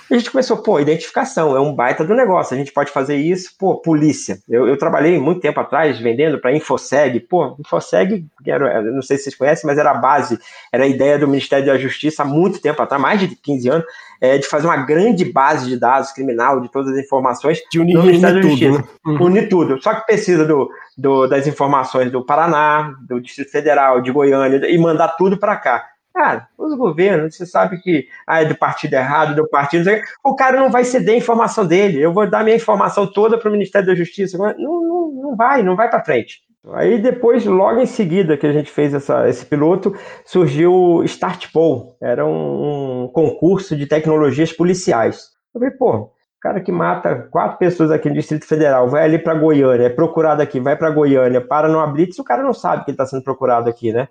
A 0.10 0.16
gente 0.16 0.32
começou, 0.32 0.58
pô, 0.58 0.80
identificação, 0.80 1.56
é 1.56 1.60
um 1.60 1.74
baita 1.74 2.04
do 2.04 2.16
negócio, 2.16 2.56
a 2.56 2.58
gente 2.58 2.72
pode 2.72 2.92
fazer 2.92 3.18
isso, 3.18 3.52
pô, 3.60 3.76
polícia. 3.82 4.40
Eu, 4.48 4.68
eu 4.68 4.78
trabalhei 4.78 5.20
muito 5.20 5.42
tempo 5.42 5.60
atrás 5.60 6.00
vendendo 6.00 6.40
para 6.40 6.56
Infoseg, 6.56 7.20
pô, 7.22 7.58
Infoseg, 7.60 8.26
era, 8.46 8.82
não 8.84 9.02
sei 9.02 9.18
se 9.18 9.24
vocês 9.24 9.36
conhecem, 9.36 9.68
mas 9.68 9.78
era 9.78 9.92
a 9.92 9.96
base, 9.96 10.40
era 10.72 10.86
a 10.86 10.88
ideia 10.88 11.20
do 11.20 11.28
Ministério 11.28 11.66
da 11.66 11.78
Justiça 11.78 12.24
há 12.24 12.26
muito 12.26 12.62
tempo 12.62 12.82
atrás, 12.82 13.02
mais 13.02 13.20
de 13.20 13.36
15 13.36 13.70
anos, 13.70 13.86
é, 14.22 14.38
de 14.38 14.48
fazer 14.48 14.68
uma 14.68 14.78
grande 14.78 15.26
base 15.26 15.68
de 15.68 15.78
dados 15.78 16.12
criminal, 16.12 16.62
de 16.62 16.72
todas 16.72 16.94
as 16.94 17.04
informações 17.04 17.60
de 17.70 17.80
unir, 17.80 17.96
no 17.96 18.04
Ministério 18.04 18.36
da 18.36 18.42
tudo, 18.42 18.52
Justiça. 18.52 18.78
Né? 18.80 18.84
Uhum. 19.06 19.26
Unir 19.26 19.50
tudo. 19.50 19.82
Só 19.82 19.94
que 19.94 20.06
precisa 20.06 20.46
do, 20.46 20.70
do, 20.98 21.28
das 21.28 21.48
informações 21.48 22.12
do 22.12 22.26
Paraná, 22.26 22.96
do 23.08 23.20
Distrito 23.20 23.52
Federal, 23.52 24.02
de 24.02 24.12
Goiânia, 24.12 24.70
e 24.70 24.78
mandar 24.78 25.10
tudo 25.10 25.38
para 25.38 25.56
cá. 25.58 25.86
Cara, 26.18 26.48
os 26.58 26.76
governos, 26.76 27.36
você 27.36 27.46
sabe 27.46 27.78
que 27.78 28.08
ah, 28.26 28.42
é 28.42 28.46
do 28.46 28.58
partido 28.58 28.96
errado, 28.96 29.36
do 29.36 29.48
partido. 29.48 29.88
O 30.26 30.36
cara 30.36 30.60
não 30.60 30.72
vai 30.72 30.84
ceder 30.84 31.14
a 31.14 31.18
informação 31.20 31.64
dele. 31.64 32.02
Eu 32.02 32.12
vou 32.12 32.28
dar 32.28 32.44
minha 32.44 32.56
informação 32.56 33.06
toda 33.06 33.38
para 33.38 33.48
o 33.48 33.52
Ministério 33.52 33.86
da 33.86 33.94
Justiça. 33.94 34.36
Não, 34.36 34.52
não, 34.58 35.12
não 35.12 35.36
vai, 35.36 35.62
não 35.62 35.76
vai 35.76 35.88
para 35.92 36.04
frente. 36.04 36.42
Aí 36.74 37.00
depois, 37.00 37.46
logo 37.46 37.80
em 37.80 37.86
seguida 37.86 38.36
que 38.36 38.48
a 38.48 38.52
gente 38.52 38.72
fez 38.72 38.96
essa, 38.96 39.30
esse 39.30 39.46
piloto, 39.46 39.96
surgiu 40.26 40.74
o 40.74 41.04
Startpol. 41.04 41.96
Era 42.02 42.26
um, 42.26 43.04
um 43.04 43.08
concurso 43.10 43.76
de 43.76 43.86
tecnologias 43.86 44.52
policiais. 44.52 45.30
Eu 45.54 45.62
falei, 45.62 45.78
pô, 45.78 46.12
cara 46.42 46.62
que 46.62 46.72
mata 46.72 47.28
quatro 47.30 47.60
pessoas 47.60 47.92
aqui 47.92 48.10
no 48.10 48.16
Distrito 48.16 48.48
Federal, 48.48 48.90
vai 48.90 49.04
ali 49.04 49.20
para 49.20 49.36
Goiânia, 49.36 49.86
é 49.86 49.90
procurado 49.90 50.42
aqui, 50.42 50.60
vai 50.60 50.76
para 50.76 50.90
Goiânia, 50.90 51.42
para 51.42 51.70
no 51.70 51.94
blitz, 51.94 52.18
o 52.18 52.24
cara 52.24 52.42
não 52.42 52.54
sabe 52.54 52.86
que 52.86 52.90
ele 52.90 52.96
está 52.96 53.06
sendo 53.06 53.24
procurado 53.24 53.70
aqui, 53.70 53.94
né? 53.94 54.08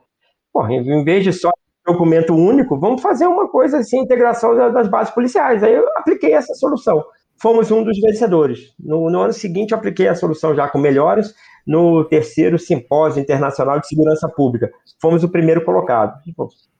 Pô, 0.52 0.66
em 0.68 1.04
vez 1.04 1.24
de 1.24 1.32
só 1.32 1.50
documento 1.87 2.34
único, 2.34 2.78
vamos 2.78 3.01
fazer 3.01 3.26
uma 3.26 3.49
coisa 3.49 3.78
assim, 3.78 4.01
integração 4.01 4.55
das 4.72 4.89
bases 4.89 5.14
policiais. 5.14 5.62
Aí 5.62 5.74
eu 5.74 5.87
apliquei 5.97 6.32
essa 6.32 6.55
solução. 6.55 7.03
Fomos 7.41 7.70
um 7.70 7.84
dos 7.84 7.99
vencedores. 8.01 8.74
No, 8.78 9.11
no 9.11 9.20
ano 9.20 9.32
seguinte, 9.32 9.72
eu 9.72 9.78
apliquei 9.78 10.09
a 10.09 10.14
solução 10.14 10.55
já 10.55 10.68
com 10.68 10.78
melhores 10.78 11.34
no 11.66 12.05
terceiro 12.05 12.59
simpósio 12.59 13.20
internacional 13.20 13.80
de 13.80 13.89
segurança 13.89 14.28
pública. 14.28 14.70
Fomos 15.01 15.22
o 15.22 15.28
primeiro 15.28 15.64
colocado. 15.64 16.18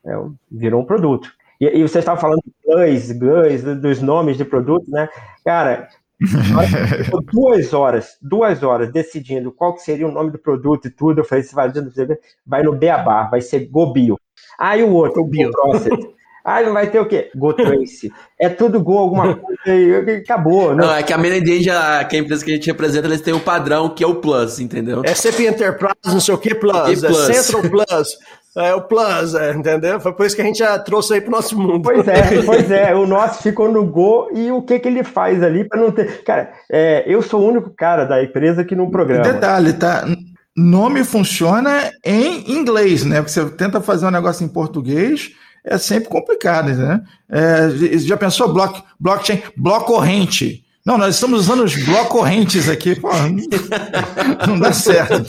É, 0.07 0.13
virou 0.51 0.81
um 0.81 0.87
produto. 0.87 1.29
E, 1.61 1.67
e 1.67 1.83
você 1.83 1.99
estava 1.99 2.21
falando 2.21 2.43
de 2.45 2.53
plus, 2.63 3.13
GUS, 3.13 3.81
dos 3.81 4.01
nomes 4.01 4.37
de 4.37 4.45
produto, 4.45 4.91
né? 4.91 5.09
Cara, 5.45 5.89
duas 7.33 7.73
horas, 7.75 8.17
duas 8.23 8.63
horas 8.63 8.91
decidindo 8.91 9.53
qual 9.53 9.77
seria 9.77 10.07
o 10.07 10.13
nome 10.13 10.31
do 10.31 10.39
produto 10.39 10.89
e 10.89 10.91
tudo. 10.91 11.21
Eu 11.21 11.25
falei, 11.25 11.45
vai 12.47 12.63
no 12.63 12.75
Beabá, 12.75 13.25
vai 13.25 13.41
ser 13.41 13.67
Gobio. 13.69 14.19
Aí 14.59 14.83
o 14.83 14.91
outro, 14.93 15.23
o 15.23 15.31
Process. 15.51 16.17
Ah, 16.49 16.63
não 16.63 16.73
vai 16.73 16.89
ter 16.89 17.01
o 17.01 17.07
quê? 17.07 17.29
Go 17.35 17.53
Trace. 17.53 18.13
É 18.39 18.49
tudo 18.49 18.81
Go 18.81 18.99
alguma 18.99 19.35
coisa 19.35 19.61
e 19.67 20.19
acabou. 20.19 20.77
Né? 20.77 20.85
Não, 20.85 20.95
é 20.95 21.03
que 21.03 21.13
a 21.13 21.19
Menendez, 21.19 21.65
que 21.65 21.71
é 21.71 22.19
a 22.19 22.23
empresa 22.23 22.45
que 22.45 22.53
a 22.53 22.55
gente 22.55 22.69
representa, 22.69 23.09
eles 23.09 23.21
têm 23.21 23.35
um 23.35 23.41
padrão 23.41 23.89
que 23.89 24.05
é 24.05 24.07
o 24.07 24.15
Plus, 24.15 24.61
entendeu? 24.61 25.03
É 25.05 25.13
CP 25.13 25.49
Enterprise, 25.49 25.97
não 26.07 26.21
sei 26.21 26.35
o 26.35 26.39
que 26.39 26.55
Plus, 26.55 27.03
é 27.03 27.13
Central 27.43 27.63
Plus. 27.63 28.17
É 28.57 28.73
o 28.75 28.81
Plus, 28.81 29.35
é, 29.35 29.51
entendeu? 29.55 29.99
Foi 29.99 30.13
por 30.13 30.25
isso 30.25 30.37
que 30.37 30.43
a 30.43 30.45
gente 30.45 30.61
já 30.61 30.79
trouxe 30.79 31.15
aí 31.15 31.21
pro 31.21 31.33
nosso 31.33 31.59
mundo. 31.59 31.83
Pois 31.83 32.07
é, 32.07 32.41
pois 32.47 32.71
é. 32.71 32.95
O 32.95 33.07
nosso 33.07 33.43
ficou 33.43 33.71
no 33.71 33.85
Go 33.85 34.31
e 34.33 34.53
o 34.53 34.63
que 34.63 34.79
que 34.79 34.87
ele 34.87 35.03
faz 35.03 35.43
ali 35.43 35.65
para 35.69 35.81
não 35.81 35.91
ter. 35.91 36.23
Cara, 36.23 36.53
é, 36.71 37.03
eu 37.07 37.23
sou 37.23 37.43
o 37.43 37.49
único 37.49 37.71
cara 37.71 38.05
da 38.05 38.23
empresa 38.23 38.65
que 38.65 38.77
não 38.77 38.89
programa. 38.89 39.25
Detalhe, 39.25 39.73
tá? 39.73 40.07
Nome 40.57 41.05
funciona 41.05 41.93
em 42.05 42.51
inglês, 42.51 43.05
né? 43.05 43.17
Porque 43.17 43.33
você 43.33 43.45
tenta 43.51 43.81
fazer 43.81 44.07
um 44.07 44.11
negócio 44.11 44.45
em 44.45 44.49
português, 44.49 45.33
é 45.65 45.77
sempre 45.79 46.09
complicado, 46.09 46.69
né? 46.75 47.03
É, 47.29 47.99
já 47.99 48.17
pensou 48.17 48.53
block, 48.53 48.83
blockchain, 48.99 49.43
bloco 49.57 49.93
corrente? 49.93 50.66
Não, 50.87 50.97
nós 50.97 51.17
estamos 51.17 51.41
usando 51.41 51.65
os 51.65 51.75
blocos 51.85 52.11
correntes 52.11 52.69
aqui, 52.69 52.95
pô, 52.95 53.09
não 54.47 54.57
dá 54.57 54.73
certo. 54.73 55.25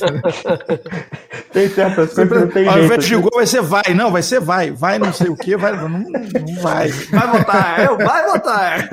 tem 1.51 1.67
certas 1.67 2.13
coisas 2.13 2.41
não 2.41 2.47
tem 2.47 2.67
Ao 2.67 2.77
invés 2.77 3.03
de 3.03 3.15
gol 3.15 3.31
vai 3.33 3.47
ser 3.47 3.61
vai, 3.61 3.91
não, 3.95 4.11
vai 4.11 4.21
ser 4.21 4.39
vai, 4.39 4.69
vai 4.69 4.99
não 4.99 5.11
sei 5.11 5.29
o 5.29 5.35
que, 5.35 5.57
vai, 5.57 5.71
não, 5.71 5.89
não 5.89 6.61
vai. 6.61 6.89
Vai 6.89 7.27
votar, 7.27 7.83
eu, 7.83 7.97
vai 7.97 8.27
votar. 8.27 8.89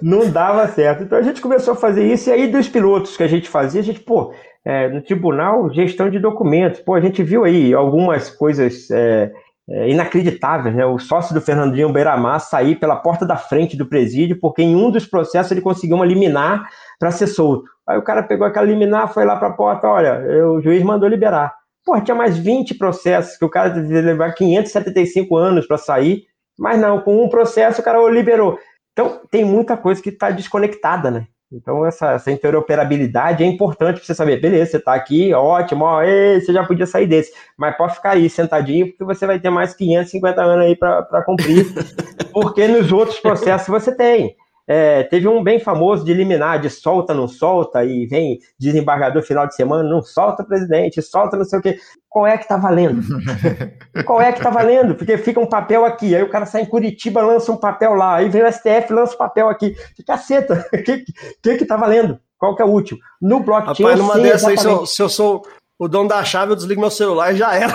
não 0.00 0.30
dava 0.30 0.66
certo. 0.68 1.02
Então 1.02 1.18
a 1.18 1.22
gente 1.22 1.42
começou 1.42 1.74
a 1.74 1.76
fazer 1.76 2.10
isso, 2.10 2.30
e 2.30 2.32
aí 2.32 2.48
dos 2.48 2.66
pilotos 2.66 3.14
que 3.14 3.22
a 3.22 3.28
gente 3.28 3.50
fazia, 3.50 3.82
a 3.82 3.84
gente, 3.84 4.00
pô, 4.00 4.32
é, 4.64 4.88
no 4.88 5.02
tribunal, 5.02 5.70
gestão 5.70 6.08
de 6.08 6.18
documentos, 6.18 6.80
pô, 6.80 6.94
a 6.94 7.00
gente 7.00 7.22
viu 7.22 7.44
aí 7.44 7.74
algumas 7.74 8.30
coisas 8.30 8.90
é, 8.90 9.30
é, 9.68 9.88
inacreditáveis, 9.88 10.74
né? 10.74 10.84
O 10.84 10.98
sócio 10.98 11.34
do 11.34 11.40
Fernandinho 11.40 11.92
Beiramar 11.92 12.40
sair 12.40 12.76
pela 12.76 12.96
porta 12.96 13.24
da 13.24 13.36
frente 13.36 13.76
do 13.76 13.86
presídio, 13.86 14.38
porque 14.40 14.62
em 14.62 14.74
um 14.74 14.90
dos 14.90 15.06
processos 15.06 15.52
ele 15.52 15.60
conseguiu 15.60 15.96
uma 15.96 16.06
liminar 16.06 16.68
para 16.98 17.10
ser 17.10 17.26
solto. 17.26 17.64
Aí 17.86 17.98
o 17.98 18.02
cara 18.02 18.22
pegou 18.22 18.46
aquela 18.46 18.66
liminar, 18.66 19.12
foi 19.12 19.24
lá 19.24 19.36
para 19.36 19.48
a 19.48 19.52
porta, 19.52 19.88
olha, 19.88 20.20
o 20.48 20.60
juiz 20.60 20.82
mandou 20.82 21.08
liberar. 21.08 21.52
Pô, 21.84 22.00
tinha 22.00 22.14
mais 22.14 22.38
20 22.38 22.74
processos 22.74 23.36
que 23.36 23.44
o 23.44 23.50
cara 23.50 23.68
devia 23.70 24.00
levar 24.00 24.32
575 24.32 25.36
anos 25.36 25.66
para 25.66 25.78
sair, 25.78 26.24
mas 26.58 26.80
não, 26.80 27.00
com 27.00 27.24
um 27.24 27.28
processo 27.28 27.80
o 27.80 27.84
cara 27.84 27.98
liberou. 28.08 28.58
Então, 28.92 29.20
tem 29.30 29.44
muita 29.44 29.76
coisa 29.76 30.02
que 30.02 30.10
está 30.10 30.30
desconectada, 30.30 31.10
né? 31.10 31.26
Então, 31.52 31.84
essa, 31.84 32.12
essa 32.12 32.30
interoperabilidade 32.30 33.44
é 33.44 33.46
importante 33.46 33.96
para 33.96 34.04
você 34.04 34.14
saber, 34.14 34.40
beleza, 34.40 34.72
você 34.72 34.76
está 34.78 34.94
aqui, 34.94 35.34
ótimo, 35.34 35.84
ó, 35.84 36.02
ei, 36.02 36.40
você 36.40 36.52
já 36.52 36.64
podia 36.64 36.86
sair 36.86 37.06
desse, 37.06 37.32
mas 37.56 37.76
pode 37.76 37.94
ficar 37.94 38.12
aí 38.12 38.28
sentadinho, 38.30 38.88
porque 38.88 39.04
você 39.04 39.26
vai 39.26 39.38
ter 39.38 39.50
mais 39.50 39.74
550 39.74 40.42
anos 40.42 40.64
aí 40.64 40.76
para 40.76 41.22
cumprir, 41.24 41.66
porque 42.32 42.66
nos 42.66 42.90
outros 42.90 43.20
processos 43.20 43.68
você 43.68 43.94
tem. 43.94 44.34
É, 44.66 45.02
teve 45.02 45.26
um 45.26 45.42
bem 45.42 45.58
famoso 45.58 46.04
de 46.04 46.14
liminar, 46.14 46.60
de 46.60 46.70
solta, 46.70 47.12
não 47.12 47.26
solta, 47.26 47.84
e 47.84 48.06
vem 48.06 48.38
desembargador 48.58 49.22
final 49.22 49.46
de 49.46 49.54
semana, 49.54 49.82
não 49.82 50.02
solta 50.02 50.44
presidente, 50.44 51.02
solta 51.02 51.36
não 51.36 51.44
sei 51.44 51.58
o 51.58 51.62
quê. 51.62 51.78
Qual 52.08 52.26
é 52.26 52.38
que 52.38 52.46
tá 52.46 52.56
valendo? 52.56 53.02
Qual 54.06 54.20
é 54.20 54.32
que 54.32 54.40
tá 54.40 54.50
valendo? 54.50 54.94
Porque 54.94 55.18
fica 55.18 55.40
um 55.40 55.46
papel 55.46 55.84
aqui, 55.84 56.14
aí 56.14 56.22
o 56.22 56.30
cara 56.30 56.46
sai 56.46 56.62
em 56.62 56.66
Curitiba, 56.66 57.22
lança 57.22 57.50
um 57.50 57.56
papel 57.56 57.94
lá, 57.94 58.16
aí 58.16 58.28
vem 58.28 58.42
o 58.42 58.52
STF, 58.52 58.92
lança 58.92 59.14
um 59.14 59.18
papel 59.18 59.48
aqui. 59.48 59.74
Que 59.96 60.04
caceta, 60.04 60.66
o 60.72 60.76
que, 60.82 61.04
que 61.42 61.56
que 61.56 61.64
tá 61.64 61.76
valendo? 61.76 62.18
Qual 62.38 62.56
que 62.56 62.62
é 62.62 62.64
o 62.64 62.72
útil? 62.72 62.98
No 63.20 63.40
blockchain, 63.40 63.86
Rapaz, 63.86 64.00
numa 64.00 64.18
dessas 64.18 64.48
aí, 64.48 64.58
se 64.58 64.66
eu, 64.66 64.86
se 64.86 65.02
eu 65.02 65.08
sou 65.08 65.42
o 65.82 65.88
dono 65.88 66.08
da 66.08 66.22
chave, 66.22 66.52
eu 66.52 66.56
desligo 66.56 66.80
meu 66.80 66.90
celular 66.92 67.34
e 67.34 67.36
já 67.36 67.52
era. 67.56 67.74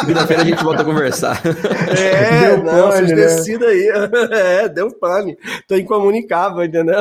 Segunda-feira 0.00 0.42
a 0.42 0.44
gente 0.44 0.64
volta 0.64 0.82
a 0.82 0.84
conversar. 0.84 1.40
É, 1.96 2.56
deu 2.56 2.64
não, 2.64 2.90
pane, 2.90 3.14
vocês 3.14 3.60
né? 3.60 3.66
aí. 3.68 3.92
É, 4.32 4.68
deu 4.68 4.90
pane. 4.98 5.38
Tô 5.68 5.76
incomunicável, 5.76 6.64
entendeu? 6.64 6.98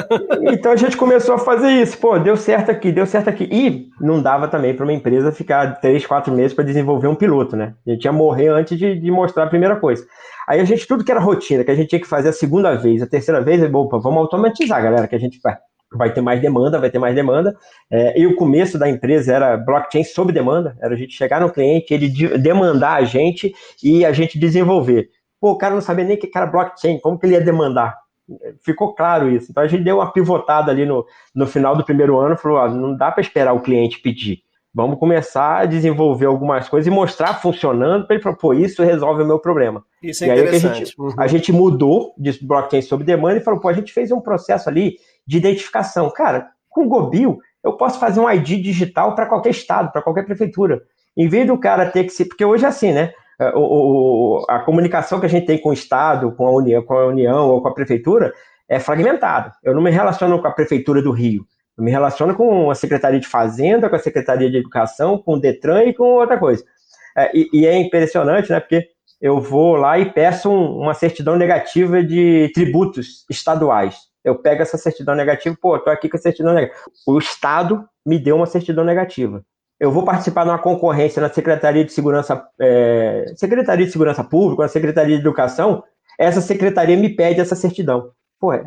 Então 0.51 0.71
a 0.71 0.75
gente 0.75 0.95
começou 0.95 1.33
a 1.33 1.39
fazer 1.39 1.69
isso. 1.69 1.97
Pô, 1.97 2.19
deu 2.19 2.37
certo 2.37 2.69
aqui, 2.69 2.91
deu 2.91 3.07
certo 3.07 3.31
aqui. 3.31 3.49
E 3.51 3.89
não 3.99 4.21
dava 4.21 4.47
também 4.47 4.75
para 4.75 4.83
uma 4.83 4.93
empresa 4.93 5.31
ficar 5.31 5.79
três, 5.81 6.05
quatro 6.05 6.31
meses 6.31 6.53
para 6.53 6.63
desenvolver 6.63 7.07
um 7.07 7.15
piloto, 7.15 7.55
né? 7.55 7.73
A 7.87 7.89
gente 7.89 8.05
ia 8.05 8.11
morrer 8.11 8.49
antes 8.49 8.77
de, 8.77 8.93
de 8.93 9.09
mostrar 9.09 9.45
a 9.45 9.49
primeira 9.49 9.75
coisa. 9.75 10.05
Aí 10.47 10.59
a 10.59 10.65
gente, 10.65 10.85
tudo 10.85 11.03
que 11.03 11.11
era 11.11 11.19
rotina, 11.19 11.63
que 11.63 11.71
a 11.71 11.75
gente 11.75 11.89
tinha 11.89 12.01
que 12.01 12.07
fazer 12.07 12.29
a 12.29 12.33
segunda 12.33 12.75
vez, 12.75 13.01
a 13.01 13.07
terceira 13.07 13.41
vez, 13.41 13.63
opa, 13.73 13.97
vamos 13.97 14.19
automatizar, 14.19 14.83
galera, 14.83 15.07
que 15.07 15.15
a 15.15 15.19
gente 15.19 15.39
vai 15.41 15.55
vai 15.91 16.13
ter 16.13 16.21
mais 16.21 16.41
demanda, 16.41 16.79
vai 16.79 16.89
ter 16.89 16.99
mais 16.99 17.13
demanda. 17.13 17.55
É, 17.89 18.19
e 18.19 18.25
o 18.25 18.35
começo 18.35 18.77
da 18.77 18.89
empresa 18.89 19.33
era 19.33 19.57
blockchain 19.57 20.03
sob 20.03 20.31
demanda, 20.31 20.77
era 20.81 20.93
a 20.93 20.97
gente 20.97 21.13
chegar 21.13 21.41
no 21.41 21.51
cliente, 21.51 21.93
ele 21.93 22.09
demandar 22.37 22.93
a 22.93 23.03
gente 23.03 23.53
e 23.83 24.05
a 24.05 24.13
gente 24.13 24.39
desenvolver. 24.39 25.09
Pô, 25.39 25.51
o 25.51 25.57
cara 25.57 25.73
não 25.73 25.81
sabia 25.81 26.05
nem 26.05 26.15
o 26.15 26.19
que 26.19 26.29
era 26.33 26.45
blockchain, 26.45 26.99
como 26.99 27.19
que 27.19 27.25
ele 27.25 27.33
ia 27.33 27.41
demandar? 27.41 27.97
Ficou 28.63 28.93
claro 28.93 29.29
isso. 29.29 29.51
Então 29.51 29.63
a 29.63 29.67
gente 29.67 29.83
deu 29.83 29.97
uma 29.97 30.11
pivotada 30.11 30.71
ali 30.71 30.85
no, 30.85 31.05
no 31.35 31.45
final 31.45 31.75
do 31.75 31.83
primeiro 31.83 32.17
ano, 32.17 32.37
falou, 32.37 32.59
ó, 32.59 32.69
não 32.69 32.95
dá 32.95 33.11
para 33.11 33.21
esperar 33.21 33.53
o 33.53 33.61
cliente 33.61 33.99
pedir. 33.99 34.39
Vamos 34.73 34.99
começar 34.99 35.57
a 35.57 35.65
desenvolver 35.65 36.27
algumas 36.27 36.69
coisas 36.69 36.87
e 36.87 36.95
mostrar 36.95 37.33
funcionando 37.41 38.07
para 38.07 38.15
ele 38.15 38.23
falar, 38.23 38.37
pô, 38.37 38.53
isso 38.53 38.81
resolve 38.81 39.21
o 39.21 39.25
meu 39.25 39.37
problema. 39.37 39.83
Isso 40.01 40.23
é 40.23 40.27
e 40.27 40.31
interessante. 40.31 40.65
a, 40.65 40.73
gente, 40.73 40.95
uhum. 40.97 41.13
a 41.17 41.27
gente 41.27 41.51
mudou 41.51 42.13
de 42.17 42.39
blockchain 42.41 42.81
sob 42.81 43.03
demanda 43.03 43.37
e 43.37 43.43
falou, 43.43 43.59
pô, 43.59 43.67
a 43.67 43.73
gente 43.73 43.91
fez 43.91 44.11
um 44.11 44.21
processo 44.21 44.69
ali 44.69 44.95
de 45.25 45.37
identificação. 45.37 46.09
Cara, 46.09 46.49
com 46.69 46.85
o 46.85 46.87
Gobil, 46.87 47.39
eu 47.63 47.73
posso 47.73 47.99
fazer 47.99 48.19
um 48.19 48.29
ID 48.29 48.61
digital 48.61 49.15
para 49.15 49.25
qualquer 49.25 49.49
estado, 49.49 49.91
para 49.91 50.01
qualquer 50.01 50.25
prefeitura. 50.25 50.81
Em 51.15 51.27
vez 51.27 51.45
do 51.47 51.57
cara 51.57 51.89
ter 51.89 52.05
que 52.05 52.09
se. 52.09 52.25
Porque 52.25 52.45
hoje 52.45 52.65
é 52.65 52.67
assim, 52.67 52.91
né? 52.91 53.13
É, 53.39 53.49
o, 53.55 53.59
o, 53.59 54.45
a 54.47 54.59
comunicação 54.59 55.19
que 55.19 55.25
a 55.25 55.29
gente 55.29 55.47
tem 55.47 55.57
com 55.57 55.69
o 55.69 55.73
Estado, 55.73 56.31
com 56.31 56.45
a, 56.45 56.51
União, 56.51 56.83
com 56.83 56.93
a 56.93 57.07
União 57.07 57.49
ou 57.49 57.61
com 57.61 57.67
a 57.67 57.73
Prefeitura 57.73 58.33
é 58.69 58.79
fragmentada. 58.79 59.51
Eu 59.63 59.73
não 59.73 59.81
me 59.81 59.89
relaciono 59.89 60.39
com 60.39 60.47
a 60.47 60.51
Prefeitura 60.51 61.01
do 61.01 61.11
Rio. 61.11 61.45
Eu 61.77 61.83
me 61.83 61.91
relaciono 61.91 62.35
com 62.35 62.69
a 62.69 62.75
Secretaria 62.75 63.19
de 63.19 63.27
Fazenda, 63.27 63.89
com 63.89 63.95
a 63.95 63.99
Secretaria 63.99 64.49
de 64.49 64.57
Educação, 64.57 65.17
com 65.17 65.33
o 65.33 65.39
Detran 65.39 65.83
e 65.85 65.93
com 65.93 66.03
outra 66.03 66.37
coisa. 66.37 66.63
É, 67.17 67.35
e, 67.35 67.49
e, 67.51 67.65
é 67.65 67.75
impressionante, 67.77 68.51
né? 68.51 68.59
Porque 68.59 68.87
eu 69.19 69.41
vou 69.41 69.75
lá 69.75 69.97
e 69.97 70.11
peço 70.11 70.49
um, 70.49 70.77
uma 70.79 70.93
certidão 70.93 71.35
negativa 71.35 72.03
de 72.03 72.51
tributos 72.53 73.25
estaduais. 73.29 73.97
Eu 74.23 74.35
pego 74.35 74.61
essa 74.61 74.77
certidão 74.77 75.15
negativa, 75.15 75.55
pô, 75.59 75.77
tô 75.79 75.89
aqui 75.89 76.07
com 76.07 76.17
a 76.17 76.19
certidão 76.19 76.53
negativa. 76.53 76.79
O 77.07 77.17
Estado 77.17 77.87
me 78.05 78.19
deu 78.19 78.35
uma 78.35 78.45
certidão 78.45 78.83
negativa. 78.83 79.43
Eu 79.79 79.91
vou 79.91 80.05
participar 80.05 80.43
de 80.43 80.49
uma 80.51 80.59
concorrência 80.59 81.21
na 81.21 81.29
Secretaria 81.29 81.83
de 81.83 81.91
Segurança, 81.91 82.45
é, 82.59 83.33
Secretaria 83.35 83.85
de 83.85 83.91
Segurança 83.91 84.23
Pública, 84.23 84.61
na 84.61 84.69
Secretaria 84.69 85.15
de 85.15 85.21
Educação, 85.21 85.83
essa 86.21 86.39
secretaria 86.39 86.95
me 86.95 87.09
pede 87.09 87.39
essa 87.39 87.55
certidão. 87.55 88.11
Pô, 88.39 88.53
é, 88.53 88.63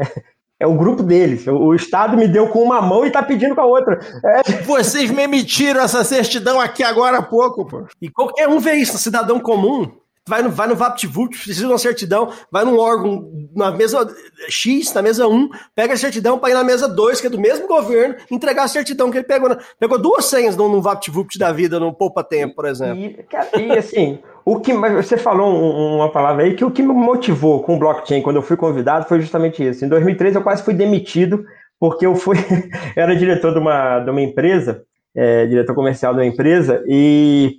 é 0.59 0.67
o 0.67 0.75
grupo 0.75 1.05
deles. 1.05 1.47
O, 1.47 1.57
o, 1.57 1.75
Estado 1.75 2.17
me 2.17 2.27
deu 2.27 2.49
com 2.49 2.63
uma 2.63 2.83
mão 2.83 3.07
e 3.07 3.13
tá 3.13 3.23
pedindo 3.23 3.55
com 3.55 3.61
a 3.61 3.67
outra. 3.67 4.01
É... 4.25 4.63
Vocês 4.63 5.11
me 5.11 5.23
emitiram 5.23 5.81
essa 5.81 6.03
certidão 6.03 6.61
aqui 6.61 6.83
agora 6.83 7.19
há 7.19 7.23
pouco, 7.23 7.65
pô. 7.65 7.87
E 8.03 8.11
qualquer 8.11 8.49
um 8.49 8.59
vê 8.59 8.75
isso, 8.75 8.99
cidadão 8.99 9.39
comum 9.39 9.91
vai 10.27 10.43
no, 10.43 10.51
vai 10.51 10.67
no 10.67 10.75
VaptVupt, 10.75 11.37
precisa 11.37 11.61
de 11.61 11.73
uma 11.73 11.79
certidão, 11.79 12.31
vai 12.51 12.65
num 12.65 12.79
órgão 12.79 13.31
na 13.55 13.71
mesa 13.71 14.09
X, 14.49 14.93
na 14.95 15.03
mesa 15.03 15.29
1, 15.29 15.51
pega 15.75 15.95
a 15.95 15.97
certidão 15.97 16.39
para 16.39 16.51
ir 16.51 16.55
na 16.55 16.65
mesa 16.65 16.89
2, 16.89 17.21
que 17.21 17.27
é 17.27 17.31
do 17.31 17.39
mesmo 17.41 17.67
governo, 17.67 18.17
entregar 18.31 18.65
a 18.65 18.69
certidão 18.69 19.11
que 19.11 19.19
ele 19.19 19.27
pegou. 19.27 19.49
Na, 19.49 19.59
pegou 19.79 19.99
duas 19.99 20.25
senhas 20.25 20.57
no, 20.57 20.69
no 20.69 20.83
da 21.39 21.53
vida, 21.53 21.79
no 21.79 21.93
Poupa 21.93 22.25
Tempo, 22.25 22.55
por 22.55 22.65
exemplo. 22.67 23.03
E, 23.03 23.27
e 23.59 23.73
assim, 23.73 24.19
o 24.45 24.61
que 24.61 24.73
você 24.73 25.17
falou 25.17 25.97
uma 25.97 26.11
palavra 26.11 26.45
aí 26.45 26.55
que 26.55 26.65
o 26.65 26.71
que 26.71 26.83
me 26.83 26.93
motivou 26.93 27.63
com 27.63 27.77
o 27.77 27.79
blockchain 27.79 28.23
quando 28.23 28.37
eu 28.37 28.43
fui 28.43 28.57
convidado 28.57 29.07
foi 29.07 29.21
justamente 29.21 29.67
isso. 29.67 29.85
Em 29.85 29.89
2013 29.89 30.37
eu 30.37 30.43
quase 30.43 30.63
fui 30.63 30.75
demitido 30.75 31.45
porque 31.79 32.07
eu 32.07 32.15
fui 32.15 32.37
era 32.97 33.15
diretor 33.15 33.53
de 33.53 33.59
uma, 33.59 34.01
de 34.01 34.11
uma 34.11 34.23
empresa, 34.23 34.83
é, 35.15 35.47
diretor 35.47 35.75
comercial 35.75 36.15
de 36.15 36.21
uma 36.21 36.27
empresa 36.27 36.83
e 36.87 37.59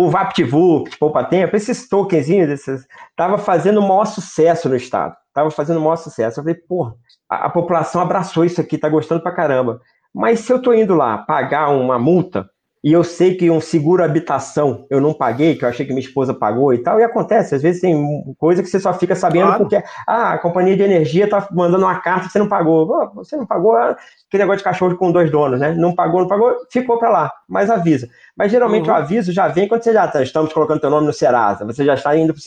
o 0.00 0.08
VaptVupt, 0.08 0.96
Poupa 0.96 1.24
Tempo, 1.24 1.56
esses 1.56 1.88
tokenzinhos, 1.88 2.48
esses, 2.50 2.86
tava 3.16 3.36
fazendo 3.36 3.80
o 3.80 3.82
maior 3.82 4.04
sucesso 4.04 4.68
no 4.68 4.76
estado. 4.76 5.16
Tava 5.34 5.50
fazendo 5.50 5.78
o 5.78 5.80
maior 5.80 5.96
sucesso. 5.96 6.38
Eu 6.38 6.44
falei, 6.44 6.54
porra, 6.54 6.94
a, 7.28 7.46
a 7.46 7.50
população 7.50 8.00
abraçou 8.00 8.44
isso 8.44 8.60
aqui, 8.60 8.78
tá 8.78 8.88
gostando 8.88 9.20
pra 9.20 9.34
caramba. 9.34 9.80
Mas 10.14 10.38
se 10.38 10.52
eu 10.52 10.62
tô 10.62 10.72
indo 10.72 10.94
lá 10.94 11.18
pagar 11.18 11.70
uma 11.70 11.98
multa, 11.98 12.48
e 12.82 12.92
eu 12.92 13.02
sei 13.02 13.34
que 13.34 13.50
um 13.50 13.60
seguro 13.60 14.04
habitação 14.04 14.86
eu 14.88 15.00
não 15.00 15.12
paguei, 15.12 15.56
que 15.56 15.64
eu 15.64 15.68
achei 15.68 15.84
que 15.84 15.92
minha 15.92 16.04
esposa 16.04 16.32
pagou 16.32 16.72
e 16.72 16.78
tal, 16.78 17.00
e 17.00 17.02
acontece, 17.02 17.54
às 17.54 17.62
vezes 17.62 17.80
tem 17.80 17.96
coisa 18.38 18.62
que 18.62 18.68
você 18.68 18.78
só 18.78 18.94
fica 18.94 19.16
sabendo 19.16 19.46
claro. 19.46 19.64
porque 19.64 19.82
ah, 20.06 20.34
a 20.34 20.38
companhia 20.38 20.76
de 20.76 20.82
energia 20.82 21.28
tá 21.28 21.48
mandando 21.50 21.84
uma 21.84 22.00
carta 22.00 22.26
que 22.26 22.32
você 22.32 22.38
não 22.38 22.48
pagou. 22.48 22.88
Oh, 22.88 23.14
você 23.16 23.36
não 23.36 23.46
pagou 23.46 23.76
ah, 23.76 23.96
aquele 24.28 24.44
negócio 24.44 24.58
de 24.58 24.64
cachorro 24.64 24.96
com 24.96 25.10
dois 25.10 25.30
donos, 25.30 25.58
né? 25.58 25.74
Não 25.74 25.94
pagou, 25.94 26.20
não 26.20 26.28
pagou, 26.28 26.54
ficou 26.70 26.98
para 26.98 27.10
lá, 27.10 27.32
mas 27.48 27.68
avisa. 27.68 28.08
Mas 28.36 28.52
geralmente 28.52 28.88
uhum. 28.88 28.94
o 28.94 28.98
aviso 28.98 29.32
já 29.32 29.48
vem 29.48 29.66
quando 29.66 29.82
você 29.82 29.92
já 29.92 30.04
está, 30.04 30.22
estamos 30.22 30.52
colocando 30.52 30.80
teu 30.80 30.90
nome 30.90 31.06
no 31.06 31.12
Serasa, 31.12 31.64
você 31.64 31.84
já 31.84 31.94
está 31.94 32.16
indo 32.16 32.32
pro 32.32 32.42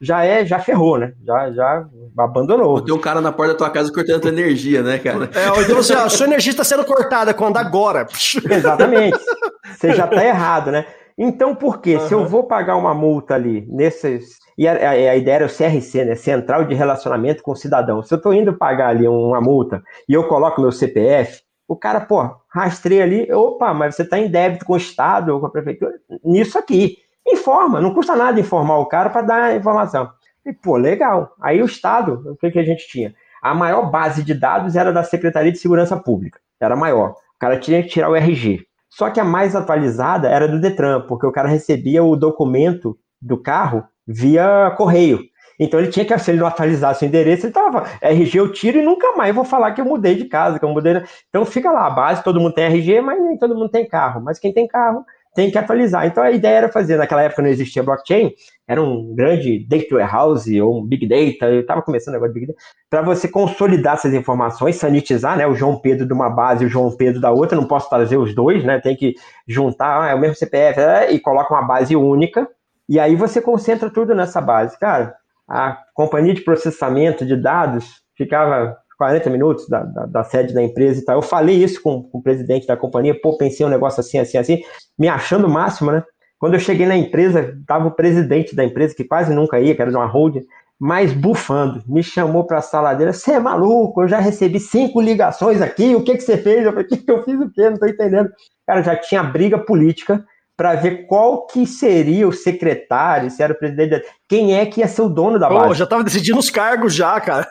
já 0.00 0.24
é, 0.24 0.44
já 0.46 0.58
ferrou, 0.58 0.98
né? 0.98 1.12
Já, 1.24 1.52
já 1.52 1.84
abandonou. 2.18 2.80
Tem 2.80 2.94
um 2.94 3.00
cara 3.00 3.20
na 3.20 3.32
porta 3.32 3.52
da 3.52 3.58
tua 3.58 3.70
casa 3.70 3.92
cortando 3.92 4.16
a 4.16 4.20
tua 4.20 4.30
energia, 4.30 4.82
né, 4.82 4.98
cara? 4.98 5.30
É, 5.34 5.60
então 5.60 5.76
você, 5.76 5.92
a 5.92 6.08
sua 6.08 6.26
energia 6.26 6.50
está 6.50 6.64
sendo 6.64 6.84
cortada 6.84 7.34
quando 7.34 7.58
agora. 7.58 8.06
Exatamente. 8.50 9.18
Você 9.76 9.92
já 9.92 10.04
está 10.04 10.24
errado, 10.24 10.70
né? 10.70 10.86
Então, 11.18 11.54
por 11.54 11.80
quê? 11.80 11.96
Uhum. 11.96 12.08
Se 12.08 12.14
eu 12.14 12.26
vou 12.26 12.44
pagar 12.44 12.76
uma 12.76 12.94
multa 12.94 13.34
ali, 13.34 13.66
nesses. 13.70 14.38
E 14.58 14.68
a, 14.68 14.72
a, 14.72 14.90
a, 14.90 15.16
ideia 15.16 15.36
era 15.36 15.46
o 15.46 15.48
CRC, 15.48 16.04
né? 16.04 16.14
Central 16.14 16.64
de 16.64 16.74
Relacionamento 16.74 17.42
com 17.42 17.52
o 17.52 17.56
Cidadão. 17.56 18.02
Se 18.02 18.12
eu 18.12 18.16
estou 18.16 18.34
indo 18.34 18.56
pagar 18.56 18.88
ali 18.88 19.08
uma 19.08 19.40
multa 19.40 19.82
e 20.08 20.12
eu 20.12 20.28
coloco 20.28 20.60
meu 20.60 20.72
CPF, 20.72 21.40
o 21.68 21.76
cara, 21.76 22.00
pô, 22.00 22.36
rastreia 22.48 23.02
ali, 23.02 23.32
opa, 23.32 23.74
mas 23.74 23.96
você 23.96 24.02
está 24.02 24.18
em 24.18 24.30
débito 24.30 24.64
com 24.64 24.74
o 24.74 24.78
Estado 24.78 25.32
ou 25.34 25.40
com 25.40 25.46
a 25.46 25.50
Prefeitura, 25.50 25.94
nisso 26.24 26.58
aqui. 26.58 26.98
Informa, 27.26 27.80
não 27.80 27.92
custa 27.92 28.14
nada 28.14 28.38
informar 28.38 28.78
o 28.78 28.86
cara 28.86 29.10
para 29.10 29.22
dar 29.22 29.42
a 29.42 29.56
informação. 29.56 30.08
E, 30.44 30.52
pô, 30.52 30.76
legal. 30.76 31.34
Aí 31.40 31.60
o 31.60 31.66
Estado, 31.66 32.22
o 32.30 32.36
que, 32.36 32.52
que 32.52 32.58
a 32.58 32.62
gente 32.62 32.86
tinha? 32.86 33.14
A 33.42 33.52
maior 33.52 33.90
base 33.90 34.22
de 34.22 34.32
dados 34.32 34.76
era 34.76 34.92
da 34.92 35.02
Secretaria 35.02 35.50
de 35.50 35.58
Segurança 35.58 35.96
Pública, 35.96 36.38
era 36.60 36.76
maior. 36.76 37.10
O 37.10 37.38
cara 37.38 37.58
tinha 37.58 37.82
que 37.82 37.88
tirar 37.88 38.10
o 38.10 38.16
RG. 38.16 38.64
Só 38.96 39.10
que 39.10 39.20
a 39.20 39.24
mais 39.24 39.54
atualizada 39.54 40.26
era 40.26 40.48
do 40.48 40.58
Detran, 40.58 41.02
porque 41.02 41.26
o 41.26 41.32
cara 41.32 41.46
recebia 41.46 42.02
o 42.02 42.16
documento 42.16 42.98
do 43.20 43.36
carro 43.36 43.84
via 44.06 44.72
correio. 44.74 45.20
Então 45.60 45.78
ele 45.78 45.90
tinha 45.90 46.06
que, 46.06 46.18
se 46.18 46.30
ele 46.30 46.40
não 46.40 46.46
atualizasse 46.46 47.04
o 47.04 47.06
endereço, 47.06 47.44
ele 47.44 47.52
tava, 47.52 47.84
RG 48.00 48.38
eu 48.38 48.50
tiro 48.50 48.78
e 48.78 48.82
nunca 48.82 49.14
mais 49.14 49.34
vou 49.34 49.44
falar 49.44 49.72
que 49.72 49.82
eu 49.82 49.84
mudei 49.84 50.14
de 50.14 50.24
casa, 50.24 50.58
que 50.58 50.64
eu 50.64 50.70
mudei. 50.70 51.02
Então 51.28 51.44
fica 51.44 51.70
lá, 51.70 51.86
a 51.86 51.90
base, 51.90 52.24
todo 52.24 52.40
mundo 52.40 52.54
tem 52.54 52.64
RG, 52.64 53.02
mas 53.02 53.22
nem 53.22 53.36
todo 53.36 53.54
mundo 53.54 53.68
tem 53.68 53.86
carro. 53.86 54.22
Mas 54.22 54.38
quem 54.38 54.50
tem 54.50 54.66
carro 54.66 55.04
tem 55.36 55.50
que 55.50 55.58
atualizar. 55.58 56.06
Então 56.06 56.24
a 56.24 56.30
ideia 56.30 56.56
era 56.56 56.68
fazer, 56.68 56.96
naquela 56.96 57.22
época 57.22 57.42
não 57.42 57.50
existia 57.50 57.82
blockchain, 57.82 58.32
era 58.66 58.82
um 58.82 59.14
grande 59.14 59.64
data 59.68 59.94
warehouse 59.94 60.60
ou 60.60 60.80
um 60.80 60.84
big 60.84 61.06
data, 61.06 61.52
eu 61.52 61.60
estava 61.60 61.82
começando 61.82 62.14
agora 62.14 62.32
big 62.32 62.46
data, 62.46 62.58
para 62.88 63.02
você 63.02 63.28
consolidar 63.28 63.94
essas 63.94 64.14
informações, 64.14 64.76
sanitizar, 64.76 65.36
né, 65.36 65.46
o 65.46 65.54
João 65.54 65.78
Pedro 65.78 66.06
de 66.06 66.12
uma 66.12 66.30
base 66.30 66.64
e 66.64 66.66
o 66.66 66.70
João 66.70 66.90
Pedro 66.96 67.20
da 67.20 67.30
outra, 67.30 67.54
não 67.54 67.68
posso 67.68 67.88
trazer 67.90 68.16
os 68.16 68.34
dois, 68.34 68.64
né, 68.64 68.80
tem 68.80 68.96
que 68.96 69.14
juntar, 69.46 70.02
ah, 70.02 70.08
é 70.08 70.14
o 70.14 70.18
mesmo 70.18 70.34
CPF, 70.34 70.80
é, 70.80 71.12
e 71.12 71.20
coloca 71.20 71.52
uma 71.52 71.62
base 71.62 71.94
única, 71.94 72.48
e 72.88 72.98
aí 72.98 73.14
você 73.14 73.40
concentra 73.42 73.90
tudo 73.90 74.14
nessa 74.14 74.40
base. 74.40 74.78
Cara, 74.78 75.14
a 75.48 75.78
companhia 75.94 76.32
de 76.32 76.40
processamento 76.40 77.26
de 77.26 77.36
dados 77.36 78.02
ficava 78.16 78.76
40 78.96 79.30
minutos 79.30 79.68
da, 79.68 79.82
da, 79.82 80.06
da, 80.06 80.24
sede 80.24 80.54
da 80.54 80.62
empresa 80.62 81.00
e 81.00 81.04
tal. 81.04 81.16
Eu 81.16 81.22
falei 81.22 81.62
isso 81.62 81.82
com, 81.82 82.02
com, 82.02 82.18
o 82.18 82.22
presidente 82.22 82.66
da 82.66 82.76
companhia, 82.76 83.18
pô, 83.20 83.36
pensei 83.36 83.64
um 83.64 83.68
negócio 83.68 84.00
assim, 84.00 84.18
assim, 84.18 84.38
assim, 84.38 84.60
me 84.98 85.08
achando 85.08 85.46
o 85.46 85.50
máximo, 85.50 85.92
né? 85.92 86.02
Quando 86.38 86.54
eu 86.54 86.60
cheguei 86.60 86.86
na 86.86 86.96
empresa, 86.96 87.58
tava 87.66 87.88
o 87.88 87.92
presidente 87.92 88.54
da 88.54 88.64
empresa, 88.64 88.94
que 88.94 89.04
quase 89.04 89.34
nunca 89.34 89.58
ia, 89.58 89.74
que 89.74 89.80
era 89.80 89.90
de 89.90 89.96
uma 89.96 90.06
holding, 90.06 90.44
mas 90.78 91.12
bufando, 91.12 91.82
me 91.86 92.02
chamou 92.02 92.44
para 92.44 92.58
a 92.58 92.62
sala 92.62 92.92
dele, 92.92 93.12
você 93.12 93.32
é 93.32 93.40
maluco, 93.40 94.02
eu 94.02 94.08
já 94.08 94.18
recebi 94.18 94.60
cinco 94.60 95.00
ligações 95.00 95.62
aqui, 95.62 95.94
o 95.94 96.02
que, 96.02 96.14
que 96.14 96.20
você 96.20 96.36
fez? 96.36 96.64
Eu 96.64 96.72
falei, 96.72 96.86
que 96.86 97.10
eu 97.10 97.24
fiz 97.24 97.40
o 97.40 97.50
quê? 97.50 97.70
Não 97.70 97.78
tô 97.78 97.86
entendendo. 97.86 98.30
Cara, 98.66 98.82
já 98.82 98.96
tinha 98.96 99.22
briga 99.22 99.58
política 99.58 100.22
para 100.56 100.74
ver 100.74 101.06
qual 101.06 101.46
que 101.46 101.66
seria 101.66 102.26
o 102.26 102.32
secretário, 102.32 103.30
se 103.30 103.42
era 103.42 103.52
o 103.52 103.58
presidente, 103.58 104.02
quem 104.26 104.56
é 104.56 104.64
que 104.64 104.80
ia 104.80 104.88
ser 104.88 105.02
o 105.02 105.08
dono 105.08 105.38
da 105.38 105.48
base. 105.48 105.70
Oh, 105.70 105.74
já 105.74 105.84
estava 105.84 106.02
decidindo 106.02 106.38
os 106.38 106.48
cargos 106.48 106.94
já, 106.94 107.20
cara. 107.20 107.46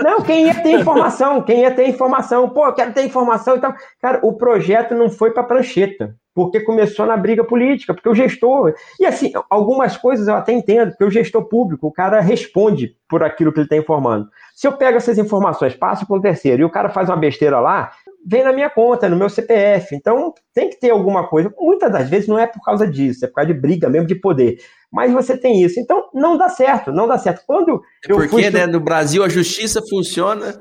não, 0.00 0.22
quem 0.22 0.46
ia 0.46 0.54
ter 0.54 0.70
informação, 0.78 1.42
quem 1.42 1.62
ia 1.62 1.72
ter 1.72 1.88
informação. 1.88 2.48
Pô, 2.48 2.66
eu 2.66 2.72
quero 2.72 2.92
ter 2.92 3.04
informação. 3.04 3.56
Então, 3.56 3.74
cara, 4.00 4.20
o 4.22 4.32
projeto 4.32 4.94
não 4.94 5.10
foi 5.10 5.32
para 5.32 5.42
prancheta, 5.42 6.14
porque 6.32 6.60
começou 6.60 7.04
na 7.04 7.16
briga 7.16 7.42
política, 7.42 7.92
porque 7.92 8.08
o 8.08 8.14
gestor... 8.14 8.74
E 9.00 9.04
assim, 9.04 9.32
algumas 9.50 9.96
coisas 9.96 10.28
eu 10.28 10.36
até 10.36 10.52
entendo, 10.52 10.90
porque 10.90 11.04
o 11.04 11.10
gestor 11.10 11.44
público, 11.48 11.88
o 11.88 11.92
cara 11.92 12.20
responde 12.20 12.96
por 13.08 13.24
aquilo 13.24 13.52
que 13.52 13.58
ele 13.58 13.66
está 13.66 13.76
informando. 13.76 14.28
Se 14.54 14.68
eu 14.68 14.72
pego 14.72 14.98
essas 14.98 15.18
informações, 15.18 15.74
passo 15.74 16.06
para 16.06 16.16
um 16.16 16.20
terceiro, 16.20 16.62
e 16.62 16.64
o 16.64 16.70
cara 16.70 16.88
faz 16.88 17.08
uma 17.08 17.16
besteira 17.16 17.58
lá, 17.58 17.90
vem 18.24 18.42
na 18.42 18.52
minha 18.52 18.70
conta, 18.70 19.08
no 19.08 19.16
meu 19.16 19.28
CPF. 19.28 19.94
Então, 19.94 20.32
tem 20.52 20.70
que 20.70 20.80
ter 20.80 20.90
alguma 20.90 21.26
coisa. 21.26 21.52
Muitas 21.58 21.92
das 21.92 22.08
vezes 22.08 22.28
não 22.28 22.38
é 22.38 22.46
por 22.46 22.62
causa 22.62 22.86
disso, 22.86 23.24
é 23.24 23.28
por 23.28 23.34
causa 23.34 23.52
de 23.52 23.60
briga 23.60 23.88
mesmo, 23.90 24.06
de 24.06 24.14
poder. 24.14 24.58
Mas 24.94 25.12
você 25.12 25.36
tem 25.36 25.60
isso. 25.60 25.80
Então, 25.80 26.04
não 26.14 26.38
dá 26.38 26.48
certo, 26.48 26.92
não 26.92 27.08
dá 27.08 27.18
certo. 27.18 27.42
Quando 27.44 27.82
eu 28.08 28.16
Porque, 28.16 28.28
fui... 28.28 28.48
né, 28.48 28.64
no 28.64 28.78
Brasil 28.78 29.24
a 29.24 29.28
justiça 29.28 29.82
funciona. 29.90 30.54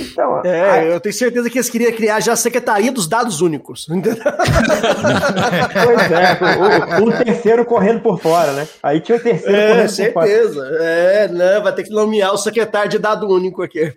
Então, 0.00 0.42
é, 0.44 0.70
a... 0.70 0.84
eu 0.84 1.00
tenho 1.00 1.12
certeza 1.12 1.50
que 1.50 1.58
eles 1.58 1.68
queriam 1.68 1.90
criar 1.90 2.20
já 2.20 2.34
a 2.34 2.36
Secretaria 2.36 2.92
dos 2.92 3.08
Dados 3.08 3.40
Únicos. 3.40 3.86
pois 3.90 4.02
é, 6.12 6.38
o, 7.00 7.08
o, 7.08 7.24
terceiro 7.24 7.64
correndo 7.64 8.00
por 8.00 8.20
fora, 8.20 8.52
né? 8.52 8.68
Aí 8.80 9.00
tinha 9.00 9.18
o 9.18 9.20
terceiro 9.20 9.56
é, 9.56 9.68
correndo 9.70 9.88
certeza. 9.88 10.54
por 10.54 10.68
fora. 10.68 10.84
É, 10.84 11.26
não, 11.28 11.62
vai 11.64 11.74
ter 11.74 11.82
que 11.82 11.90
nomear 11.90 12.32
o 12.32 12.38
secretário 12.38 12.90
de 12.90 13.00
dado 13.00 13.28
único 13.28 13.60
aqui. 13.60 13.92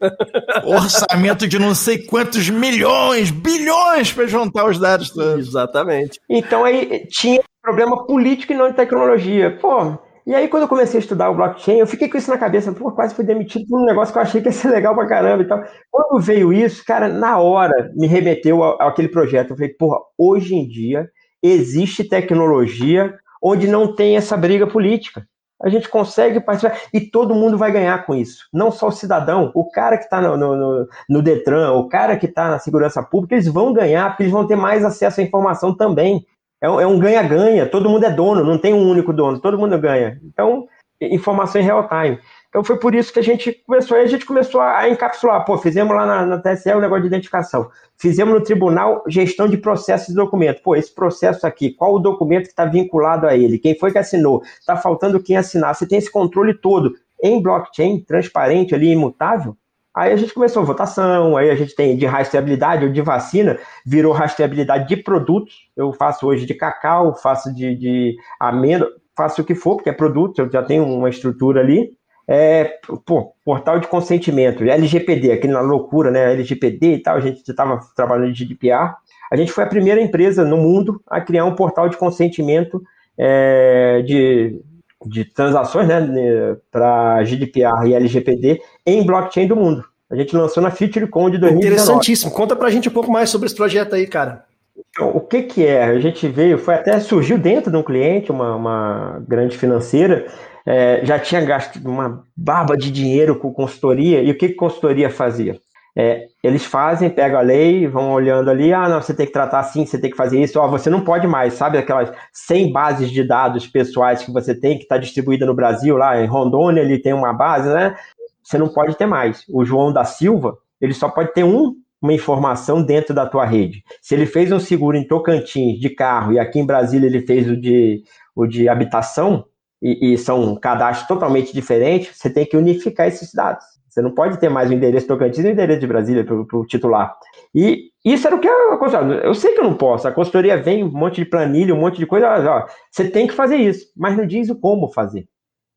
Orçamento 0.66 1.48
de 1.48 1.60
não 1.60 1.76
sei 1.76 2.00
quantos 2.00 2.50
milhões, 2.50 3.30
bilhões 3.30 4.12
para 4.12 4.26
juntar 4.26 4.68
os 4.68 4.80
dados 4.80 5.12
todos. 5.12 5.48
Exatamente. 5.48 6.20
Então 6.28 6.66
aí 6.66 7.06
tinha 7.12 7.44
problema 7.68 8.06
político 8.06 8.54
e 8.54 8.56
não 8.56 8.70
de 8.70 8.78
tecnologia. 8.78 9.58
Pô, 9.60 9.98
e 10.26 10.34
aí 10.34 10.48
quando 10.48 10.64
eu 10.64 10.70
comecei 10.70 11.00
a 11.00 11.02
estudar 11.02 11.30
o 11.30 11.36
blockchain, 11.36 11.80
eu 11.80 11.88
fiquei 11.88 12.08
com 12.08 12.18
isso 12.18 12.32
na 12.32 12.38
cabeça, 12.38 12.72
pô, 12.72 12.94
quase 12.94 13.14
fui 13.14 13.26
demitido 13.26 13.68
por 13.68 13.82
um 13.82 13.86
negócio 13.86 14.14
que 14.14 14.18
eu 14.18 14.24
achei 14.24 14.42
que 14.42 14.48
ia 14.48 14.54
ser 14.54 14.70
legal 14.72 14.96
pra 14.96 15.06
caramba 15.06 15.44
e 15.44 15.48
tal. 15.48 15.62
Quando 15.92 16.22
veio 16.22 16.54
isso, 16.54 16.86
cara, 16.86 17.10
na 17.10 17.38
hora 17.40 17.92
me 17.94 18.08
remeteu 18.08 18.64
àquele 18.64 19.10
projeto. 19.10 19.50
Eu 19.50 19.58
falei, 19.58 19.74
porra, 19.74 20.00
hoje 20.18 20.56
em 20.56 20.66
dia 20.66 21.10
existe 21.44 22.08
tecnologia 22.08 23.14
onde 23.44 23.68
não 23.68 23.94
tem 23.94 24.16
essa 24.16 24.38
briga 24.38 24.66
política. 24.66 25.28
A 25.62 25.68
gente 25.68 25.90
consegue 25.90 26.40
participar 26.40 26.80
e 26.94 27.02
todo 27.02 27.36
mundo 27.36 27.58
vai 27.58 27.72
ganhar 27.72 28.06
com 28.06 28.16
isso. 28.16 28.48
Não 28.54 28.72
só 28.72 28.88
o 28.88 28.92
cidadão, 28.92 29.52
o 29.54 29.70
cara 29.70 29.98
que 29.98 30.06
está 30.06 30.22
no, 30.22 30.38
no, 30.38 30.88
no, 31.10 31.22
Detran, 31.22 31.74
o 31.74 31.90
cara 31.90 32.16
que 32.16 32.28
está 32.28 32.50
na 32.50 32.60
segurança 32.60 33.04
pública, 33.04 33.36
eles 33.36 33.48
vão 33.48 33.74
ganhar, 33.74 34.10
porque 34.10 34.24
eles 34.24 34.32
vão 34.32 34.48
ter 34.48 34.56
mais 34.56 34.86
acesso 34.86 35.20
à 35.20 35.24
informação 35.24 35.76
também. 35.76 36.26
É, 36.62 36.68
é 36.68 36.88
um 36.88 37.00
ganha-ganha, 37.00 37.66
todo 37.66 37.90
mundo 37.90 38.06
é 38.06 38.10
dono, 38.10 38.44
não 38.44 38.58
tem 38.58 38.74
um 38.74 38.90
único 38.90 39.14
dono, 39.14 39.40
todo 39.40 39.58
mundo 39.58 39.78
ganha. 39.80 40.20
Então, 40.24 40.68
informação 41.00 41.62
em 41.62 41.64
real 41.64 41.88
time. 41.88 42.20
Então 42.50 42.64
foi 42.64 42.80
por 42.80 42.96
isso 42.96 43.14
que 43.14 43.20
a 43.20 43.24
gente 43.24 43.52
começou, 43.66 43.98
aí 43.98 44.04
a 44.04 44.08
gente 44.08 44.26
começou 44.26 44.62
a 44.62 44.90
encapsular, 44.90 45.46
pô, 45.46 45.58
fizemos 45.58 45.96
lá 45.96 46.06
na, 46.06 46.26
na 46.26 46.38
TSE 46.40 46.72
o 46.72 46.78
um 46.78 46.82
negócio 46.82 47.04
de 47.04 47.08
identificação, 47.08 47.70
fizemos 47.98 48.34
no 48.34 48.42
tribunal 48.42 49.04
gestão 49.08 49.48
de 49.48 49.58
processos 49.58 50.08
de 50.08 50.16
documento, 50.16 50.62
pô, 50.64 50.76
esse 50.76 50.94
processo 50.94 51.46
aqui, 51.46 51.72
qual 51.72 51.94
o 51.94 52.00
documento 52.00 52.46
que 52.46 52.50
está 52.50 52.66
vinculado 52.66 53.28
a 53.28 53.36
ele, 53.36 53.60
quem 53.60 53.78
foi 53.78 53.92
que 53.92 53.98
assinou, 53.98 54.42
está 54.60 54.76
faltando 54.76 55.22
quem 55.22 55.38
assinar, 55.38 55.76
você 55.76 55.86
tem 55.86 55.98
esse 55.98 56.12
controle 56.12 56.54
todo. 56.54 56.94
Em 57.22 57.42
blockchain, 57.42 58.00
transparente 58.02 58.76
ali, 58.76 58.92
imutável, 58.92 59.58
Aí 59.98 60.14
a 60.14 60.16
gente 60.16 60.32
começou 60.32 60.62
a 60.62 60.66
votação, 60.66 61.36
aí 61.36 61.50
a 61.50 61.56
gente 61.56 61.76
tem 61.76 61.98
de 61.98 62.06
rastreabilidade 62.06 62.86
ou 62.86 62.92
de 62.92 63.02
vacina, 63.02 63.58
virou 63.84 64.14
rastreabilidade 64.14 64.88
de 64.88 64.96
produtos. 64.96 65.72
Eu 65.76 65.92
faço 65.92 66.28
hoje 66.28 66.46
de 66.46 66.54
cacau, 66.54 67.16
faço 67.16 67.52
de, 67.52 67.76
de 67.76 68.16
amêndoa, 68.40 68.92
faço 69.16 69.42
o 69.42 69.44
que 69.44 69.56
for, 69.56 69.78
porque 69.78 69.90
é 69.90 69.94
produto, 69.94 70.38
eu 70.38 70.52
já 70.52 70.62
tenho 70.62 70.86
uma 70.86 71.10
estrutura 71.10 71.62
ali. 71.62 71.98
É, 72.28 72.78
pô, 73.08 73.34
portal 73.44 73.80
de 73.80 73.88
consentimento, 73.88 74.64
LGPD, 74.64 75.32
aqui 75.32 75.48
na 75.48 75.62
loucura, 75.62 76.12
né? 76.12 76.32
LGPD 76.34 76.94
e 76.94 77.02
tal, 77.02 77.16
a 77.16 77.20
gente 77.20 77.42
estava 77.50 77.80
trabalhando 77.96 78.32
de 78.32 78.46
GDPR. 78.46 78.94
A 79.32 79.36
gente 79.36 79.52
foi 79.52 79.64
a 79.64 79.68
primeira 79.68 80.00
empresa 80.00 80.46
no 80.46 80.58
mundo 80.58 81.02
a 81.08 81.20
criar 81.20 81.46
um 81.46 81.56
portal 81.56 81.90
de 81.90 81.98
consentimento 81.98 82.84
é, 83.18 84.04
de 84.06 84.62
de 85.06 85.26
transações 85.26 85.88
né, 85.88 86.58
para 86.72 87.24
GDPR 87.24 87.88
e 87.88 87.94
LGPD 87.94 88.62
em 88.86 89.06
blockchain 89.06 89.48
do 89.48 89.56
mundo. 89.56 89.84
A 90.10 90.16
gente 90.16 90.36
lançou 90.36 90.64
na 90.64 90.72
FutureCon 90.72 91.30
de 91.30 91.38
2019. 91.38 91.58
Interessantíssimo. 91.58 92.32
Conta 92.32 92.56
para 92.56 92.68
a 92.68 92.72
gente 92.72 92.88
um 92.88 92.94
pouco 92.94 93.12
mais 93.12 93.30
sobre 93.30 93.48
esse 93.48 93.56
projeto 93.56 93.94
aí, 93.94 94.08
cara. 94.08 94.46
Então, 94.90 95.10
o 95.10 95.20
que 95.20 95.44
que 95.44 95.66
é? 95.66 95.84
A 95.84 96.00
gente 96.00 96.28
veio, 96.28 96.58
foi 96.58 96.76
até 96.76 97.00
surgiu 97.00 97.38
dentro 97.38 97.70
de 97.70 97.78
um 97.78 97.84
cliente, 97.84 98.32
uma, 98.32 98.56
uma 98.56 99.24
grande 99.28 99.58
financeira, 99.58 100.28
é, 100.66 101.02
já 101.04 101.20
tinha 101.20 101.42
gasto 101.42 101.78
uma 101.86 102.24
barba 102.36 102.78
de 102.78 102.92
dinheiro 102.92 103.38
com 103.38 103.54
consultoria, 103.54 104.22
e 104.22 104.32
o 104.32 104.38
que, 104.38 104.50
que 104.50 104.54
consultoria 104.56 105.10
fazia? 105.10 105.60
É, 106.00 106.28
eles 106.44 106.64
fazem, 106.64 107.10
pegam 107.10 107.40
a 107.40 107.42
lei, 107.42 107.88
vão 107.88 108.12
olhando 108.12 108.52
ali, 108.52 108.72
ah, 108.72 108.88
não, 108.88 109.02
você 109.02 109.16
tem 109.16 109.26
que 109.26 109.32
tratar 109.32 109.62
assim, 109.62 109.84
você 109.84 110.00
tem 110.00 110.12
que 110.12 110.16
fazer 110.16 110.40
isso, 110.40 110.60
ó, 110.60 110.68
você 110.68 110.92
não 110.92 111.02
pode 111.02 111.26
mais, 111.26 111.56
sabe 111.56 111.80
aquelas 111.80 112.12
100 112.32 112.72
bases 112.72 113.10
de 113.10 113.24
dados 113.24 113.66
pessoais 113.66 114.24
que 114.24 114.32
você 114.32 114.54
tem, 114.54 114.78
que 114.78 114.84
está 114.84 115.00
distribuída 115.00 115.44
no 115.48 115.56
Brasil, 115.56 115.98
lá 115.98 116.22
em 116.22 116.28
Rondônia, 116.28 116.82
ele 116.82 117.00
tem 117.00 117.14
uma 117.14 117.34
base, 117.34 117.68
né? 117.70 117.96
Você 118.44 118.60
não 118.60 118.68
pode 118.68 118.96
ter 118.96 119.08
mais. 119.08 119.44
O 119.50 119.66
João 119.66 119.92
da 119.92 120.06
Silva, 120.06 120.56
ele 120.80 120.94
só 120.94 121.10
pode 121.10 121.34
ter 121.34 121.44
um, 121.44 121.74
uma 122.00 122.14
informação 122.14 122.84
dentro 122.84 123.16
da 123.16 123.26
tua 123.26 123.44
rede. 123.44 123.84
Se 124.00 124.14
ele 124.14 124.28
fez 124.28 124.52
um 124.52 124.60
seguro 124.60 124.96
em 124.96 125.08
Tocantins 125.08 125.80
de 125.80 125.90
carro 125.90 126.32
e 126.32 126.38
aqui 126.38 126.60
em 126.60 126.66
Brasília 126.66 127.08
ele 127.08 127.26
fez 127.26 127.50
o 127.50 127.60
de, 127.60 128.04
o 128.36 128.46
de 128.46 128.70
habitação, 128.70 129.46
e, 129.82 130.14
e 130.14 130.18
são 130.18 130.56
cadastros 130.56 131.08
totalmente 131.08 131.54
diferentes, 131.54 132.16
você 132.16 132.30
tem 132.30 132.46
que 132.46 132.58
unificar 132.58 133.08
esses 133.08 133.34
dados. 133.34 133.66
Você 133.98 134.02
não 134.04 134.12
pode 134.12 134.40
ter 134.40 134.48
mais 134.48 134.70
o 134.70 134.74
endereço 134.74 135.08
Tocantins 135.08 135.44
e 135.44 135.48
o 135.48 135.52
endereço 135.52 135.80
de 135.80 135.88
Brasília 135.88 136.24
para 136.24 136.36
o 136.36 136.66
titular. 136.68 137.18
E 137.56 137.90
isso 138.06 138.28
era 138.28 138.36
o 138.36 138.40
que 138.40 138.48
a 138.48 138.78
consultoria. 138.78 139.24
Eu 139.24 139.34
sei 139.34 139.54
que 139.54 139.60
eu 139.60 139.64
não 139.64 139.74
posso. 139.74 140.08
A 140.08 140.12
consultoria 140.12 140.56
vem 140.56 140.84
um 140.84 140.92
monte 140.92 141.16
de 141.16 141.26
planilha, 141.26 141.74
um 141.74 141.80
monte 141.80 141.98
de 141.98 142.06
coisa. 142.06 142.28
Ó, 142.30 142.68
você 142.92 143.10
tem 143.10 143.26
que 143.26 143.34
fazer 143.34 143.56
isso, 143.56 143.88
mas 143.98 144.16
não 144.16 144.28
diz 144.28 144.52
o 144.52 144.56
como 144.56 144.88
fazer. 144.88 145.28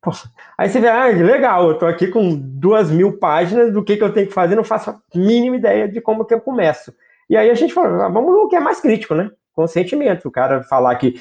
Poxa. 0.02 0.28
Aí 0.58 0.68
você 0.68 0.80
vê, 0.80 0.88
ah, 0.88 1.06
legal, 1.06 1.68
eu 1.68 1.72
estou 1.72 1.88
aqui 1.88 2.08
com 2.08 2.36
duas 2.36 2.90
mil 2.90 3.18
páginas 3.18 3.72
do 3.72 3.82
que, 3.82 3.96
que 3.96 4.04
eu 4.04 4.12
tenho 4.12 4.26
que 4.26 4.34
fazer, 4.34 4.54
não 4.54 4.64
faço 4.64 4.90
a 4.90 5.00
mínima 5.14 5.56
ideia 5.56 5.88
de 5.88 6.02
como 6.02 6.26
que 6.26 6.34
eu 6.34 6.42
começo. 6.42 6.92
E 7.30 7.38
aí 7.38 7.48
a 7.48 7.54
gente 7.54 7.72
falou, 7.72 8.02
ah, 8.02 8.08
vamos 8.10 8.34
no 8.34 8.48
que 8.50 8.56
é 8.56 8.60
mais 8.60 8.82
crítico, 8.82 9.14
né? 9.14 9.30
Consentimento. 9.54 10.28
O 10.28 10.30
cara 10.30 10.62
falar 10.64 10.94
que 10.96 11.18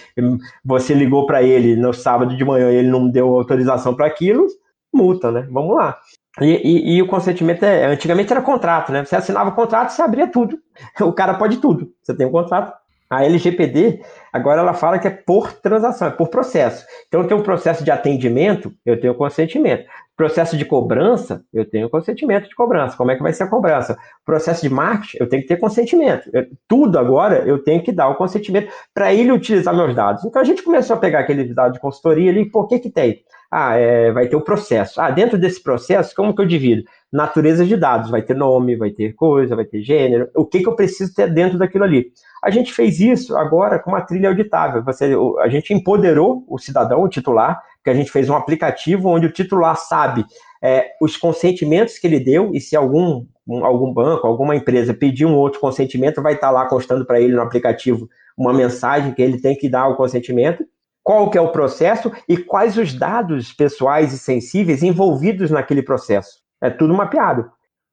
você 0.65 0.93
ligou 0.93 1.25
para 1.25 1.41
ele 1.41 1.77
no 1.77 1.93
sábado 1.93 2.35
de 2.35 2.43
manhã 2.43 2.69
e 2.69 2.75
ele 2.75 2.89
não 2.89 3.09
deu 3.09 3.37
autorização 3.37 3.95
para 3.95 4.05
aquilo, 4.05 4.47
multa, 4.93 5.31
né? 5.31 5.47
Vamos 5.49 5.77
lá. 5.77 5.97
E, 6.41 6.45
e, 6.45 6.95
e, 6.95 7.01
o 7.01 7.07
consentimento 7.07 7.63
é. 7.63 7.85
Antigamente 7.85 8.31
era 8.31 8.41
contrato, 8.41 8.91
né? 8.91 9.03
Você 9.03 9.15
assinava 9.15 9.49
o 9.49 9.55
contrato, 9.55 9.91
você 9.91 10.01
abria 10.01 10.27
tudo. 10.27 10.57
O 11.01 11.13
cara 11.13 11.33
pode 11.33 11.57
tudo. 11.57 11.91
Você 12.01 12.15
tem 12.15 12.25
um 12.25 12.31
contrato. 12.31 12.73
A 13.09 13.25
LGPD, 13.25 14.03
agora 14.31 14.61
ela 14.61 14.73
fala 14.75 14.99
que 14.99 15.07
é 15.07 15.09
por 15.09 15.51
transação, 15.51 16.09
é 16.09 16.11
por 16.11 16.27
processo. 16.27 16.85
Então, 17.07 17.21
eu 17.21 17.27
tenho 17.27 17.39
um 17.39 17.43
processo 17.43 17.83
de 17.83 17.89
atendimento, 17.89 18.71
eu 18.85 18.99
tenho 18.99 19.15
consentimento. 19.15 19.83
Processo 20.19 20.57
de 20.57 20.65
cobrança, 20.65 21.45
eu 21.53 21.63
tenho 21.63 21.89
consentimento 21.89 22.49
de 22.49 22.53
cobrança. 22.53 22.97
Como 22.97 23.09
é 23.09 23.15
que 23.15 23.23
vai 23.23 23.31
ser 23.31 23.43
a 23.43 23.47
cobrança? 23.47 23.97
Processo 24.25 24.61
de 24.61 24.69
marketing, 24.69 25.15
eu 25.17 25.29
tenho 25.29 25.41
que 25.41 25.47
ter 25.47 25.55
consentimento. 25.55 26.29
Eu, 26.33 26.45
tudo 26.67 26.99
agora 26.99 27.47
eu 27.47 27.63
tenho 27.63 27.81
que 27.81 27.89
dar 27.89 28.09
o 28.09 28.15
consentimento 28.15 28.69
para 28.93 29.13
ele 29.13 29.31
utilizar 29.31 29.73
meus 29.73 29.95
dados. 29.95 30.25
Então, 30.25 30.41
a 30.41 30.43
gente 30.43 30.61
começou 30.61 30.97
a 30.97 30.99
pegar 30.99 31.19
aqueles 31.19 31.55
dados 31.55 31.75
de 31.75 31.79
consultoria 31.79 32.29
ali, 32.31 32.51
por 32.51 32.67
que 32.67 32.79
que 32.79 32.89
tem? 32.89 33.23
Ah, 33.49 33.77
é, 33.77 34.11
vai 34.11 34.27
ter 34.27 34.35
o 34.35 34.41
processo. 34.41 34.99
Ah, 34.99 35.09
dentro 35.09 35.37
desse 35.37 35.63
processo, 35.63 36.13
como 36.13 36.35
que 36.35 36.41
eu 36.41 36.45
divido? 36.45 36.83
Natureza 37.09 37.65
de 37.65 37.77
dados, 37.77 38.11
vai 38.11 38.21
ter 38.21 38.35
nome, 38.35 38.75
vai 38.75 38.91
ter 38.91 39.13
coisa, 39.13 39.55
vai 39.55 39.63
ter 39.63 39.81
gênero. 39.81 40.29
O 40.35 40.45
que, 40.45 40.59
que 40.59 40.67
eu 40.67 40.75
preciso 40.75 41.15
ter 41.15 41.33
dentro 41.33 41.57
daquilo 41.57 41.85
ali? 41.85 42.11
A 42.43 42.49
gente 42.49 42.73
fez 42.73 42.99
isso 42.99 43.37
agora 43.37 43.79
com 43.79 43.89
uma 43.89 44.01
trilha 44.01 44.27
auditável. 44.27 44.83
Você, 44.83 45.15
a 45.39 45.47
gente 45.47 45.73
empoderou 45.73 46.43
o 46.45 46.59
cidadão, 46.59 47.01
o 47.01 47.07
titular, 47.07 47.61
que 47.89 47.97
a 47.97 47.99
gente 47.99 48.11
fez 48.11 48.29
um 48.29 48.35
aplicativo 48.35 49.09
onde 49.09 49.25
o 49.25 49.31
titular 49.31 49.75
sabe 49.75 50.25
é, 50.61 50.91
os 51.01 51.17
consentimentos 51.17 51.97
que 51.97 52.05
ele 52.05 52.19
deu 52.19 52.51
e 52.53 52.61
se 52.61 52.75
algum, 52.75 53.25
um, 53.47 53.65
algum 53.65 53.91
banco, 53.91 54.27
alguma 54.27 54.55
empresa 54.55 54.93
pedir 54.93 55.25
um 55.25 55.35
outro 55.35 55.59
consentimento, 55.59 56.21
vai 56.21 56.33
estar 56.33 56.51
lá 56.51 56.67
constando 56.67 57.05
para 57.05 57.19
ele 57.19 57.33
no 57.33 57.41
aplicativo 57.41 58.07
uma 58.37 58.53
mensagem 58.53 59.13
que 59.13 59.21
ele 59.21 59.41
tem 59.41 59.55
que 59.55 59.67
dar 59.67 59.87
o 59.87 59.95
consentimento 59.95 60.63
qual 61.03 61.31
que 61.31 61.37
é 61.39 61.41
o 61.41 61.51
processo 61.51 62.11
e 62.27 62.37
quais 62.37 62.77
os 62.77 62.93
dados 62.93 63.51
pessoais 63.51 64.13
e 64.13 64.19
sensíveis 64.19 64.83
envolvidos 64.83 65.49
naquele 65.49 65.81
processo. 65.81 66.39
É 66.61 66.69
tudo 66.69 66.93
mapeado. 66.93 67.49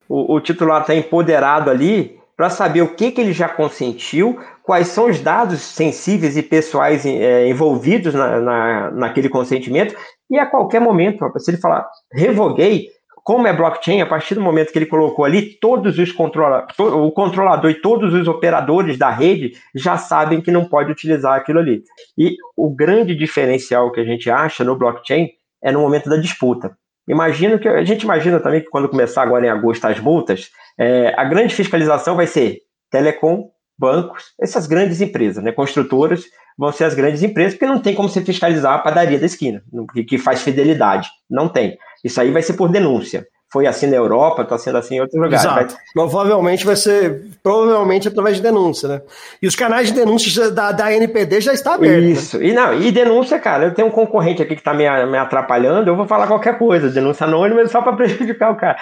O, 0.06 0.34
o 0.34 0.40
titular 0.40 0.82
está 0.82 0.94
empoderado 0.94 1.70
ali 1.70 2.18
para 2.36 2.50
saber 2.50 2.82
o 2.82 2.94
que, 2.94 3.10
que 3.10 3.20
ele 3.20 3.32
já 3.32 3.48
consentiu, 3.48 4.38
quais 4.62 4.88
são 4.88 5.08
os 5.08 5.20
dados 5.20 5.60
sensíveis 5.60 6.36
e 6.36 6.42
pessoais 6.42 7.06
é, 7.06 7.48
envolvidos 7.48 8.12
na, 8.12 8.40
na, 8.40 8.90
naquele 8.90 9.28
consentimento, 9.28 9.96
e 10.30 10.38
a 10.38 10.44
qualquer 10.44 10.80
momento, 10.80 11.24
se 11.38 11.50
ele 11.50 11.58
falar 11.58 11.88
revoguei, 12.12 12.88
como 13.26 13.48
é 13.48 13.52
blockchain, 13.52 14.00
a 14.00 14.06
partir 14.06 14.36
do 14.36 14.40
momento 14.40 14.70
que 14.70 14.78
ele 14.78 14.86
colocou 14.86 15.24
ali, 15.24 15.58
todos 15.58 15.98
os 15.98 16.12
controla 16.12 16.64
o 16.78 17.10
controlador 17.10 17.70
e 17.72 17.80
todos 17.80 18.14
os 18.14 18.28
operadores 18.28 18.96
da 18.96 19.10
rede 19.10 19.54
já 19.74 19.96
sabem 19.96 20.40
que 20.40 20.52
não 20.52 20.64
pode 20.64 20.92
utilizar 20.92 21.34
aquilo 21.34 21.58
ali. 21.58 21.82
E 22.16 22.36
o 22.56 22.72
grande 22.72 23.16
diferencial 23.16 23.90
que 23.90 23.98
a 23.98 24.04
gente 24.04 24.30
acha 24.30 24.62
no 24.62 24.76
blockchain 24.76 25.28
é 25.60 25.72
no 25.72 25.80
momento 25.80 26.08
da 26.08 26.16
disputa. 26.16 26.76
Imagino 27.08 27.58
que 27.58 27.68
a 27.68 27.82
gente 27.82 28.02
imagina 28.02 28.38
também 28.38 28.60
que 28.60 28.70
quando 28.70 28.88
começar 28.88 29.22
agora 29.22 29.44
em 29.44 29.50
agosto 29.50 29.84
as 29.86 29.98
multas, 29.98 30.50
é, 30.78 31.14
a 31.16 31.24
grande 31.24 31.54
fiscalização 31.54 32.16
vai 32.16 32.26
ser 32.26 32.60
telecom, 32.90 33.50
bancos, 33.78 34.32
essas 34.40 34.66
grandes 34.66 35.00
empresas, 35.00 35.42
né, 35.42 35.52
construtoras, 35.52 36.24
vão 36.58 36.72
ser 36.72 36.84
as 36.84 36.94
grandes 36.94 37.22
empresas, 37.22 37.54
porque 37.54 37.66
não 37.66 37.80
tem 37.80 37.94
como 37.94 38.08
você 38.08 38.22
fiscalizar 38.22 38.74
a 38.74 38.78
padaria 38.78 39.18
da 39.18 39.26
esquina, 39.26 39.62
que 40.08 40.16
faz 40.16 40.42
fidelidade. 40.42 41.08
Não 41.28 41.48
tem. 41.48 41.76
Isso 42.02 42.20
aí 42.20 42.30
vai 42.30 42.42
ser 42.42 42.54
por 42.54 42.70
denúncia. 42.70 43.26
Foi 43.52 43.66
assim 43.66 43.86
na 43.86 43.96
Europa, 43.96 44.42
está 44.42 44.58
sendo 44.58 44.78
assim 44.78 44.96
em 44.96 45.00
outros 45.00 45.20
lugares. 45.20 45.44
Exato. 45.44 45.74
Vai... 45.74 45.84
Provavelmente 45.92 46.66
vai 46.66 46.74
ser, 46.76 47.30
provavelmente 47.42 48.08
através 48.08 48.36
de 48.36 48.42
denúncia, 48.42 48.88
né? 48.88 49.02
E 49.40 49.46
os 49.46 49.54
canais 49.54 49.88
de 49.88 49.94
denúncia 49.94 50.50
da, 50.50 50.72
da 50.72 50.92
NPD 50.92 51.40
já 51.40 51.52
está 51.52 51.74
aberto. 51.74 52.02
Né? 52.02 52.10
Isso. 52.10 52.38
Né? 52.38 52.46
E 52.46 52.52
não, 52.52 52.74
e 52.74 52.90
denúncia, 52.90 53.38
cara, 53.38 53.66
eu 53.66 53.74
tenho 53.74 53.88
um 53.88 53.90
concorrente 53.90 54.42
aqui 54.42 54.54
que 54.54 54.60
está 54.60 54.74
me, 54.74 54.84
me 55.06 55.18
atrapalhando, 55.18 55.88
eu 55.88 55.96
vou 55.96 56.06
falar 56.06 56.26
qualquer 56.26 56.58
coisa, 56.58 56.90
denúncia 56.90 57.24
anônima 57.24 57.66
só 57.68 57.80
para 57.80 57.94
prejudicar 57.96 58.50
o 58.52 58.56
cara. 58.56 58.76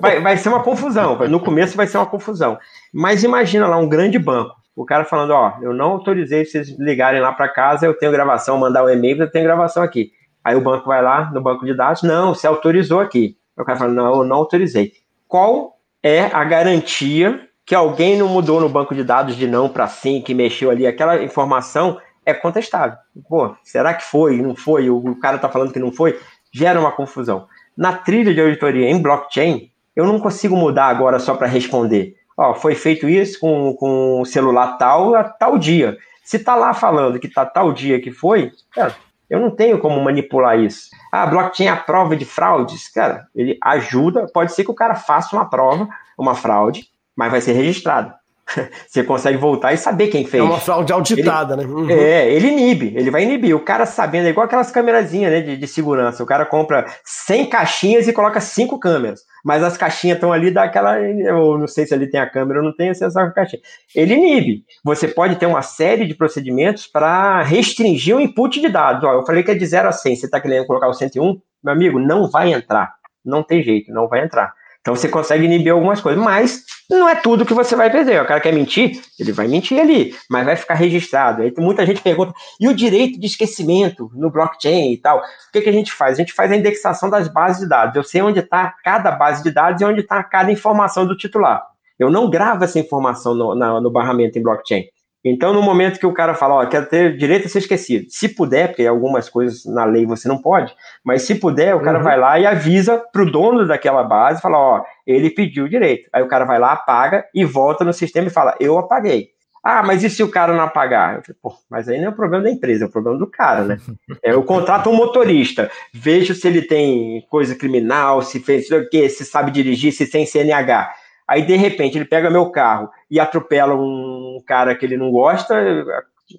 Vai, 0.00 0.20
vai 0.20 0.36
ser 0.36 0.50
uma 0.50 0.62
confusão. 0.62 1.18
No 1.28 1.40
começo 1.40 1.76
vai 1.76 1.86
ser 1.86 1.96
uma 1.96 2.06
confusão. 2.06 2.58
Mas 2.92 3.24
imagina 3.24 3.66
lá 3.66 3.78
um 3.78 3.88
grande 3.88 4.18
banco 4.18 4.54
o 4.76 4.84
cara 4.84 5.04
falando, 5.04 5.30
ó, 5.30 5.54
eu 5.62 5.72
não 5.72 5.92
autorizei 5.92 6.44
vocês 6.44 6.76
ligarem 6.78 7.20
lá 7.20 7.32
para 7.32 7.48
casa, 7.48 7.86
eu 7.86 7.94
tenho 7.94 8.10
gravação, 8.10 8.58
mandar 8.58 8.82
o 8.82 8.86
um 8.86 8.90
e-mail, 8.90 9.22
eu 9.22 9.30
tenho 9.30 9.44
gravação 9.44 9.82
aqui. 9.82 10.10
Aí 10.42 10.56
o 10.56 10.60
banco 10.60 10.86
vai 10.86 11.00
lá 11.00 11.30
no 11.32 11.40
banco 11.40 11.64
de 11.64 11.74
dados, 11.74 12.02
não, 12.02 12.34
você 12.34 12.46
autorizou 12.46 13.00
aqui. 13.00 13.36
O 13.56 13.64
cara 13.64 13.78
fala, 13.78 13.92
não, 13.92 14.22
eu 14.22 14.24
não 14.24 14.36
autorizei. 14.36 14.92
Qual 15.28 15.78
é 16.02 16.24
a 16.26 16.44
garantia 16.44 17.48
que 17.64 17.74
alguém 17.74 18.18
não 18.18 18.28
mudou 18.28 18.60
no 18.60 18.68
banco 18.68 18.94
de 18.94 19.02
dados 19.02 19.36
de 19.36 19.46
não 19.46 19.68
para 19.68 19.86
sim, 19.86 20.20
que 20.20 20.34
mexeu 20.34 20.70
ali, 20.70 20.86
aquela 20.86 21.22
informação 21.22 21.98
é 22.26 22.34
contestável. 22.34 22.98
Pô, 23.28 23.54
será 23.62 23.94
que 23.94 24.04
foi, 24.04 24.40
não 24.42 24.54
foi, 24.54 24.90
o 24.90 25.18
cara 25.18 25.38
tá 25.38 25.48
falando 25.48 25.72
que 25.72 25.78
não 25.78 25.90
foi, 25.90 26.18
gera 26.52 26.78
uma 26.78 26.92
confusão. 26.92 27.46
Na 27.76 27.94
trilha 27.94 28.34
de 28.34 28.40
auditoria 28.40 28.90
em 28.90 29.00
blockchain, 29.00 29.70
eu 29.96 30.04
não 30.04 30.20
consigo 30.20 30.56
mudar 30.56 30.86
agora 30.86 31.18
só 31.18 31.34
para 31.34 31.46
responder 31.46 32.16
ó, 32.36 32.54
foi 32.54 32.74
feito 32.74 33.08
isso 33.08 33.38
com, 33.40 33.74
com 33.74 34.20
o 34.20 34.24
celular 34.24 34.76
tal 34.76 35.14
a 35.14 35.24
tal 35.24 35.58
dia. 35.58 35.96
Se 36.22 36.38
tá 36.38 36.54
lá 36.54 36.72
falando 36.72 37.18
que 37.18 37.28
tá 37.28 37.44
tal 37.44 37.72
dia 37.72 38.00
que 38.00 38.10
foi, 38.10 38.52
cara, 38.72 38.94
eu 39.28 39.40
não 39.40 39.50
tenho 39.50 39.78
como 39.78 40.02
manipular 40.02 40.58
isso. 40.58 40.90
Ah, 41.10 41.26
blockchain 41.26 41.68
é 41.68 41.76
prova 41.76 42.16
de 42.16 42.24
fraudes. 42.24 42.88
Cara, 42.88 43.26
ele 43.34 43.58
ajuda, 43.62 44.26
pode 44.32 44.52
ser 44.52 44.64
que 44.64 44.70
o 44.70 44.74
cara 44.74 44.94
faça 44.94 45.34
uma 45.34 45.48
prova, 45.48 45.88
uma 46.18 46.34
fraude, 46.34 46.88
mas 47.16 47.30
vai 47.30 47.40
ser 47.40 47.52
registrado. 47.52 48.12
Você 48.86 49.02
consegue 49.02 49.38
voltar 49.38 49.72
e 49.72 49.76
saber 49.76 50.08
quem 50.08 50.24
fez. 50.24 50.42
É 50.42 50.46
uma 50.46 50.58
fraude 50.58 50.92
auditada, 50.92 51.54
ele, 51.54 51.66
né? 51.66 51.72
Uhum. 51.72 51.90
É, 51.90 52.30
ele 52.30 52.48
inibe, 52.48 52.94
ele 52.96 53.10
vai 53.10 53.22
inibir. 53.22 53.56
O 53.56 53.60
cara 53.60 53.86
sabendo, 53.86 54.26
é 54.26 54.30
igual 54.30 54.46
aquelas 54.46 54.70
câmerazinhas 54.70 55.32
né, 55.32 55.40
de, 55.40 55.56
de 55.56 55.66
segurança. 55.66 56.22
O 56.22 56.26
cara 56.26 56.44
compra 56.44 56.86
100 57.04 57.46
caixinhas 57.46 58.08
e 58.08 58.12
coloca 58.12 58.40
5 58.40 58.78
câmeras. 58.78 59.22
Mas 59.44 59.62
as 59.62 59.76
caixinhas 59.76 60.16
estão 60.16 60.32
ali 60.32 60.50
daquela. 60.50 61.00
Eu 61.00 61.58
não 61.58 61.66
sei 61.66 61.86
se 61.86 61.94
ali 61.94 62.08
tem 62.08 62.20
a 62.20 62.28
câmera 62.28 62.60
ou 62.60 62.64
não 62.64 62.74
tem, 62.74 62.92
você 62.92 63.10
sabe 63.10 63.30
a 63.30 63.32
caixinha. 63.32 63.62
Ele 63.94 64.14
inibe. 64.14 64.64
Você 64.84 65.08
pode 65.08 65.36
ter 65.36 65.46
uma 65.46 65.62
série 65.62 66.06
de 66.06 66.14
procedimentos 66.14 66.86
para 66.86 67.42
restringir 67.42 68.16
o 68.16 68.20
input 68.20 68.60
de 68.60 68.68
dados. 68.68 69.04
Ó, 69.04 69.12
eu 69.12 69.26
falei 69.26 69.42
que 69.42 69.50
é 69.50 69.54
de 69.54 69.66
0 69.66 69.88
a 69.88 69.92
100. 69.92 70.16
Você 70.16 70.26
está 70.26 70.40
querendo 70.40 70.66
colocar 70.66 70.88
o 70.88 70.94
101? 70.94 71.40
Meu 71.62 71.72
amigo, 71.72 71.98
não 71.98 72.30
vai 72.30 72.52
entrar. 72.52 72.94
Não 73.24 73.42
tem 73.42 73.62
jeito, 73.62 73.92
não 73.92 74.06
vai 74.06 74.22
entrar. 74.22 74.52
Então 74.80 74.94
você 74.94 75.08
consegue 75.08 75.46
inibir 75.46 75.72
algumas 75.72 75.98
coisas, 76.02 76.22
mas 76.22 76.62
não 76.90 77.08
é 77.08 77.14
tudo 77.14 77.44
que 77.44 77.54
você 77.54 77.74
vai 77.74 77.90
perder. 77.90 78.22
O 78.22 78.26
cara 78.26 78.40
quer 78.40 78.52
mentir, 78.52 79.00
ele 79.18 79.32
vai 79.32 79.48
mentir 79.48 79.80
ali, 79.80 80.14
mas 80.30 80.44
vai 80.44 80.56
ficar 80.56 80.74
registrado. 80.74 81.42
Aí 81.42 81.52
muita 81.58 81.86
gente 81.86 82.00
pergunta, 82.02 82.32
e 82.60 82.68
o 82.68 82.74
direito 82.74 83.18
de 83.18 83.26
esquecimento 83.26 84.10
no 84.14 84.30
blockchain 84.30 84.92
e 84.92 84.98
tal? 84.98 85.18
O 85.18 85.22
que, 85.52 85.62
que 85.62 85.68
a 85.68 85.72
gente 85.72 85.92
faz? 85.92 86.14
A 86.14 86.20
gente 86.20 86.32
faz 86.32 86.52
a 86.52 86.56
indexação 86.56 87.08
das 87.08 87.28
bases 87.28 87.62
de 87.62 87.68
dados. 87.68 87.96
Eu 87.96 88.04
sei 88.04 88.22
onde 88.22 88.40
está 88.40 88.74
cada 88.82 89.10
base 89.10 89.42
de 89.42 89.50
dados 89.50 89.80
e 89.80 89.84
onde 89.84 90.00
está 90.00 90.22
cada 90.22 90.52
informação 90.52 91.06
do 91.06 91.16
titular. 91.16 91.64
Eu 91.98 92.10
não 92.10 92.28
gravo 92.28 92.64
essa 92.64 92.78
informação 92.78 93.34
no, 93.34 93.54
na, 93.54 93.80
no 93.80 93.90
barramento 93.90 94.38
em 94.38 94.42
blockchain. 94.42 94.84
Então, 95.24 95.54
no 95.54 95.62
momento 95.62 95.98
que 95.98 96.06
o 96.06 96.12
cara 96.12 96.34
fala, 96.34 96.56
ó, 96.56 96.66
quero 96.66 96.86
ter 96.86 97.16
direito 97.16 97.46
a 97.46 97.48
ser 97.48 97.60
esquecido, 97.60 98.06
se 98.10 98.28
puder, 98.28 98.68
porque 98.68 98.86
algumas 98.86 99.28
coisas 99.28 99.64
na 99.64 99.84
lei 99.84 100.04
você 100.04 100.28
não 100.28 100.36
pode, 100.36 100.74
mas 101.02 101.22
se 101.22 101.34
puder, 101.36 101.74
o 101.74 101.80
cara 101.80 101.98
uhum. 101.98 102.04
vai 102.04 102.18
lá 102.18 102.38
e 102.38 102.44
avisa 102.44 103.02
pro 103.10 103.30
dono 103.30 103.66
daquela 103.66 104.02
base, 104.02 104.42
fala, 104.42 104.58
ó, 104.58 104.84
ele 105.06 105.30
pediu 105.30 105.64
o 105.64 105.68
direito. 105.68 106.10
Aí 106.12 106.22
o 106.22 106.28
cara 106.28 106.44
vai 106.44 106.58
lá, 106.58 106.72
apaga 106.72 107.24
e 107.34 107.44
volta 107.44 107.84
no 107.84 107.92
sistema 107.92 108.26
e 108.26 108.30
fala, 108.30 108.54
eu 108.60 108.78
apaguei. 108.78 109.34
Ah, 109.64 109.82
mas 109.82 110.04
e 110.04 110.10
se 110.10 110.22
o 110.22 110.30
cara 110.30 110.52
não 110.52 110.62
apagar? 110.62 111.16
Eu 111.16 111.22
falei, 111.22 111.38
Pô, 111.42 111.54
mas 111.70 111.88
aí 111.88 111.98
não 111.98 112.08
é 112.08 112.10
o 112.10 112.14
problema 112.14 112.44
da 112.44 112.50
empresa, 112.50 112.84
é 112.84 112.86
o 112.86 112.90
problema 112.90 113.18
do 113.18 113.26
cara, 113.26 113.64
né? 113.64 113.78
É, 114.22 114.32
eu 114.32 114.42
contrato 114.42 114.90
um 114.90 114.94
motorista, 114.94 115.70
vejo 115.92 116.34
se 116.34 116.46
ele 116.46 116.60
tem 116.60 117.26
coisa 117.30 117.54
criminal, 117.54 118.20
se 118.20 118.40
fez 118.40 118.70
o 118.70 118.86
quê, 118.90 119.08
se 119.08 119.24
sabe 119.24 119.50
dirigir, 119.50 119.90
se 119.92 120.06
tem 120.06 120.26
CNH. 120.26 120.92
Aí, 121.28 121.42
de 121.42 121.56
repente, 121.56 121.96
ele 121.96 122.04
pega 122.04 122.30
meu 122.30 122.50
carro 122.50 122.90
e 123.10 123.18
atropela 123.18 123.74
um 123.74 124.42
cara 124.46 124.74
que 124.74 124.84
ele 124.84 124.96
não 124.96 125.10
gosta, 125.10 125.54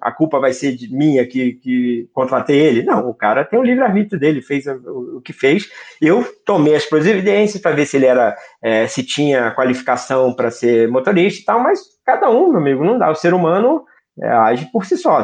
a 0.01 0.11
culpa 0.11 0.39
vai 0.39 0.51
ser 0.51 0.75
de 0.75 0.91
minha 0.93 1.25
que, 1.27 1.53
que 1.53 2.09
contratei 2.13 2.59
ele? 2.59 2.83
Não, 2.83 3.07
o 3.07 3.13
cara 3.13 3.45
tem 3.45 3.59
o 3.59 3.63
livre-arbítrio 3.63 4.19
dele, 4.19 4.41
fez 4.41 4.65
o, 4.65 5.17
o, 5.17 5.21
que 5.21 5.31
fez. 5.31 5.69
Eu 6.01 6.25
tomei 6.45 6.75
as 6.75 6.85
providências 6.85 7.61
para 7.61 7.75
ver 7.75 7.85
se 7.85 7.97
ele 7.97 8.05
era, 8.05 8.35
é, 8.61 8.87
se 8.87 9.03
tinha 9.03 9.51
qualificação 9.51 10.33
para 10.33 10.49
ser 10.51 10.87
motorista 10.87 11.41
e 11.41 11.45
tal, 11.45 11.59
mas 11.59 11.79
cada 12.05 12.29
um, 12.29 12.49
meu 12.49 12.59
amigo, 12.59 12.83
não 12.83 12.97
dá. 12.97 13.11
O 13.11 13.15
ser 13.15 13.33
humano 13.33 13.83
é, 14.19 14.27
age 14.27 14.69
por 14.71 14.85
si 14.85 14.97
só. 14.97 15.23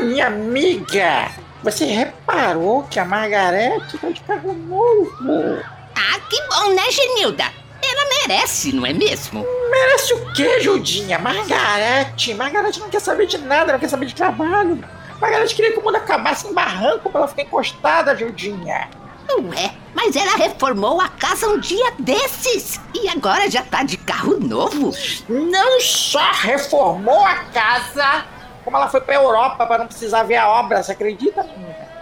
Minha 0.00 0.26
amiga! 0.26 1.30
Você 1.62 1.84
reparou 1.84 2.84
que 2.84 2.98
a 2.98 3.04
Margarete 3.04 3.98
tá 3.98 4.08
de 4.10 4.20
carro 4.22 4.52
novo? 4.52 5.62
Ah, 5.94 6.18
que 6.28 6.42
bom, 6.48 6.74
né, 6.74 6.90
Genilda? 6.90 7.44
Ela 7.82 8.28
merece, 8.28 8.72
não 8.72 8.86
é 8.86 8.92
mesmo? 8.92 9.44
Merece 9.70 10.14
o 10.14 10.32
quê, 10.32 10.60
Judinha? 10.60 11.18
Margarete! 11.18 12.34
Margarete 12.34 12.80
não 12.80 12.88
quer 12.88 13.00
saber 13.00 13.26
de 13.26 13.38
nada, 13.38 13.72
não 13.72 13.78
quer 13.78 13.88
saber 13.88 14.06
de 14.06 14.14
trabalho. 14.14 14.82
Margarete 15.20 15.54
queria 15.54 15.72
que 15.72 15.78
o 15.78 15.84
mundo 15.84 15.96
acabasse 15.96 16.46
em 16.46 16.54
barranco 16.54 17.10
pra 17.10 17.20
ela 17.20 17.28
ficar 17.28 17.42
encostada, 17.42 18.16
Judinha. 18.16 18.88
Ué, 19.30 19.70
mas 19.94 20.16
ela 20.16 20.36
reformou 20.36 21.00
a 21.00 21.08
casa 21.08 21.46
um 21.48 21.60
dia 21.60 21.92
desses 21.98 22.80
e 22.94 23.08
agora 23.08 23.48
já 23.50 23.62
tá 23.62 23.82
de 23.82 23.96
carro 23.96 24.38
novo. 24.40 24.92
Não 25.28 25.80
só 25.80 26.32
reformou 26.32 27.24
a 27.24 27.36
casa, 27.36 28.24
como 28.70 28.76
ela 28.76 28.88
foi 28.88 29.00
pra 29.00 29.16
Europa 29.16 29.66
para 29.66 29.78
não 29.78 29.86
precisar 29.88 30.22
ver 30.22 30.36
a 30.36 30.48
obra, 30.48 30.80
você 30.80 30.92
acredita? 30.92 31.44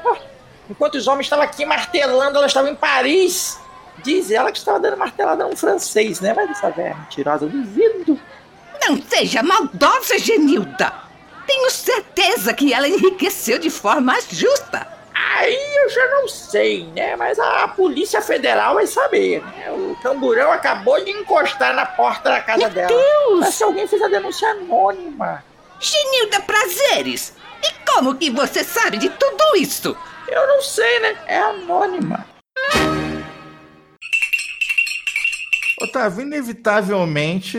Ah, 0.04 0.16
enquanto 0.68 0.96
os 0.96 1.08
homens 1.08 1.24
estavam 1.24 1.44
aqui 1.44 1.64
martelando, 1.64 2.36
ela 2.36 2.46
estava 2.46 2.68
em 2.68 2.74
Paris. 2.74 3.58
Diz 4.04 4.30
ela 4.30 4.52
que 4.52 4.58
estava 4.58 4.78
dando 4.78 4.98
martelada 4.98 5.46
no 5.46 5.56
francês, 5.56 6.20
né? 6.20 6.34
Vai 6.34 6.54
saber, 6.54 6.94
mentirosa, 6.94 7.46
duvido. 7.46 8.20
Não 8.86 9.00
seja 9.02 9.42
maldosa, 9.42 10.18
Genilda. 10.18 10.92
Tenho 11.46 11.70
certeza 11.70 12.52
que 12.52 12.72
ela 12.72 12.86
enriqueceu 12.86 13.58
de 13.58 13.70
forma 13.70 14.14
justa. 14.30 14.86
Aí 15.36 15.76
eu 15.82 15.88
já 15.88 16.06
não 16.08 16.28
sei, 16.28 16.84
né? 16.94 17.16
Mas 17.16 17.38
a 17.38 17.66
Polícia 17.68 18.20
Federal 18.20 18.74
vai 18.74 18.86
saber, 18.86 19.42
né? 19.42 19.70
O 19.70 19.96
camburão 20.02 20.52
acabou 20.52 21.02
de 21.02 21.10
encostar 21.10 21.74
na 21.74 21.86
porta 21.86 22.28
da 22.28 22.40
casa 22.40 22.58
Meu 22.58 22.70
dela. 22.70 22.88
Deus! 22.88 23.40
Mas 23.40 23.54
se 23.54 23.64
alguém 23.64 23.86
fez 23.86 24.02
a 24.02 24.08
denúncia 24.08 24.48
anônima. 24.50 25.42
Genilda 25.80 26.40
Prazeres! 26.40 27.32
E 27.62 27.90
como 27.90 28.14
que 28.14 28.30
você 28.30 28.62
sabe 28.62 28.98
de 28.98 29.08
tudo 29.10 29.56
isso? 29.56 29.96
Eu 30.28 30.46
não 30.46 30.62
sei, 30.62 31.00
né? 31.00 31.16
É 31.26 31.38
anônima. 31.38 32.26
Otávio, 35.80 36.22
inevitavelmente 36.22 37.56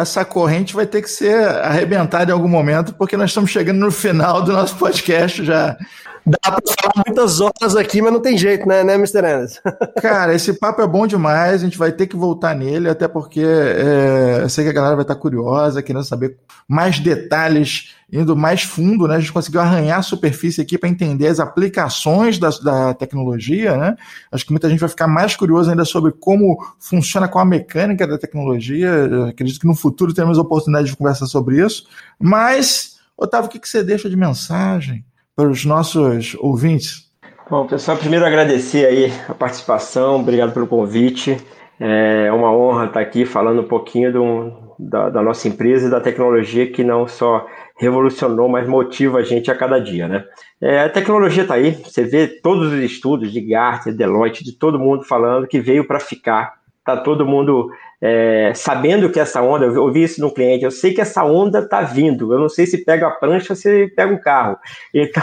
essa 0.00 0.24
corrente 0.24 0.74
vai 0.74 0.84
ter 0.84 1.00
que 1.00 1.08
ser 1.08 1.46
arrebentada 1.48 2.30
em 2.30 2.34
algum 2.34 2.48
momento, 2.48 2.92
porque 2.94 3.16
nós 3.16 3.30
estamos 3.30 3.50
chegando 3.50 3.78
no 3.78 3.92
final 3.92 4.42
do 4.42 4.52
nosso 4.52 4.76
podcast 4.76 5.44
já. 5.44 5.76
Dá 6.24 6.38
pra 6.38 6.60
falar 6.80 7.04
muitas 7.04 7.40
horas 7.40 7.74
aqui, 7.74 8.00
mas 8.00 8.12
não 8.12 8.20
tem 8.20 8.38
jeito, 8.38 8.66
né, 8.66 8.84
né, 8.84 8.94
Mr. 8.94 9.18
Anderson? 9.18 9.60
Cara, 10.00 10.32
esse 10.34 10.52
papo 10.52 10.80
é 10.80 10.86
bom 10.86 11.04
demais, 11.04 11.62
a 11.62 11.64
gente 11.64 11.76
vai 11.76 11.90
ter 11.90 12.06
que 12.06 12.14
voltar 12.14 12.54
nele, 12.54 12.88
até 12.88 13.08
porque 13.08 13.40
é, 13.40 14.40
eu 14.42 14.48
sei 14.48 14.64
que 14.64 14.70
a 14.70 14.72
galera 14.72 14.94
vai 14.94 15.02
estar 15.02 15.16
curiosa, 15.16 15.82
querendo 15.82 16.04
saber 16.04 16.38
mais 16.68 17.00
detalhes, 17.00 17.96
indo 18.10 18.36
mais 18.36 18.62
fundo, 18.62 19.08
né? 19.08 19.16
A 19.16 19.20
gente 19.20 19.32
conseguiu 19.32 19.60
arranhar 19.60 19.98
a 19.98 20.02
superfície 20.02 20.60
aqui 20.60 20.78
para 20.78 20.88
entender 20.88 21.26
as 21.26 21.40
aplicações 21.40 22.38
da, 22.38 22.50
da 22.50 22.94
tecnologia, 22.94 23.76
né? 23.76 23.96
Acho 24.30 24.46
que 24.46 24.52
muita 24.52 24.70
gente 24.70 24.78
vai 24.78 24.88
ficar 24.88 25.08
mais 25.08 25.34
curioso 25.34 25.70
ainda 25.70 25.84
sobre 25.84 26.12
como 26.12 26.56
funciona, 26.78 27.26
qual 27.26 27.42
a 27.42 27.48
mecânica 27.48 28.06
da 28.06 28.16
tecnologia. 28.16 28.88
Eu 28.88 29.24
acredito 29.26 29.58
que 29.58 29.66
no 29.66 29.74
futuro 29.74 30.14
teremos 30.14 30.38
oportunidade 30.38 30.88
de 30.88 30.96
conversar 30.96 31.26
sobre 31.26 31.64
isso. 31.64 31.86
Mas, 32.18 32.98
Otávio, 33.16 33.48
o 33.48 33.50
que, 33.50 33.58
que 33.58 33.68
você 33.68 33.82
deixa 33.82 34.08
de 34.08 34.16
mensagem 34.16 35.04
para 35.42 35.50
os 35.50 35.64
nossos 35.64 36.36
ouvintes? 36.38 37.10
Bom, 37.50 37.66
pessoal, 37.66 37.96
primeiro 37.96 38.24
agradecer 38.24 38.86
aí 38.86 39.12
a 39.28 39.34
participação, 39.34 40.20
obrigado 40.20 40.52
pelo 40.52 40.68
convite. 40.68 41.36
É 41.80 42.30
uma 42.30 42.54
honra 42.56 42.86
estar 42.86 43.00
aqui 43.00 43.26
falando 43.26 43.62
um 43.62 43.66
pouquinho 43.66 44.12
do, 44.12 44.52
da, 44.78 45.10
da, 45.10 45.20
nossa 45.20 45.48
empresa 45.48 45.88
e 45.88 45.90
da 45.90 46.00
tecnologia 46.00 46.70
que 46.70 46.84
não 46.84 47.08
só 47.08 47.44
revolucionou, 47.76 48.48
mas 48.48 48.68
motiva 48.68 49.18
a 49.18 49.24
gente 49.24 49.50
a 49.50 49.56
cada 49.56 49.80
dia, 49.80 50.06
né? 50.06 50.24
É, 50.60 50.84
a 50.84 50.88
tecnologia 50.88 51.42
está 51.42 51.54
aí, 51.54 51.72
você 51.72 52.04
vê 52.04 52.28
todos 52.28 52.72
os 52.72 52.78
estudos 52.78 53.32
de 53.32 53.40
Gartner, 53.40 53.96
Deloitte, 53.96 54.44
de 54.44 54.52
todo 54.52 54.78
mundo 54.78 55.02
falando 55.02 55.48
que 55.48 55.60
veio 55.60 55.84
para 55.84 55.98
ficar. 55.98 56.54
Tá 56.84 56.96
todo 56.96 57.26
mundo 57.26 57.68
é, 58.04 58.52
sabendo 58.52 59.08
que 59.08 59.20
essa 59.20 59.40
onda, 59.40 59.66
eu 59.66 59.84
ouvi 59.84 60.02
isso 60.02 60.20
no 60.20 60.34
cliente, 60.34 60.64
eu 60.64 60.72
sei 60.72 60.92
que 60.92 61.00
essa 61.00 61.24
onda 61.24 61.60
está 61.60 61.82
vindo, 61.82 62.32
eu 62.32 62.40
não 62.40 62.48
sei 62.48 62.66
se 62.66 62.84
pega 62.84 63.06
a 63.06 63.12
prancha 63.12 63.52
ou 63.52 63.56
se 63.56 63.86
pega 63.94 64.12
o 64.12 64.20
carro. 64.20 64.58
Então, 64.92 65.22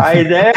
a 0.00 0.12
ideia, 0.16 0.52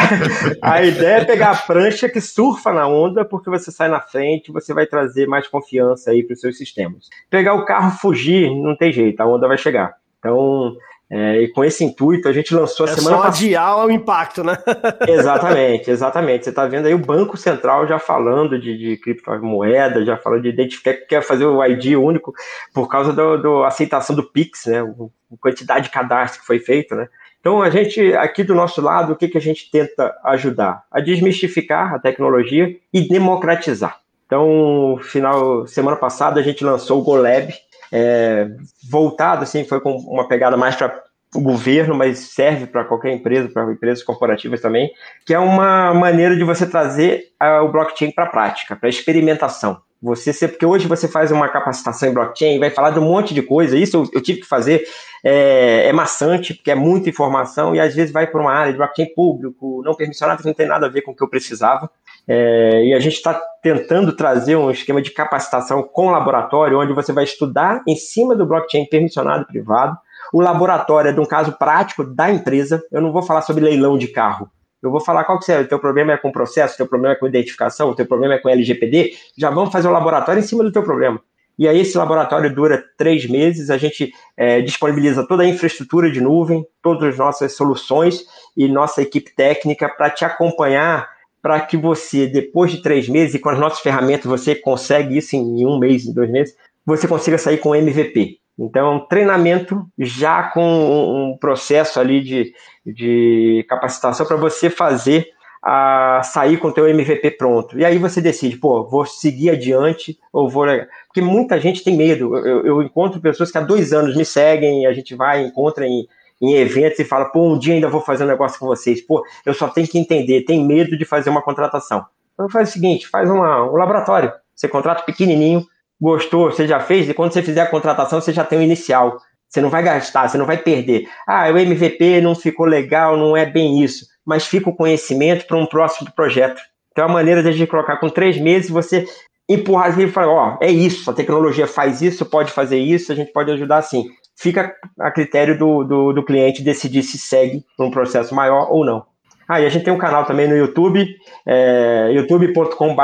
a 0.60 0.82
ideia 0.82 1.18
é 1.18 1.24
pegar 1.24 1.52
a 1.52 1.56
prancha 1.56 2.08
que 2.08 2.20
surfa 2.20 2.72
na 2.72 2.88
onda, 2.88 3.24
porque 3.24 3.48
você 3.48 3.70
sai 3.70 3.88
na 3.88 4.00
frente, 4.00 4.50
você 4.50 4.74
vai 4.74 4.86
trazer 4.86 5.28
mais 5.28 5.46
confiança 5.46 6.10
aí 6.10 6.24
para 6.24 6.34
os 6.34 6.40
seus 6.40 6.58
sistemas. 6.58 7.08
Pegar 7.30 7.54
o 7.54 7.64
carro, 7.64 7.96
fugir, 7.96 8.50
não 8.50 8.76
tem 8.76 8.92
jeito, 8.92 9.20
a 9.20 9.26
onda 9.26 9.46
vai 9.46 9.56
chegar. 9.56 9.94
Então, 10.18 10.76
é, 11.08 11.42
e 11.42 11.48
com 11.48 11.64
esse 11.64 11.84
intuito, 11.84 12.28
a 12.28 12.32
gente 12.32 12.52
lançou 12.52 12.84
a 12.84 12.90
é 12.90 12.94
semana 12.94 13.16
só 13.16 13.22
adiar 13.28 13.86
o 13.86 13.90
impacto, 13.90 14.42
né? 14.42 14.58
exatamente, 15.06 15.90
exatamente. 15.90 16.44
Você 16.44 16.50
está 16.50 16.66
vendo 16.66 16.86
aí 16.86 16.94
o 16.94 16.98
Banco 16.98 17.36
Central 17.36 17.86
já 17.86 17.98
falando 17.98 18.58
de, 18.58 18.76
de 18.76 18.96
criptomoeda, 18.96 20.04
já 20.04 20.16
falando 20.16 20.42
de 20.42 20.48
identificar 20.48 20.94
que 20.94 21.06
quer 21.06 21.22
fazer 21.22 21.46
o 21.46 21.64
ID 21.64 21.96
único 21.96 22.32
por 22.74 22.88
causa 22.88 23.12
da 23.12 23.66
aceitação 23.66 24.16
do 24.16 24.24
Pix, 24.24 24.66
né? 24.66 24.80
A 24.80 25.36
quantidade 25.40 25.84
de 25.84 25.92
cadastro 25.92 26.40
que 26.40 26.46
foi 26.46 26.58
feito, 26.58 26.94
né? 26.96 27.08
Então, 27.38 27.62
a 27.62 27.70
gente, 27.70 28.12
aqui 28.14 28.42
do 28.42 28.56
nosso 28.56 28.80
lado, 28.80 29.12
o 29.12 29.16
que, 29.16 29.28
que 29.28 29.38
a 29.38 29.40
gente 29.40 29.70
tenta 29.70 30.12
ajudar? 30.24 30.82
A 30.90 31.00
desmistificar 31.00 31.94
a 31.94 31.98
tecnologia 32.00 32.76
e 32.92 33.06
democratizar. 33.06 34.00
Então, 34.26 34.98
final 35.00 35.64
semana 35.68 35.96
passada, 35.96 36.40
a 36.40 36.42
gente 36.42 36.64
lançou 36.64 37.00
o 37.00 37.04
GoLab, 37.04 37.54
é, 37.92 38.48
voltado, 38.90 39.42
assim, 39.42 39.64
foi 39.64 39.80
com 39.80 39.96
uma 39.96 40.28
pegada 40.28 40.56
mais 40.56 40.74
para 40.74 41.02
o 41.34 41.40
governo, 41.40 41.94
mas 41.94 42.18
serve 42.18 42.66
para 42.66 42.84
qualquer 42.84 43.12
empresa, 43.12 43.48
para 43.48 43.70
empresas 43.72 44.02
corporativas 44.02 44.60
também, 44.60 44.90
que 45.24 45.34
é 45.34 45.38
uma 45.38 45.92
maneira 45.92 46.36
de 46.36 46.44
você 46.44 46.66
trazer 46.66 47.24
uh, 47.42 47.64
o 47.64 47.68
blockchain 47.70 48.10
para 48.10 48.24
a 48.24 48.28
prática, 48.28 48.76
para 48.76 48.88
experimentação. 48.88 49.80
Você 50.02 50.46
porque 50.46 50.64
hoje 50.64 50.86
você 50.86 51.08
faz 51.08 51.32
uma 51.32 51.48
capacitação 51.48 52.08
em 52.08 52.12
blockchain, 52.12 52.58
vai 52.58 52.70
falar 52.70 52.90
de 52.90 52.98
um 52.98 53.04
monte 53.04 53.32
de 53.32 53.42
coisa, 53.42 53.76
isso 53.76 53.96
eu, 53.96 54.10
eu 54.12 54.22
tive 54.22 54.40
que 54.40 54.46
fazer, 54.46 54.84
é, 55.24 55.88
é, 55.88 55.92
maçante, 55.92 56.54
porque 56.54 56.70
é 56.70 56.74
muita 56.74 57.08
informação, 57.08 57.74
e 57.74 57.80
às 57.80 57.94
vezes 57.94 58.12
vai 58.12 58.26
para 58.26 58.40
uma 58.40 58.52
área 58.52 58.72
de 58.72 58.78
blockchain 58.78 59.12
público, 59.14 59.82
não 59.84 59.94
permissionado, 59.94 60.42
que 60.42 60.46
não 60.46 60.54
tem 60.54 60.66
nada 60.66 60.86
a 60.86 60.90
ver 60.90 61.02
com 61.02 61.12
o 61.12 61.16
que 61.16 61.24
eu 61.24 61.28
precisava. 61.28 61.90
É, 62.28 62.84
e 62.84 62.94
a 62.94 62.98
gente 62.98 63.14
está 63.14 63.40
tentando 63.62 64.12
trazer 64.12 64.56
um 64.56 64.70
esquema 64.70 65.00
de 65.00 65.10
capacitação 65.10 65.82
com 65.82 66.10
laboratório, 66.10 66.78
onde 66.78 66.92
você 66.92 67.12
vai 67.12 67.24
estudar 67.24 67.82
em 67.86 67.94
cima 67.94 68.34
do 68.34 68.46
blockchain 68.46 68.86
permissionado 68.86 69.46
privado. 69.46 69.96
O 70.32 70.40
laboratório 70.40 71.10
é 71.10 71.12
de 71.12 71.20
um 71.20 71.24
caso 71.24 71.52
prático 71.52 72.04
da 72.04 72.30
empresa. 72.30 72.82
Eu 72.90 73.00
não 73.00 73.12
vou 73.12 73.22
falar 73.22 73.42
sobre 73.42 73.64
leilão 73.64 73.96
de 73.96 74.08
carro. 74.08 74.50
Eu 74.82 74.90
vou 74.90 75.00
falar 75.00 75.24
qual 75.24 75.38
que 75.38 75.50
é. 75.50 75.60
O 75.60 75.68
teu 75.68 75.78
problema 75.78 76.12
é 76.12 76.16
com 76.16 76.32
processo, 76.32 76.74
o 76.74 76.76
teu 76.76 76.86
problema 76.86 77.14
é 77.14 77.18
com 77.18 77.26
identificação, 77.26 77.90
o 77.90 77.94
teu 77.94 78.06
problema 78.06 78.34
é 78.34 78.38
com 78.38 78.48
LGPD. 78.48 79.12
Já 79.36 79.50
vamos 79.50 79.72
fazer 79.72 79.86
o 79.86 79.90
um 79.90 79.94
laboratório 79.94 80.40
em 80.40 80.46
cima 80.46 80.64
do 80.64 80.72
teu 80.72 80.82
problema. 80.82 81.20
E 81.58 81.66
aí 81.66 81.80
esse 81.80 81.96
laboratório 81.96 82.54
dura 82.54 82.84
três 82.98 83.26
meses, 83.26 83.70
a 83.70 83.78
gente 83.78 84.12
é, 84.36 84.60
disponibiliza 84.60 85.26
toda 85.26 85.42
a 85.42 85.48
infraestrutura 85.48 86.10
de 86.10 86.20
nuvem, 86.20 86.66
todas 86.82 87.14
as 87.14 87.16
nossas 87.16 87.56
soluções 87.56 88.26
e 88.54 88.68
nossa 88.68 89.00
equipe 89.00 89.34
técnica 89.34 89.88
para 89.88 90.10
te 90.10 90.24
acompanhar 90.24 91.15
para 91.46 91.60
que 91.60 91.76
você, 91.76 92.26
depois 92.26 92.72
de 92.72 92.82
três 92.82 93.08
meses, 93.08 93.36
e 93.36 93.38
com 93.38 93.48
as 93.48 93.56
nossas 93.56 93.78
ferramentas 93.78 94.26
você 94.26 94.52
consegue 94.52 95.16
isso 95.16 95.36
em 95.36 95.64
um 95.64 95.78
mês, 95.78 96.04
em 96.04 96.12
dois 96.12 96.28
meses, 96.28 96.56
você 96.84 97.06
consiga 97.06 97.38
sair 97.38 97.58
com 97.58 97.72
MVP. 97.72 98.38
Então, 98.58 99.06
treinamento 99.08 99.86
já 99.96 100.42
com 100.42 100.60
um 100.60 101.38
processo 101.38 102.00
ali 102.00 102.20
de, 102.20 102.52
de 102.84 103.64
capacitação 103.68 104.26
para 104.26 104.36
você 104.36 104.68
fazer 104.68 105.28
a 105.62 106.20
sair 106.24 106.56
com 106.56 106.66
o 106.66 106.72
teu 106.72 106.88
MVP 106.88 107.30
pronto. 107.38 107.78
E 107.78 107.84
aí 107.84 107.96
você 107.96 108.20
decide, 108.20 108.56
pô, 108.56 108.82
vou 108.82 109.06
seguir 109.06 109.50
adiante 109.50 110.18
ou 110.32 110.48
vou... 110.50 110.66
Porque 111.06 111.20
muita 111.20 111.60
gente 111.60 111.84
tem 111.84 111.96
medo. 111.96 112.36
Eu, 112.38 112.66
eu 112.66 112.82
encontro 112.82 113.20
pessoas 113.20 113.52
que 113.52 113.58
há 113.58 113.60
dois 113.60 113.92
anos 113.92 114.16
me 114.16 114.24
seguem, 114.24 114.84
a 114.84 114.92
gente 114.92 115.14
vai, 115.14 115.44
encontra 115.44 115.86
em, 115.86 116.08
em 116.40 116.54
eventos 116.54 116.98
e 116.98 117.04
fala, 117.04 117.26
pô, 117.26 117.52
um 117.52 117.58
dia 117.58 117.74
ainda 117.74 117.88
vou 117.88 118.00
fazer 118.00 118.24
um 118.24 118.28
negócio 118.28 118.58
com 118.58 118.66
vocês. 118.66 119.00
Pô, 119.00 119.24
eu 119.44 119.54
só 119.54 119.68
tenho 119.68 119.88
que 119.88 119.98
entender, 119.98 120.44
tem 120.44 120.64
medo 120.64 120.96
de 120.96 121.04
fazer 121.04 121.30
uma 121.30 121.42
contratação. 121.42 122.04
Então 122.34 122.48
faz 122.50 122.68
o 122.68 122.72
seguinte, 122.72 123.08
faz 123.08 123.30
uma, 123.30 123.64
um 123.70 123.76
laboratório. 123.76 124.32
Você 124.54 124.68
contrata 124.68 125.02
pequenininho, 125.02 125.64
gostou, 126.00 126.50
você 126.50 126.66
já 126.66 126.80
fez, 126.80 127.08
e 127.08 127.14
quando 127.14 127.32
você 127.32 127.42
fizer 127.42 127.62
a 127.62 127.70
contratação, 127.70 128.20
você 128.20 128.32
já 128.32 128.44
tem 128.44 128.58
o 128.58 128.62
inicial. 128.62 129.18
Você 129.48 129.60
não 129.60 129.70
vai 129.70 129.82
gastar, 129.82 130.28
você 130.28 130.36
não 130.36 130.44
vai 130.44 130.58
perder. 130.58 131.08
Ah, 131.26 131.48
o 131.50 131.56
MVP 131.56 132.20
não 132.20 132.34
ficou 132.34 132.66
legal, 132.66 133.16
não 133.16 133.36
é 133.36 133.46
bem 133.46 133.82
isso. 133.82 134.06
Mas 134.24 134.44
fica 134.44 134.68
o 134.68 134.76
conhecimento 134.76 135.46
para 135.46 135.56
um 135.56 135.66
próximo 135.66 136.10
projeto. 136.14 136.60
Então 136.90 137.04
a 137.04 137.08
maneira 137.08 137.42
de 137.42 137.48
a 137.48 137.52
gente 137.52 137.70
colocar 137.70 137.96
com 137.98 138.08
três 138.08 138.38
meses, 138.38 138.68
você 138.68 139.06
empurrar 139.48 139.98
e 139.98 140.08
falar, 140.08 140.28
ó, 140.28 140.58
oh, 140.60 140.64
é 140.64 140.70
isso, 140.70 141.08
a 141.08 141.14
tecnologia 141.14 141.66
faz 141.66 142.02
isso, 142.02 142.26
pode 142.26 142.50
fazer 142.50 142.78
isso, 142.78 143.12
a 143.12 143.14
gente 143.14 143.32
pode 143.32 143.50
ajudar 143.52 143.78
assim 143.78 144.10
fica 144.36 144.74
a 145.00 145.10
critério 145.10 145.58
do, 145.58 145.82
do, 145.82 146.12
do 146.12 146.24
cliente 146.24 146.62
decidir 146.62 147.02
se 147.02 147.18
segue 147.18 147.64
num 147.78 147.90
processo 147.90 148.34
maior 148.34 148.68
ou 148.70 148.84
não. 148.84 149.04
Ah, 149.48 149.60
e 149.60 149.66
a 149.66 149.68
gente 149.68 149.84
tem 149.84 149.94
um 149.94 149.98
canal 149.98 150.24
também 150.24 150.48
no 150.48 150.56
YouTube, 150.56 151.06
é, 151.46 152.10
youtube.com.br 152.12 153.00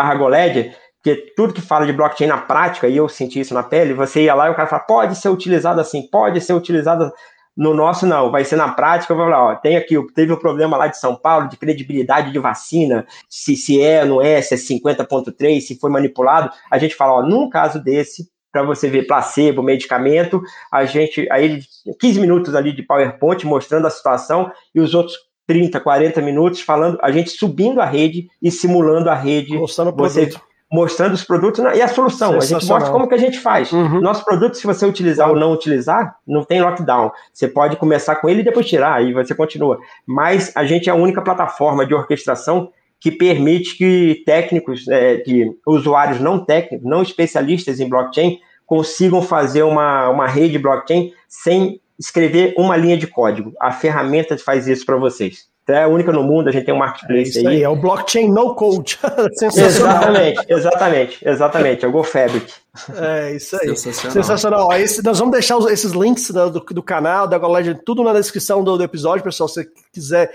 que 1.03 1.17
tudo 1.37 1.53
que 1.53 1.61
fala 1.61 1.85
de 1.85 1.93
blockchain 1.93 2.29
na 2.29 2.39
prática, 2.39 2.87
e 2.87 2.97
eu 2.97 3.09
senti 3.09 3.41
isso 3.41 3.53
na 3.53 3.63
pele, 3.63 3.93
você 3.93 4.23
ia 4.23 4.35
lá 4.35 4.47
e 4.47 4.53
o 4.53 4.55
cara 4.55 4.69
fala, 4.69 4.83
pode 4.83 5.17
ser 5.17 5.31
utilizado 5.31 5.81
assim, 5.81 6.09
pode 6.09 6.41
ser 6.41 6.53
utilizado 6.53 7.11
no 7.57 7.75
nosso 7.75 8.07
não, 8.07 8.31
vai 8.31 8.45
ser 8.45 8.57
na 8.57 8.69
prática, 8.73 9.13
eu 9.13 9.17
vou 9.17 9.27
falar, 9.27 9.45
ó, 9.45 9.55
tem 9.57 9.77
aqui, 9.77 9.95
teve 10.15 10.33
o 10.33 10.37
um 10.37 10.39
problema 10.39 10.77
lá 10.77 10.87
de 10.87 10.99
São 10.99 11.15
Paulo 11.17 11.49
de 11.49 11.57
credibilidade 11.57 12.33
de 12.33 12.39
vacina, 12.39 13.07
se, 13.29 13.57
se 13.57 13.83
é, 13.83 14.05
não 14.05 14.23
é, 14.23 14.41
se 14.41 14.55
é 14.55 14.57
50.3, 14.57 15.61
se 15.61 15.79
foi 15.79 15.91
manipulado, 15.91 16.51
a 16.71 16.79
gente 16.79 16.95
fala, 16.95 17.15
ó, 17.15 17.23
num 17.23 17.51
caso 17.51 17.83
desse, 17.83 18.31
para 18.53 18.63
você 18.63 18.89
ver 18.89 19.07
placebo, 19.07 19.63
medicamento, 19.63 20.43
a 20.71 20.85
gente, 20.85 21.27
aí 21.33 21.61
15 21.99 22.21
minutos 22.21 22.55
ali 22.55 22.73
de 22.73 22.83
PowerPoint 22.83 23.47
mostrando 23.47 23.87
a 23.87 23.91
situação 23.91 24.53
e 24.75 24.81
os 24.81 24.95
outros 24.95 25.17
30, 25.47 25.81
40 25.81 26.21
minutos 26.21 26.61
falando, 26.61 26.99
a 27.03 27.11
gente 27.11 27.31
subindo 27.31 27.81
a 27.81 27.87
rede 27.87 28.29
e 28.41 28.51
simulando 28.51 29.11
a 29.11 29.15
rede, 29.15 29.57
mostrando 29.57 29.93
você 29.97 30.31
mostrando 30.73 31.13
os 31.13 31.23
produtos 31.23 31.63
e 31.77 31.83
a 31.83 31.89
solução. 31.89 32.35
A 32.35 32.41
gente 32.41 32.65
mostra 32.67 32.91
como 32.91 33.07
que 33.07 33.15
a 33.15 33.19
gente 33.19 33.39
faz. 33.39 33.71
Uhum. 33.71 34.01
Nosso 34.01 34.25
produto, 34.25 34.57
se 34.57 34.67
você 34.67 34.87
utilizar 34.87 35.29
ou 35.29 35.37
não 35.37 35.53
utilizar, 35.53 36.17
não 36.27 36.43
tem 36.43 36.63
lockdown. 36.63 37.13
Você 37.31 37.47
pode 37.47 37.77
começar 37.77 38.17
com 38.17 38.29
ele 38.29 38.41
e 38.41 38.45
depois 38.45 38.67
tirar, 38.67 39.05
e 39.05 39.13
você 39.13 39.35
continua. 39.35 39.79
Mas 40.07 40.51
a 40.57 40.65
gente 40.65 40.89
é 40.89 40.93
a 40.93 40.97
única 40.97 41.21
plataforma 41.21 41.85
de 41.85 41.93
orquestração 41.93 42.71
que 43.03 43.11
permite 43.11 43.77
que 43.77 44.23
técnicos, 44.25 44.87
é, 44.87 45.17
que 45.17 45.51
usuários 45.67 46.21
não 46.21 46.45
técnicos, 46.45 46.89
não 46.89 47.03
especialistas 47.03 47.81
em 47.81 47.89
blockchain, 47.89 48.39
consigam 48.65 49.21
fazer 49.21 49.65
uma, 49.65 50.09
uma 50.09 50.29
rede 50.29 50.57
blockchain 50.57 51.13
sem 51.29 51.81
escrever 51.99 52.55
uma 52.57 52.77
linha 52.77 52.97
de 52.97 53.09
código. 53.09 53.53
A 53.61 53.73
ferramenta 53.73 54.39
faz 54.39 54.69
isso 54.69 54.87
para 54.87 54.97
vocês. 54.97 55.49
É 55.73 55.85
a 55.85 55.89
única 55.89 56.13
no 56.13 56.23
mundo, 56.23 56.49
a 56.49 56.53
gente 56.53 56.65
tem 56.65 56.75
um 56.75 56.79
marketplace 56.79 57.37
é 57.37 57.41
isso 57.41 57.49
aí. 57.49 57.57
aí. 57.57 57.63
É 57.63 57.69
o 57.69 57.77
blockchain 57.77 58.31
no 58.31 58.55
code. 58.55 58.99
exatamente, 59.43 60.45
exatamente, 60.49 61.19
exatamente. 61.23 61.85
É 61.85 61.89
o 61.89 61.93
GoFabric. 61.93 62.53
É 62.97 63.37
isso 63.37 63.55
aí. 63.57 63.77
Sensacional. 63.77 64.13
Sensacional. 64.13 64.73
Esse, 64.73 65.05
nós 65.05 65.19
vamos 65.19 65.33
deixar 65.33 65.59
esses 65.71 65.93
links 65.93 66.31
do, 66.31 66.51
do 66.51 66.83
canal, 66.83 67.29
da 67.29 67.37
GoLegend, 67.37 67.83
tudo 67.85 68.03
na 68.03 68.15
descrição 68.15 68.65
do, 68.65 68.79
do, 68.79 68.83
episódio, 68.83 69.23
pessoal. 69.23 69.47
Se 69.47 69.55
você 69.57 69.71
quiser 69.93 70.33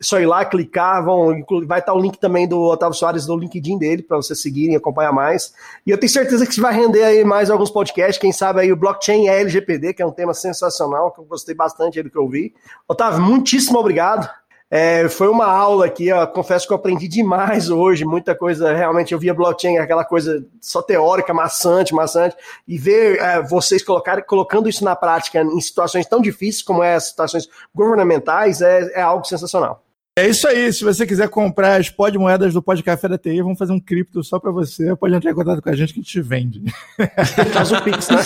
só 0.00 0.20
ir 0.20 0.26
lá, 0.26 0.44
clicar, 0.44 1.04
vão, 1.04 1.44
vai 1.66 1.80
estar 1.80 1.92
o 1.92 2.00
link 2.00 2.16
também 2.18 2.46
do 2.46 2.60
Otávio 2.62 2.94
Soares 2.94 3.26
no 3.26 3.36
LinkedIn 3.36 3.76
dele, 3.76 4.04
para 4.04 4.16
vocês 4.16 4.40
seguirem, 4.40 4.76
acompanhar 4.76 5.12
mais. 5.12 5.52
E 5.84 5.90
eu 5.90 5.98
tenho 5.98 6.12
certeza 6.12 6.46
que 6.46 6.60
vai 6.60 6.72
render 6.72 7.02
aí 7.02 7.24
mais 7.24 7.50
alguns 7.50 7.70
podcasts, 7.70 8.18
quem 8.18 8.30
sabe 8.30 8.60
aí 8.60 8.70
o 8.70 8.76
blockchain 8.76 9.26
é 9.26 9.40
LGPD, 9.40 9.94
que 9.94 10.02
é 10.02 10.06
um 10.06 10.12
tema 10.12 10.32
sensacional, 10.32 11.10
que 11.10 11.20
eu 11.20 11.24
gostei 11.24 11.56
bastante 11.56 12.00
do 12.00 12.08
que 12.08 12.18
eu 12.18 12.28
vi. 12.28 12.54
Otávio, 12.86 13.20
muitíssimo 13.20 13.80
obrigado. 13.80 14.30
É, 14.70 15.08
foi 15.08 15.28
uma 15.28 15.46
aula 15.46 15.86
aqui, 15.86 16.10
ó, 16.10 16.26
confesso 16.26 16.66
que 16.66 16.72
eu 16.72 16.76
aprendi 16.76 17.06
demais 17.06 17.68
hoje, 17.70 18.04
muita 18.04 18.34
coisa, 18.34 18.74
realmente 18.74 19.12
eu 19.12 19.18
via 19.18 19.34
blockchain, 19.34 19.76
aquela 19.76 20.04
coisa 20.04 20.44
só 20.60 20.82
teórica, 20.82 21.34
maçante, 21.34 21.94
maçante, 21.94 22.34
e 22.66 22.78
ver 22.78 23.20
é, 23.20 23.42
vocês 23.42 23.84
colocar, 23.84 24.22
colocando 24.22 24.68
isso 24.68 24.82
na 24.82 24.96
prática 24.96 25.42
em 25.42 25.60
situações 25.60 26.06
tão 26.06 26.20
difíceis 26.20 26.62
como 26.62 26.82
é 26.82 26.94
as 26.94 27.08
situações 27.08 27.48
governamentais 27.74 28.62
é, 28.62 28.90
é 28.94 29.00
algo 29.02 29.24
sensacional. 29.24 29.83
É 30.16 30.28
isso 30.28 30.46
aí. 30.46 30.72
Se 30.72 30.84
você 30.84 31.04
quiser 31.04 31.28
comprar 31.28 31.80
as 31.80 31.90
pod 31.90 32.16
moedas 32.16 32.52
do 32.52 32.62
Pod 32.62 32.80
Café 32.84 33.08
da 33.08 33.18
TI, 33.18 33.42
vamos 33.42 33.58
fazer 33.58 33.72
um 33.72 33.80
cripto 33.80 34.22
só 34.22 34.38
para 34.38 34.52
você. 34.52 34.94
Pode 34.94 35.12
entrar 35.12 35.32
em 35.32 35.34
contato 35.34 35.60
com 35.60 35.68
a 35.68 35.74
gente 35.74 35.92
que 35.92 35.98
a 35.98 36.02
gente 36.04 36.20
vende. 36.20 36.62
Faz 37.52 37.72
o 37.72 37.82
Pix, 37.82 38.08
né? 38.08 38.22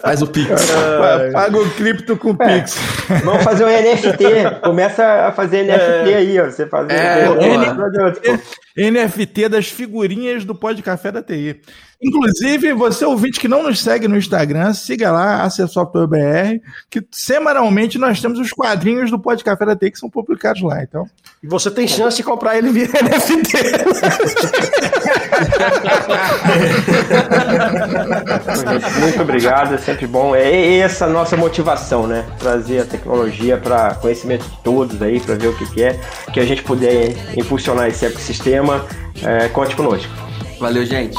Faz 0.00 0.22
o 0.22 0.26
Pix. 0.26 0.48
É, 0.70 1.30
paga 1.32 1.58
o 1.58 1.70
cripto 1.72 2.16
com 2.16 2.30
o 2.30 2.42
é. 2.42 2.60
Pix. 2.60 2.78
Vamos 3.22 3.44
fazer 3.44 3.66
um 3.66 3.68
NFT. 3.68 4.60
Começa 4.64 5.26
a 5.26 5.32
fazer 5.32 5.64
NFT 5.64 6.12
é. 6.12 6.16
aí, 6.16 6.40
ó. 6.40 6.46
Você 6.46 6.66
fazer 6.66 6.94
é, 6.94 7.28
NFT, 7.28 8.90
NFT 8.90 9.48
das 9.50 9.68
figurinhas 9.68 10.46
do 10.46 10.54
Pod 10.54 10.82
Café 10.82 11.12
da 11.12 11.22
TI. 11.22 11.60
Inclusive, 12.00 12.72
você 12.74 13.04
ouvinte 13.04 13.40
que 13.40 13.48
não 13.48 13.64
nos 13.64 13.80
segue 13.80 14.06
no 14.06 14.16
Instagram, 14.16 14.72
siga 14.72 15.10
lá, 15.10 15.42
AcessoftwareBR, 15.42 16.60
que 16.88 17.04
semanalmente 17.10 17.98
nós 17.98 18.20
temos 18.20 18.38
os 18.38 18.52
quadrinhos 18.52 19.10
do 19.10 19.18
Pod 19.18 19.42
Café 19.42 19.66
da 19.66 19.74
TI 19.74 19.90
que 19.90 19.98
são 19.98 20.08
publicados 20.08 20.62
lá. 20.62 20.80
Então. 20.80 21.06
E 21.42 21.48
você 21.48 21.72
tem 21.72 21.88
chance 21.88 22.16
de 22.16 22.22
comprar 22.22 22.56
ele 22.56 22.70
via 22.70 22.86
NFT. 23.02 23.58
Muito 29.00 29.22
obrigado, 29.22 29.74
é 29.74 29.78
sempre 29.78 30.06
bom. 30.06 30.36
É 30.36 30.78
essa 30.78 31.06
a 31.06 31.08
nossa 31.08 31.36
motivação, 31.36 32.06
né? 32.06 32.24
Trazer 32.38 32.80
a 32.80 32.84
tecnologia 32.84 33.56
para 33.56 33.96
conhecimento 33.96 34.48
de 34.48 34.56
todos 34.58 35.02
aí, 35.02 35.18
para 35.18 35.34
ver 35.34 35.48
o 35.48 35.56
que, 35.56 35.66
que 35.66 35.82
é, 35.82 35.98
que 36.32 36.38
a 36.38 36.44
gente 36.44 36.62
puder 36.62 37.16
impulsionar 37.36 37.88
esse 37.88 38.06
ecossistema. 38.06 38.86
É, 39.20 39.48
conte 39.48 39.74
conosco. 39.74 40.12
Valeu, 40.60 40.84
gente. 40.86 41.18